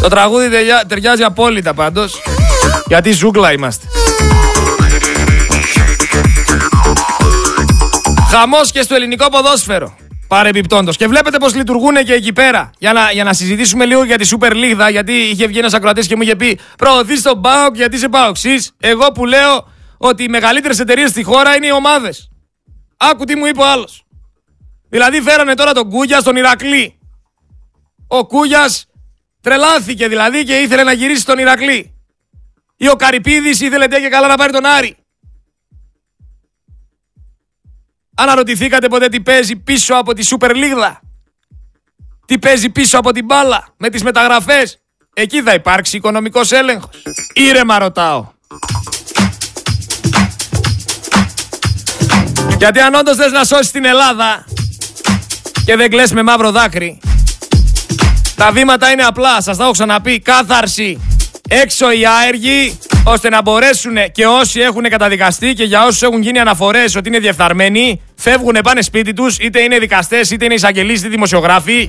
Το 0.00 0.08
τραγούδι 0.08 0.48
ταιριάζει 0.88 1.22
απόλυτα 1.22 1.74
πάντως, 1.74 2.22
γιατί 2.86 3.12
ζούγκλα 3.12 3.52
είμαστε. 3.52 3.86
Χαμός 8.34 8.70
και 8.70 8.82
στο 8.82 8.94
ελληνικό 8.94 9.28
ποδόσφαιρο. 9.28 9.96
Παρεμπιπτόντως. 10.28 10.96
Και 10.96 11.06
βλέπετε 11.06 11.38
πώς 11.38 11.54
λειτουργούν 11.54 11.94
και 12.04 12.12
εκεί 12.12 12.32
πέρα. 12.32 12.70
Για 12.78 12.92
να, 12.92 13.10
για 13.12 13.24
να 13.24 13.32
συζητήσουμε 13.32 13.84
λίγο 13.84 14.04
για 14.04 14.18
τη 14.18 14.28
Super 14.30 14.50
League, 14.50 14.90
γιατί 14.90 15.12
είχε 15.12 15.46
βγει 15.46 15.58
ένας 15.58 15.74
ακροατής 15.74 16.06
και 16.06 16.16
μου 16.16 16.22
είχε 16.22 16.36
πει 16.36 16.58
Προωθείς 16.78 17.22
τον 17.22 17.38
Μπάουκ 17.38 17.76
γιατί 17.76 17.96
είσαι 17.96 18.08
Μπάουξής. 18.08 18.72
Εγώ 18.80 19.12
που 19.12 19.26
λέω 19.26 19.68
ότι 19.96 20.22
οι 20.22 20.28
μεγαλύτερες 20.28 20.78
εταιρείες 20.78 21.10
στη 21.10 21.22
χώρα 21.22 21.56
είναι 21.56 21.66
οι 21.66 21.70
ομάδες. 21.70 22.30
Άκου 22.96 23.24
τι 23.24 23.36
μου 23.36 23.46
είπε 23.46 23.60
ο 23.60 23.66
άλλος. 23.66 24.04
Δηλαδή 24.88 25.20
φέρανε 25.20 25.54
τώρα 25.54 25.72
τον 25.72 25.90
Κούγιας 25.90 26.20
στον 26.20 26.36
Ηρακλή. 26.36 26.98
Ο 28.06 28.26
Κούγιας 28.26 28.86
τρελάθηκε 29.40 30.08
δηλαδή 30.08 30.44
και 30.44 30.54
ήθελε 30.54 30.82
να 30.82 30.92
γυρίσει 30.92 31.20
στον 31.20 31.38
Ηρακλή. 31.38 31.94
Ή 32.76 32.88
ο 32.88 32.94
Καρυπίδης 32.94 33.60
ήθελε 33.60 33.86
και 33.86 34.08
καλά 34.08 34.26
να 34.26 34.36
πάρει 34.36 34.52
τον 34.52 34.66
Άρη. 34.66 34.96
Αναρωτηθήκατε 38.14 38.88
ποτέ 38.88 39.08
τι 39.08 39.20
παίζει 39.20 39.56
πίσω 39.56 39.94
από 39.94 40.12
τη 40.12 40.28
Super 40.30 40.50
League. 40.50 40.96
Τι 42.26 42.38
παίζει 42.38 42.70
πίσω 42.70 42.98
από 42.98 43.12
την 43.12 43.24
μπάλα 43.24 43.68
με 43.76 43.88
τις 43.88 44.02
μεταγραφές; 44.02 44.78
Εκεί 45.14 45.42
θα 45.42 45.54
υπάρξει 45.54 45.96
οικονομικός 45.96 46.52
έλεγχος. 46.52 47.02
Ήρεμα 47.34 47.78
ρωτάω. 47.78 48.26
Γιατί 52.58 52.80
αν 52.80 52.94
όντως 52.94 53.16
θες 53.16 53.32
να 53.32 53.44
σώσεις 53.44 53.70
την 53.70 53.84
Ελλάδα 53.84 54.44
και 55.64 55.76
δεν 55.76 55.90
κλαις 55.90 56.12
με 56.12 56.22
μαύρο 56.22 56.50
δάκρυ, 56.50 57.00
τα 58.36 58.52
βήματα 58.52 58.90
είναι 58.90 59.02
απλά, 59.02 59.40
σας 59.40 59.56
τα 59.56 59.62
έχω 59.62 59.72
ξαναπεί. 59.72 60.20
Κάθαρση 60.20 61.00
έξω 61.48 61.90
οι 61.90 62.06
άεργοι, 62.06 62.78
ώστε 63.04 63.28
να 63.28 63.42
μπορέσουν 63.42 63.96
και 64.12 64.26
όσοι 64.26 64.60
έχουν 64.60 64.82
καταδικαστεί 64.82 65.52
και 65.52 65.64
για 65.64 65.84
όσους 65.84 66.02
έχουν 66.02 66.22
γίνει 66.22 66.38
αναφορές 66.38 66.96
ότι 66.96 67.08
είναι 67.08 67.18
διεφθαρμένοι, 67.18 68.00
φεύγουν, 68.14 68.56
πάνε 68.62 68.82
σπίτι 68.82 69.12
τους, 69.12 69.36
είτε 69.38 69.60
είναι 69.60 69.78
δικαστές, 69.78 70.30
είτε 70.30 70.44
είναι 70.44 70.54
εισαγγελείς, 70.54 71.00
είτε 71.00 71.08
δημοσιογράφοι. 71.08 71.88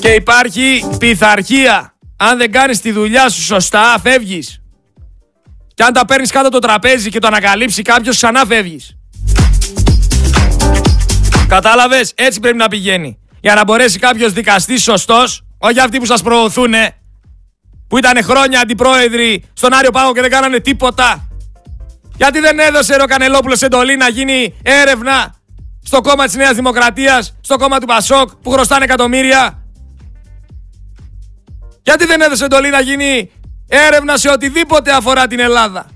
Και 0.00 0.08
υπάρχει 0.08 0.84
πειθαρχία. 0.98 1.94
Αν 2.16 2.38
δεν 2.38 2.52
κάνεις 2.52 2.80
τη 2.80 2.92
δουλειά 2.92 3.28
σου 3.28 3.42
σωστά, 3.42 3.98
φεύγεις. 4.02 4.60
Και 5.74 5.82
αν 5.82 5.92
τα 5.92 6.04
παίρνεις 6.04 6.30
κάτω 6.30 6.48
το 6.48 6.58
τραπέζι 6.58 7.10
και 7.10 7.18
το 7.18 7.26
ανακαλύψει 7.26 7.82
κάποιος, 7.82 8.16
ξανά 8.16 8.44
φεύγεις. 8.46 8.96
Κατάλαβες, 11.48 12.12
έτσι 12.14 12.40
πρέπει 12.40 12.56
να 12.56 12.68
πηγαίνει. 12.68 13.18
Για 13.40 13.54
να 13.54 13.64
μπορέσει 13.64 13.98
κάποιος 13.98 14.32
δικαστής 14.32 14.82
σωστός, 14.82 15.44
όχι 15.58 15.80
αυτοί 15.80 15.98
που 15.98 16.06
σας 16.06 16.22
προωθούν, 16.22 16.74
που 17.94 18.00
ήταν 18.00 18.24
χρόνια 18.24 18.60
αντιπρόεδροι 18.60 19.44
στον 19.52 19.72
Άριο 19.72 19.90
Πάγο 19.90 20.12
και 20.12 20.20
δεν 20.20 20.30
κάνανε 20.30 20.58
τίποτα. 20.58 21.28
Γιατί 22.16 22.40
δεν 22.40 22.58
έδωσε 22.58 22.96
ο 23.00 23.04
Κανελόπουλος 23.04 23.62
εντολή 23.62 23.96
να 23.96 24.08
γίνει 24.08 24.54
έρευνα 24.62 25.34
στο 25.82 26.00
κόμμα 26.00 26.24
της 26.24 26.34
Νέας 26.34 26.54
Δημοκρατίας, 26.54 27.36
στο 27.40 27.56
κόμμα 27.56 27.78
του 27.78 27.86
Πασόκ 27.86 28.30
που 28.42 28.50
χρωστάνε 28.50 28.84
εκατομμύρια; 28.84 29.62
Γιατί 31.82 32.06
δεν 32.06 32.20
έδωσε 32.20 32.44
εντολή 32.44 32.70
να 32.70 32.80
γίνει 32.80 33.30
έρευνα 33.68 34.16
σε 34.16 34.28
οτιδήποτε 34.28 34.92
αφορά 34.92 35.26
την 35.26 35.40
Ελλάδα; 35.40 35.86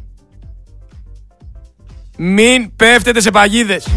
Μην 2.17 2.77
πέφτετε 2.77 3.21
σε 3.21 3.31
παγίδες. 3.31 3.89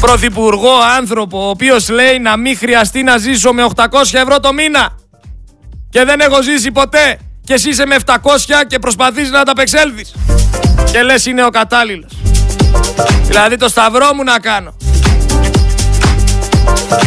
Πρωθυπουργό 0.00 0.74
άνθρωπο, 0.98 1.46
ο 1.46 1.48
οποίος 1.48 1.88
λέει 1.88 2.18
να 2.18 2.36
μην 2.36 2.56
χρειαστεί 2.56 3.02
να 3.02 3.16
ζήσω 3.16 3.52
με 3.52 3.66
800 3.74 3.84
ευρώ 4.12 4.40
το 4.40 4.52
μήνα 4.52 4.98
και 5.90 6.04
δεν 6.04 6.20
έχω 6.20 6.42
ζήσει 6.42 6.70
ποτέ 6.70 7.18
και 7.44 7.54
εσύ 7.54 7.68
είσαι 7.68 7.86
με 7.86 7.96
700 8.06 8.14
και 8.66 8.78
προσπαθείς 8.78 9.30
να 9.30 9.42
τα 9.42 9.52
απεξέλθεις 9.52 10.14
και 10.92 11.02
λες 11.02 11.26
είναι 11.26 11.44
ο 11.44 11.50
κατάλληλος. 11.50 12.12
Δηλαδή 13.26 13.56
το 13.56 13.68
σταυρό 13.68 14.14
μου 14.14 14.22
να 14.22 14.38
κάνω. 14.38 14.76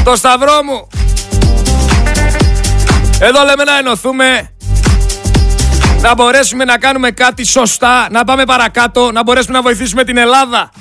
Το 0.03 0.15
σταυρό 0.15 0.63
μου. 0.63 0.87
Εδώ 3.19 3.43
λέμε 3.43 3.63
να 3.63 3.77
ενωθούμε, 3.77 4.49
να 6.01 6.13
μπορέσουμε 6.15 6.63
να 6.63 6.77
κάνουμε 6.77 7.11
κάτι 7.11 7.45
σωστά, 7.45 8.07
να 8.11 8.23
πάμε 8.23 8.43
παρακάτω, 8.45 9.11
να 9.11 9.23
μπορέσουμε 9.23 9.55
να 9.55 9.61
βοηθήσουμε 9.61 10.03
την 10.03 10.17
Ελλάδα. 10.17 10.71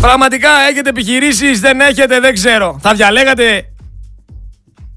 Πραγματικά 0.00 0.48
έχετε 0.70 0.88
επιχειρήσεις, 0.88 1.60
δεν 1.60 1.80
έχετε, 1.80 2.20
δεν 2.20 2.34
ξέρω. 2.34 2.78
Θα 2.82 2.94
διαλέγατε 2.94 3.71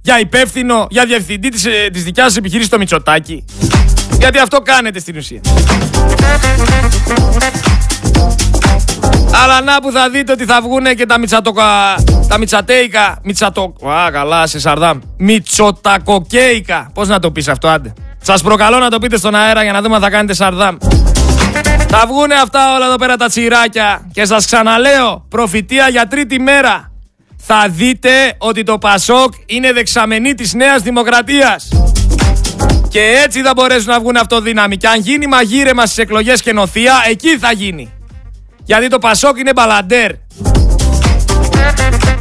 για 0.05 0.19
υπεύθυνο, 0.19 0.87
για 0.89 1.05
διευθυντή 1.05 1.49
της, 1.49 1.65
ε, 1.65 1.89
της 1.93 2.03
δικιάς 2.03 2.27
σας 2.27 2.37
επιχείρησης 2.37 2.69
το 2.69 2.77
Μητσοτάκι. 2.77 3.45
Γιατί 4.19 4.37
αυτό 4.37 4.59
κάνετε 4.59 4.99
στην 4.99 5.17
ουσία. 5.17 5.41
Αλλά 9.43 9.61
να 9.61 9.79
που 9.81 9.91
θα 9.91 10.09
δείτε 10.09 10.31
ότι 10.31 10.45
θα 10.45 10.61
βγούνε 10.61 10.93
και 10.93 11.05
τα 11.05 11.19
μιτσατοκα... 11.19 11.63
Τα 12.27 12.37
μιτσατέικα... 12.37 13.19
Μιτσατο... 13.23 13.73
Α, 13.87 14.11
καλά, 14.11 14.47
σε 14.47 14.59
σαρδάμ. 14.59 14.99
Μιτσοτακοκέικα. 15.17 16.89
Πώς 16.93 17.07
να 17.07 17.19
το 17.19 17.31
πεις 17.31 17.47
αυτό, 17.47 17.67
άντε. 17.67 17.93
Σας 18.21 18.41
προκαλώ 18.41 18.77
να 18.77 18.89
το 18.89 18.99
πείτε 18.99 19.17
στον 19.17 19.35
αέρα 19.35 19.63
για 19.63 19.71
να 19.71 19.81
δούμε 19.81 19.95
αν 19.95 20.01
θα 20.01 20.09
κάνετε 20.09 20.33
σαρδάμ. 20.33 20.77
Θα 21.87 22.03
βγούνε 22.07 22.35
αυτά 22.43 22.75
όλα 22.75 22.85
εδώ 22.85 22.95
πέρα 22.95 23.15
τα 23.15 23.27
τσιράκια. 23.27 24.09
Και 24.13 24.25
σας 24.25 24.45
ξαναλέω, 24.45 25.25
προφητεία 25.29 25.87
για 25.89 26.07
τρίτη 26.07 26.39
μέρα. 26.39 26.94
Θα 27.47 27.67
δείτε 27.69 28.09
ότι 28.37 28.63
το 28.63 28.77
Πασόκ 28.77 29.33
είναι 29.45 29.73
δεξαμενή 29.73 30.33
της 30.33 30.53
Νέας 30.53 30.81
Δημοκρατίας. 30.81 31.67
Και 32.89 33.21
έτσι 33.25 33.41
θα 33.41 33.51
μπορέσουν 33.55 33.89
να 33.89 33.99
βγουν 33.99 34.15
αυτοδύναμοι. 34.17 34.77
Και 34.77 34.87
αν 34.87 34.99
γίνει 34.99 35.27
μαγείρεμα 35.27 35.85
στις 35.85 35.97
εκλογές 35.97 36.41
και 36.41 36.53
νοθεία, 36.53 36.93
εκεί 37.09 37.37
θα 37.37 37.51
γίνει. 37.51 37.93
Γιατί 38.63 38.87
το 38.87 38.99
Πασόκ 38.99 39.37
είναι 39.37 39.51
μπαλαντέρ. 39.53 40.11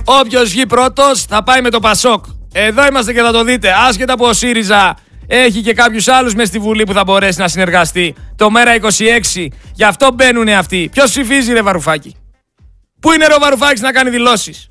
Όποιος 0.04 0.50
βγει 0.50 0.66
πρώτος 0.66 1.22
θα 1.22 1.42
πάει 1.42 1.60
με 1.60 1.70
το 1.70 1.80
Πασόκ. 1.80 2.24
Εδώ 2.52 2.86
είμαστε 2.86 3.12
και 3.12 3.20
θα 3.20 3.32
το 3.32 3.44
δείτε. 3.44 3.74
Άσχετα 3.88 4.14
που 4.14 4.24
ο 4.24 4.32
ΣΥΡΙΖΑ 4.32 4.96
έχει 5.26 5.60
και 5.60 5.74
κάποιους 5.74 6.08
άλλους 6.08 6.34
μες 6.34 6.48
στη 6.48 6.58
Βουλή 6.58 6.84
που 6.84 6.92
θα 6.92 7.04
μπορέσει 7.04 7.40
να 7.40 7.48
συνεργαστεί. 7.48 8.14
Το 8.36 8.50
μέρα 8.50 8.74
26. 8.74 9.48
Γι' 9.74 9.84
αυτό 9.84 10.10
μπαίνουν 10.14 10.48
αυτοί. 10.48 10.88
Ποιος 10.92 11.10
ψηφίζει, 11.10 11.52
ρε 11.52 11.62
Βαρουφάκη; 11.62 12.16
Πού 13.00 13.12
είναι 13.12 13.26
ρε 13.26 13.34
ο 13.34 13.38
Βαρουφάκης 13.40 13.80
να 13.80 13.92
κάνει 13.92 14.10
δηλώσεις; 14.10 14.68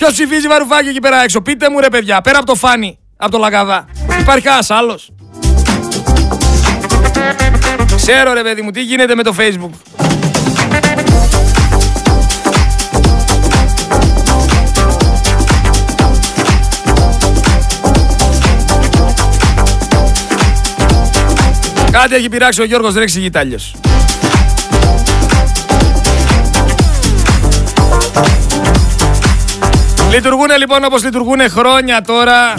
Ποιος 0.00 0.12
ψηφίζει 0.12 0.46
Βαρουφάκη 0.46 0.88
εκεί 0.88 1.00
πέρα 1.00 1.22
έξω; 1.22 1.40
Πείτε 1.40 1.70
μου 1.70 1.80
ρε 1.80 1.88
παιδιά, 1.88 2.20
πέρα 2.20 2.38
από 2.38 2.46
το 2.46 2.54
φάνη, 2.54 2.98
από 3.16 3.30
το 3.30 3.38
λαγκαδά. 3.38 3.88
Υπάρχει 4.20 4.42
κανένας 4.42 4.70
άλλος; 4.70 5.10
Ξέρω 7.96 8.32
ρε 8.32 8.42
παιδί 8.42 8.62
μου 8.62 8.70
τι 8.70 8.82
γίνεται 8.82 9.14
με 9.14 9.22
το 9.22 9.34
facebook. 9.38 9.70
Κάτι 21.90 22.14
έχει 22.14 22.28
πειράξει 22.28 22.60
ο 22.60 22.64
Γιώργος 22.64 22.92
δεν 22.92 23.02
εξηγείται 23.02 23.38
Λειτουργούν 30.10 30.48
λοιπόν 30.58 30.84
όπως 30.84 31.04
λειτουργούν 31.04 31.40
χρόνια 31.50 32.00
τώρα. 32.02 32.54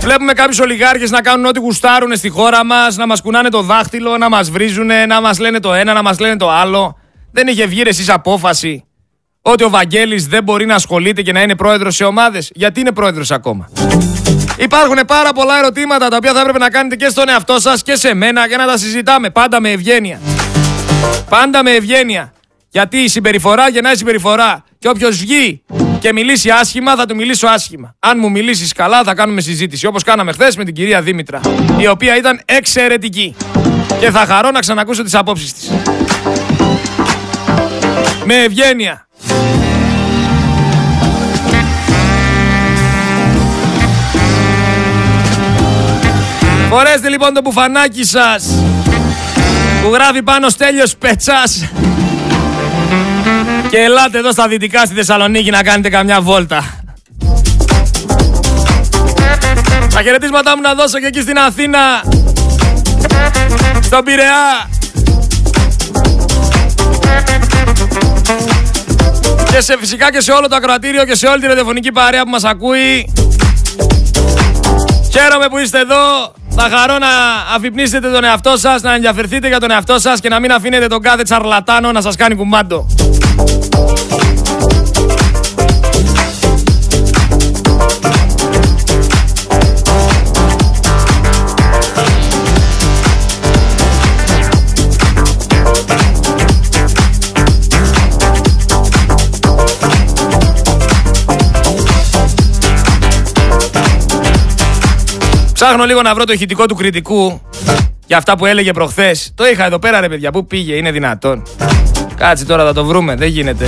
Βλέπουμε 0.00 0.32
κάποιους 0.32 0.58
ολιγάρχες 0.58 1.10
να 1.10 1.20
κάνουν 1.20 1.46
ό,τι 1.46 1.58
γουστάρουν 1.58 2.16
στη 2.16 2.28
χώρα 2.28 2.64
μας, 2.64 2.96
να 2.96 3.06
μας 3.06 3.20
κουνάνε 3.20 3.48
το 3.48 3.62
δάχτυλο, 3.62 4.18
να 4.18 4.28
μας 4.28 4.50
βρίζουν, 4.50 4.90
να 5.08 5.20
μας 5.20 5.38
λένε 5.38 5.60
το 5.60 5.72
ένα, 5.72 5.92
να 5.92 6.02
μας 6.02 6.18
λένε 6.18 6.36
το 6.36 6.50
άλλο. 6.50 6.96
Δεν 7.32 7.46
είχε 7.46 7.66
βγει 7.66 7.82
εσείς 7.86 8.08
απόφαση 8.08 8.84
ότι 9.42 9.64
ο 9.64 9.70
Βαγγέλης 9.70 10.26
δεν 10.26 10.42
μπορεί 10.42 10.66
να 10.66 10.74
ασχολείται 10.74 11.22
και 11.22 11.32
να 11.32 11.42
είναι 11.42 11.56
πρόεδρος 11.56 11.96
σε 11.96 12.04
ομάδες; 12.04 12.50
Γιατί 12.54 12.80
είναι 12.80 12.92
πρόεδρος 12.92 13.30
ακόμα; 13.30 13.68
Υπάρχουν 14.56 14.98
πάρα 15.06 15.32
πολλά 15.32 15.58
ερωτήματα 15.58 16.08
τα 16.08 16.16
οποία 16.16 16.32
θα 16.32 16.40
έπρεπε 16.40 16.58
να 16.58 16.70
κάνετε 16.70 16.96
και 16.96 17.08
στον 17.08 17.28
εαυτό 17.28 17.60
σας 17.60 17.82
και 17.82 17.96
σε 17.96 18.14
μένα 18.14 18.46
για 18.46 18.56
να 18.56 18.66
τα 18.66 18.78
συζητάμε. 18.78 19.30
Πάντα 19.30 19.60
με 19.60 19.70
ευγένεια. 19.70 20.20
Πάντα 21.28 21.62
με 21.62 21.70
ευγένεια. 21.70 22.32
Γιατί 22.74 22.96
η 22.96 23.08
συμπεριφορά 23.08 23.68
γεννάει 23.68 23.96
συμπεριφορά. 23.96 24.64
Και 24.78 24.88
όποιος 24.88 25.16
βγει 25.16 25.62
και 25.98 26.12
μιλήσει 26.12 26.50
άσχημα, 26.50 26.96
θα 26.96 27.06
του 27.06 27.14
μιλήσω 27.14 27.46
άσχημα. 27.46 27.94
Αν 27.98 28.18
μου 28.18 28.30
μιλήσεις 28.30 28.72
καλά, 28.72 29.02
θα 29.02 29.14
κάνουμε 29.14 29.40
συζήτηση. 29.40 29.86
Όπως 29.86 30.02
κάναμε 30.02 30.32
χθες 30.32 30.56
με 30.56 30.64
την 30.64 30.74
κυρία 30.74 31.02
Δήμητρα, 31.02 31.40
η 31.78 31.86
οποία 31.86 32.16
ήταν 32.16 32.40
εξαιρετική. 32.44 33.36
Και 34.00 34.10
θα 34.10 34.26
χαρώ 34.26 34.50
να 34.50 34.60
ξανακούσω 34.60 35.02
τις 35.02 35.14
απόψεις 35.14 35.52
της. 35.52 35.70
Με 38.24 38.34
ευγένεια. 38.34 39.06
Φορέστε 46.68 47.08
λοιπόν 47.08 47.34
το 47.34 47.40
μπουφανάκι 47.40 48.04
σας 48.04 48.64
που 49.82 49.88
γράφει 49.92 50.22
πάνω 50.22 50.48
Στέλιος 50.48 50.96
Πετσάς 50.96 51.64
και 53.72 53.78
ελάτε 53.78 54.18
εδώ 54.18 54.32
στα 54.32 54.48
δυτικά 54.48 54.84
στη 54.84 54.94
Θεσσαλονίκη 54.94 55.50
να 55.50 55.62
κάνετε 55.62 55.88
καμιά 55.88 56.20
βόλτα. 56.20 56.64
Τα 59.94 60.02
χαιρετίσματά 60.02 60.56
μου 60.56 60.62
να 60.62 60.74
δώσω 60.74 60.98
και 60.98 61.06
εκεί 61.06 61.20
στην 61.20 61.38
Αθήνα 61.38 61.78
στον 63.82 64.04
Πειραιά 64.04 64.68
και 69.50 69.60
σε 69.60 69.76
φυσικά 69.78 70.10
και 70.12 70.20
σε 70.20 70.32
όλο 70.32 70.48
το 70.48 70.56
ακροατήριο 70.56 71.04
και 71.04 71.14
σε 71.14 71.26
όλη 71.26 71.40
τη 71.40 71.46
ραδιοφωνική 71.46 71.92
παρέα 71.92 72.22
που 72.22 72.30
μας 72.30 72.44
ακούει 72.44 73.12
Χαίρομαι 75.12 75.48
που 75.50 75.58
είστε 75.58 75.78
εδώ 75.78 76.32
θα 76.56 76.68
χαρώ 76.76 76.98
να 76.98 77.08
αφυπνίσετε 77.54 78.10
τον 78.10 78.24
εαυτό 78.24 78.56
σας, 78.56 78.82
να 78.82 78.94
ενδιαφερθείτε 78.94 79.48
για 79.48 79.60
τον 79.60 79.70
εαυτό 79.70 79.98
σας 79.98 80.20
και 80.20 80.28
να 80.28 80.40
μην 80.40 80.52
αφήνετε 80.52 80.86
τον 80.86 81.02
κάθε 81.02 81.22
τσαρλατάνο 81.22 81.92
να 81.92 82.00
σας 82.00 82.16
κάνει 82.16 82.34
κουμάντο. 82.34 82.86
Ψάχνω 105.64 105.84
λίγο 105.84 106.02
να 106.02 106.14
βρω 106.14 106.24
το 106.24 106.32
ηχητικό 106.32 106.66
του 106.66 106.74
κριτικού 106.74 107.40
για 108.06 108.16
αυτά 108.16 108.36
που 108.36 108.46
έλεγε 108.46 108.72
προχθές. 108.72 109.32
Το 109.34 109.46
είχα 109.46 109.64
εδώ 109.64 109.78
πέρα, 109.78 110.00
ρε 110.00 110.08
παιδιά. 110.08 110.30
Πού 110.30 110.46
πήγε, 110.46 110.74
είναι 110.74 110.90
δυνατόν. 110.90 111.42
Κάτσε 112.16 112.44
τώρα, 112.44 112.64
θα 112.64 112.72
το 112.72 112.84
βρούμε. 112.84 113.14
Δεν 113.14 113.28
γίνεται. 113.28 113.64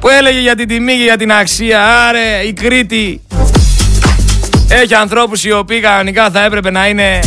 Που 0.00 0.08
έλεγε 0.08 0.40
για 0.40 0.54
την 0.54 0.68
τιμή 0.68 0.96
και 0.96 1.02
για 1.02 1.16
την 1.16 1.32
αξία. 1.32 2.06
Άρε, 2.08 2.42
η 2.46 2.52
Κρήτη 2.52 3.20
έχει 4.68 4.94
ανθρώπους 4.94 5.44
οι 5.44 5.52
οποίοι 5.52 5.80
κανονικά 5.80 6.30
θα 6.30 6.44
έπρεπε 6.44 6.70
να 6.70 6.88
είναι 6.88 7.20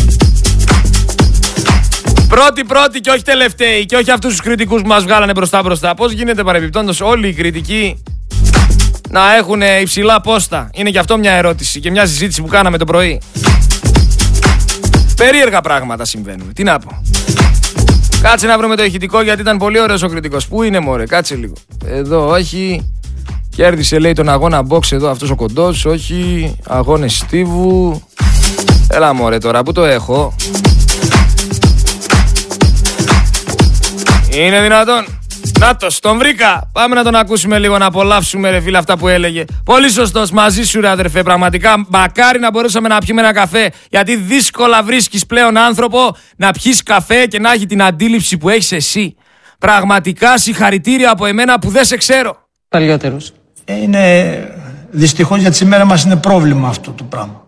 πρώτοι 2.28 2.64
πρώτοι 2.64 3.00
και 3.00 3.10
όχι 3.10 3.24
τελευταίοι 3.24 3.86
και 3.86 3.96
όχι 3.96 4.12
αυτούς 4.12 4.30
τους 4.30 4.42
κριτικούς 4.42 4.82
που 4.82 4.88
μας 4.88 5.04
βγάλανε 5.04 5.32
μπροστά 5.32 5.62
μπροστά. 5.62 5.94
Πώς 5.94 6.12
γίνεται 6.12 6.44
παρεμπιπτόντως 6.44 7.02
όλοι 7.02 7.28
οι 7.28 7.34
κριτικοί 7.34 8.04
να 9.10 9.36
έχουν 9.36 9.62
υψηλά 9.82 10.22
πόστα. 10.22 10.70
Είναι 10.74 10.90
και 10.90 11.00
αυτό 11.00 11.18
μια 11.18 11.32
ερώτηση 11.32 11.80
και 11.80 11.92
μια 11.92 12.06
συζήτηση 12.06 12.42
που 12.42 12.48
κάναμε 12.48 12.78
το 12.78 12.86
πρωί. 12.86 13.22
Περίεργα 15.26 15.62
πράγματα 15.62 16.06
συμβαίνουν. 16.06 16.54
Τι 16.54 16.64
να 16.64 16.80
πω. 16.80 17.02
Κάτσε 18.22 18.48
να 18.48 18.58
βρούμε 18.58 18.76
το 18.76 18.84
ηχητικό 18.84 19.22
γιατί 19.22 19.42
ήταν 19.42 19.58
πολύ 19.58 19.80
ωραίος 19.80 20.04
ο 20.04 20.08
κριτικός. 20.08 20.48
Πού 20.48 20.64
είναι 20.64 20.80
μωρέ, 20.80 21.06
κάτσε 21.06 21.36
λίγο. 21.36 21.54
Εδώ, 21.86 22.30
όχι. 22.30 22.90
Κέρδισε 23.56 24.00
λέει 24.00 24.14
τον 24.14 24.30
αγώνα 24.30 24.64
box 24.70 24.92
εδώ 24.92 25.10
αυτός 25.10 25.30
ο 25.30 25.36
κοντός. 25.36 25.86
Όχι. 25.86 26.56
Αγώνες 26.68 27.18
Στίβου. 27.18 28.02
Έλα 28.88 29.14
μωρέ 29.14 29.38
τώρα, 29.38 29.64
πού 29.64 29.72
το 29.72 29.84
έχω. 29.84 30.36
Είναι 34.30 34.62
δυνατόν. 34.62 35.21
Νάτος, 35.62 36.00
τον 36.00 36.18
βρήκα. 36.18 36.70
Πάμε 36.72 36.96
να 36.96 37.04
τον 37.04 37.16
ακούσουμε 37.16 37.60
λίγο, 37.60 37.78
να 37.78 37.86
απολαύσουμε 37.86 38.50
ρε 38.50 38.60
φίλε 38.60 38.78
αυτά 38.78 38.98
που 38.98 39.08
έλεγε. 39.08 39.46
Πολύ 39.64 39.90
σωστός 39.90 40.32
μαζί 40.32 40.64
σου, 40.64 40.82
ρε 40.82 40.90
αδερφέ. 40.90 41.24
Πραγματικά, 41.24 41.86
μακάρι 41.90 42.40
να 42.40 42.52
μπορούσαμε 42.52 42.88
να 42.88 42.98
πιούμε 42.98 43.22
ένα 43.22 43.34
καφέ. 43.34 43.72
Γιατί 43.90 44.16
δύσκολα 44.16 44.84
βρίσκεις 44.84 45.26
πλέον 45.26 45.58
άνθρωπο 45.58 46.16
να 46.36 46.52
πιεις 46.52 46.84
καφέ 46.84 47.26
και 47.26 47.40
να 47.40 47.52
έχει 47.52 47.66
την 47.66 47.84
αντίληψη 47.84 48.38
που 48.38 48.50
έχεις 48.50 48.72
εσύ. 48.72 49.16
Πραγματικά 49.60 50.38
συγχαρητήρια 50.38 51.12
από 51.12 51.26
εμένα 51.26 51.60
που 51.60 51.70
δεν 51.70 51.86
σε 51.86 51.98
ξέρω. 51.98 52.38
Παλιότερος. 52.70 53.34
Ε, 53.66 53.82
είναι 53.82 54.56
δυστυχώς 54.92 55.40
για 55.40 55.52
τη 55.52 55.66
μέρα 55.66 55.86
μας 55.86 56.04
είναι 56.04 56.16
πρόβλημα 56.16 56.68
αυτό 56.68 56.92
το 56.92 57.04
πράγμα. 57.04 57.48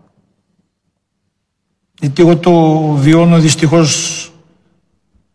Γιατί 2.00 2.22
εγώ 2.22 2.36
το 2.36 2.80
βιώνω 2.80 3.38
δυστυχώς 3.38 4.32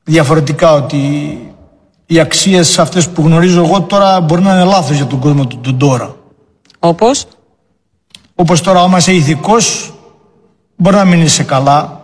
διαφορετικά 0.04 0.74
ότι 0.74 1.00
οι 2.12 2.20
αξίες 2.20 2.80
αυτές 2.80 3.10
που 3.10 3.22
γνωρίζω 3.22 3.64
εγώ 3.64 3.82
τώρα 3.82 4.22
μπορεί 4.22 4.42
να 4.42 4.54
είναι 4.54 4.64
λάθος 4.64 4.96
για 4.96 5.06
τον 5.06 5.20
κόσμο 5.20 5.48
του, 5.48 5.78
τώρα. 5.78 6.16
Όπως; 6.80 7.28
Όπως 8.36 8.62
τώρα 8.62 8.82
άμα 8.82 8.98
είσαι 8.98 9.14
ηθικός 9.14 9.94
μπορεί 10.76 10.96
να 10.96 11.06
μην 11.06 11.22
είσαι 11.22 11.44
καλά. 11.44 12.02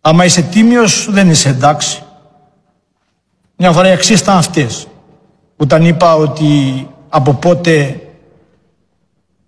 Άμα 0.00 0.24
είσαι 0.24 0.42
τίμιος 0.42 1.08
δεν 1.10 1.30
είσαι 1.30 1.48
εντάξει. 1.48 2.02
Μια 3.56 3.72
φορά 3.72 3.88
οι 3.88 3.92
αξίες 3.92 4.20
ήταν 4.20 4.36
αυτές. 4.36 4.86
Όταν 5.56 5.84
είπα 5.84 6.14
ότι 6.14 6.88
από 7.08 7.34
πότε 7.34 8.00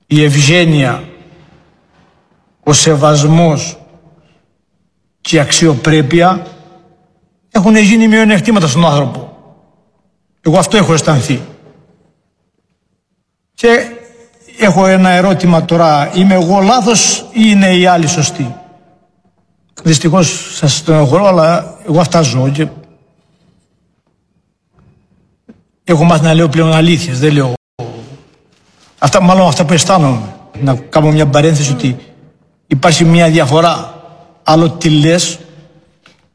η 0.07 0.25
ευγένεια, 0.25 1.05
ο 2.63 2.73
σεβασμός 2.73 3.79
και 5.21 5.37
η 5.37 5.39
αξιοπρέπεια 5.39 6.47
έχουν 7.51 7.77
γίνει 7.77 8.09
μειονεκτήματα 8.09 8.67
στον 8.67 8.87
άνθρωπο. 8.87 9.37
Εγώ 10.41 10.59
αυτό 10.59 10.77
έχω 10.77 10.93
αισθανθεί. 10.93 11.41
Και 13.55 13.91
έχω 14.59 14.87
ένα 14.87 15.11
ερώτημα 15.11 15.65
τώρα. 15.65 16.11
Είμαι 16.15 16.35
εγώ 16.35 16.61
λάθος 16.61 17.19
ή 17.33 17.41
είναι 17.45 17.77
οι 17.77 17.87
άλλοι 17.87 18.07
σωστοί; 18.07 18.55
Δυστυχώς 19.83 20.57
σας 20.57 20.83
το 20.83 20.93
έχω 20.93 21.17
αλλά 21.17 21.79
εγώ 21.87 22.01
αυτά 22.01 22.21
ζω 22.23 22.49
και 22.49 22.67
έχω 25.85 26.05
μάθει 26.05 26.25
να 26.25 26.35
λέω 26.35 26.49
πλέον 26.49 26.73
αλήθειες, 26.73 27.19
δεν 27.21 27.33
λέω 27.33 27.55
αυτά, 28.99 29.23
μάλλον 29.23 29.47
αυτά 29.47 29.65
που 29.65 29.73
αισθάνομαι. 29.73 30.35
Να 30.61 30.75
κάνω 30.75 31.11
μια 31.11 31.27
παρένθεση 31.27 31.73
ότι 31.73 31.97
υπάρχει 32.67 33.05
μια 33.05 33.29
διαφορά. 33.29 33.95
Άλλο 34.43 34.71
τι 34.71 34.91
λες, 34.91 35.39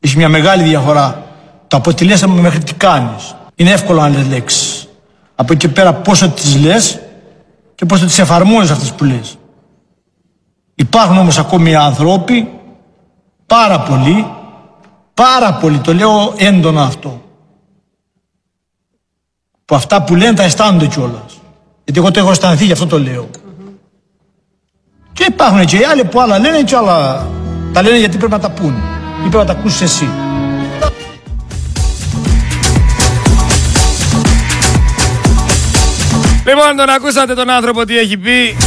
έχει 0.05 0.17
μια 0.17 0.29
μεγάλη 0.29 0.63
διαφορά. 0.63 1.23
Το 1.67 1.77
από 1.77 1.93
τι 1.93 2.05
λες 2.05 2.25
μέχρι 2.25 2.63
τι 2.63 2.73
κάνεις. 2.73 3.35
Είναι 3.55 3.71
εύκολο 3.71 4.01
να 4.01 4.09
λες 4.09 4.27
λέξεις. 4.27 4.87
Από 5.35 5.53
εκεί 5.53 5.67
πέρα 5.67 5.93
πόσο 5.93 6.29
τις 6.29 6.55
λες 6.59 6.99
και 7.75 7.85
πώς 7.85 7.99
θα 7.99 8.05
τις 8.05 8.19
εφαρμόζεις 8.19 8.71
αυτές 8.71 8.91
που 8.91 9.03
λες. 9.03 9.37
Υπάρχουν 10.75 11.17
όμως 11.17 11.37
ακόμη 11.37 11.75
άνθρωποι, 11.75 12.51
πάρα 13.45 13.79
πολλοί, 13.79 14.27
πάρα 15.13 15.53
πολλοί, 15.53 15.77
το 15.77 15.93
λέω 15.93 16.33
έντονα 16.37 16.83
αυτό, 16.83 17.21
που 19.65 19.75
αυτά 19.75 20.03
που 20.03 20.15
λένε 20.15 20.33
τα 20.33 20.43
αισθάνονται 20.43 20.87
κιόλας. 20.87 21.41
Γιατί 21.83 21.99
εγώ 21.99 22.11
το 22.11 22.19
έχω 22.19 22.31
αισθανθεί, 22.31 22.65
γι' 22.65 22.71
αυτό 22.71 22.87
το 22.87 22.99
λέω. 22.99 23.29
Και 25.13 25.25
υπάρχουν 25.29 25.65
και 25.65 25.77
οι 25.77 25.83
άλλοι 25.83 26.05
που 26.05 26.21
άλλα 26.21 26.39
λένε 26.39 26.63
και 26.63 26.75
άλλα 26.75 27.27
τα 27.73 27.81
λένε 27.81 27.97
γιατί 27.97 28.17
πρέπει 28.17 28.31
να 28.31 28.39
τα 28.39 28.51
πούν 28.51 28.75
ή 29.25 29.29
πρέπει 29.29 29.35
να 29.35 29.45
τα 29.45 29.51
ακούσεις 29.51 29.81
εσύ. 29.81 30.09
Λοιπόν, 36.45 36.75
τον 36.75 36.89
ακούσατε 36.89 37.33
τον 37.33 37.49
άνθρωπο 37.49 37.85
τι 37.85 37.97
έχει 37.97 38.17
πει. 38.17 38.57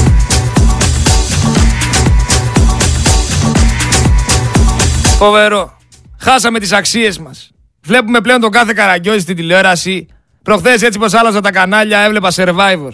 Φοβερό. 5.19 5.77
Χάσαμε 6.19 6.59
τις 6.59 6.73
αξίες 6.73 7.19
μας. 7.19 7.51
Βλέπουμε 7.83 8.21
πλέον 8.21 8.41
τον 8.41 8.51
κάθε 8.51 8.73
καραγκιόζη 8.73 9.19
στην 9.19 9.37
τηλεόραση. 9.37 10.07
Προχθές 10.43 10.83
έτσι 10.83 10.99
πως 10.99 11.15
άλλαζα 11.15 11.41
τα 11.41 11.51
κανάλια 11.51 11.99
έβλεπα 11.99 12.31
Survivor. 12.35 12.93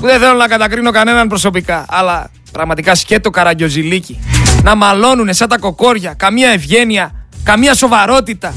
Που 0.00 0.06
δεν 0.06 0.20
θέλω 0.20 0.34
να 0.34 0.48
κατακρίνω 0.48 0.90
κανέναν 0.90 1.28
προσωπικά. 1.28 1.84
Αλλά 1.88 2.30
πραγματικά 2.52 2.94
σκέτο 2.94 3.30
καραγκιόζηλίκι. 3.30 4.18
Να 4.66 4.74
μαλώνουνε 4.74 5.32
σαν 5.32 5.48
τα 5.48 5.58
κοκόρια. 5.58 6.14
Καμία 6.14 6.50
ευγένεια. 6.50 7.26
Καμία 7.44 7.74
σοβαρότητα. 7.74 8.54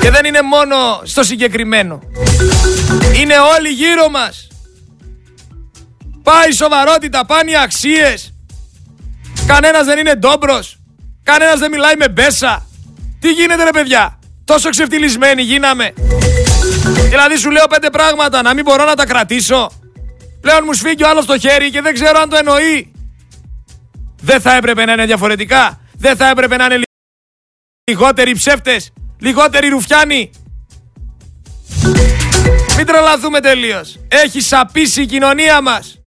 Και 0.00 0.10
δεν 0.10 0.24
είναι 0.24 0.42
μόνο 0.42 0.76
στο 1.02 1.22
συγκεκριμένο. 1.22 2.00
Είναι 3.14 3.34
όλοι 3.56 3.68
γύρω 3.68 4.08
μας. 4.08 4.48
Πάει 6.22 6.48
η 6.48 6.52
σοβαρότητα, 6.52 7.26
πάνε 7.26 7.50
οι 7.50 7.56
αξίες. 7.56 8.34
Κανένας 9.46 9.84
δεν 9.84 9.98
είναι 9.98 10.14
ντόμπρος. 10.14 10.78
Κανένας 11.22 11.58
δεν 11.58 11.70
μιλάει 11.70 11.94
με 11.98 12.08
μπέσα. 12.08 12.66
Τι 13.20 13.32
γίνεται 13.32 13.64
ρε 13.64 13.70
παιδιά; 13.70 14.18
Τόσο 14.44 14.70
ξεφτυλισμένοι 14.70 15.42
γίναμε. 15.42 15.92
Δηλαδή 17.08 17.36
σου 17.36 17.50
λέω 17.50 17.66
πέντε 17.66 17.90
πράγματα 17.90 18.42
να 18.42 18.54
μην 18.54 18.64
μπορώ 18.64 18.84
να 18.84 18.94
τα 18.94 19.06
κρατήσω. 19.06 19.70
Πλέον 20.40 20.62
μου 20.64 20.72
σφίγγει 20.72 21.04
ο 21.04 21.08
άλλος 21.08 21.26
το 21.26 21.38
χέρι 21.38 21.70
και 21.70 21.80
δεν 21.80 21.94
ξέρω 21.94 22.20
αν 22.20 22.28
το 22.28 22.36
εννοεί. 22.36 22.91
Δεν 24.24 24.40
θα 24.40 24.54
έπρεπε 24.56 24.84
να 24.84 24.92
είναι 24.92 25.06
διαφορετικά. 25.06 25.80
Δεν 25.98 26.16
θα 26.16 26.28
έπρεπε 26.28 26.56
να 26.56 26.64
είναι 26.64 26.80
λιγότεροι 27.90 28.34
ψεύτες. 28.34 28.90
Λιγότεροι 29.18 29.68
ρουφιάνοι. 29.68 30.30
Μην 32.76 32.86
τρελαθούμε 32.86 33.40
τελείως. 33.40 33.98
Έχει 34.08 34.40
σαπίσει 34.40 35.02
η 35.02 35.06
κοινωνία 35.06 35.60
μας. 35.60 35.98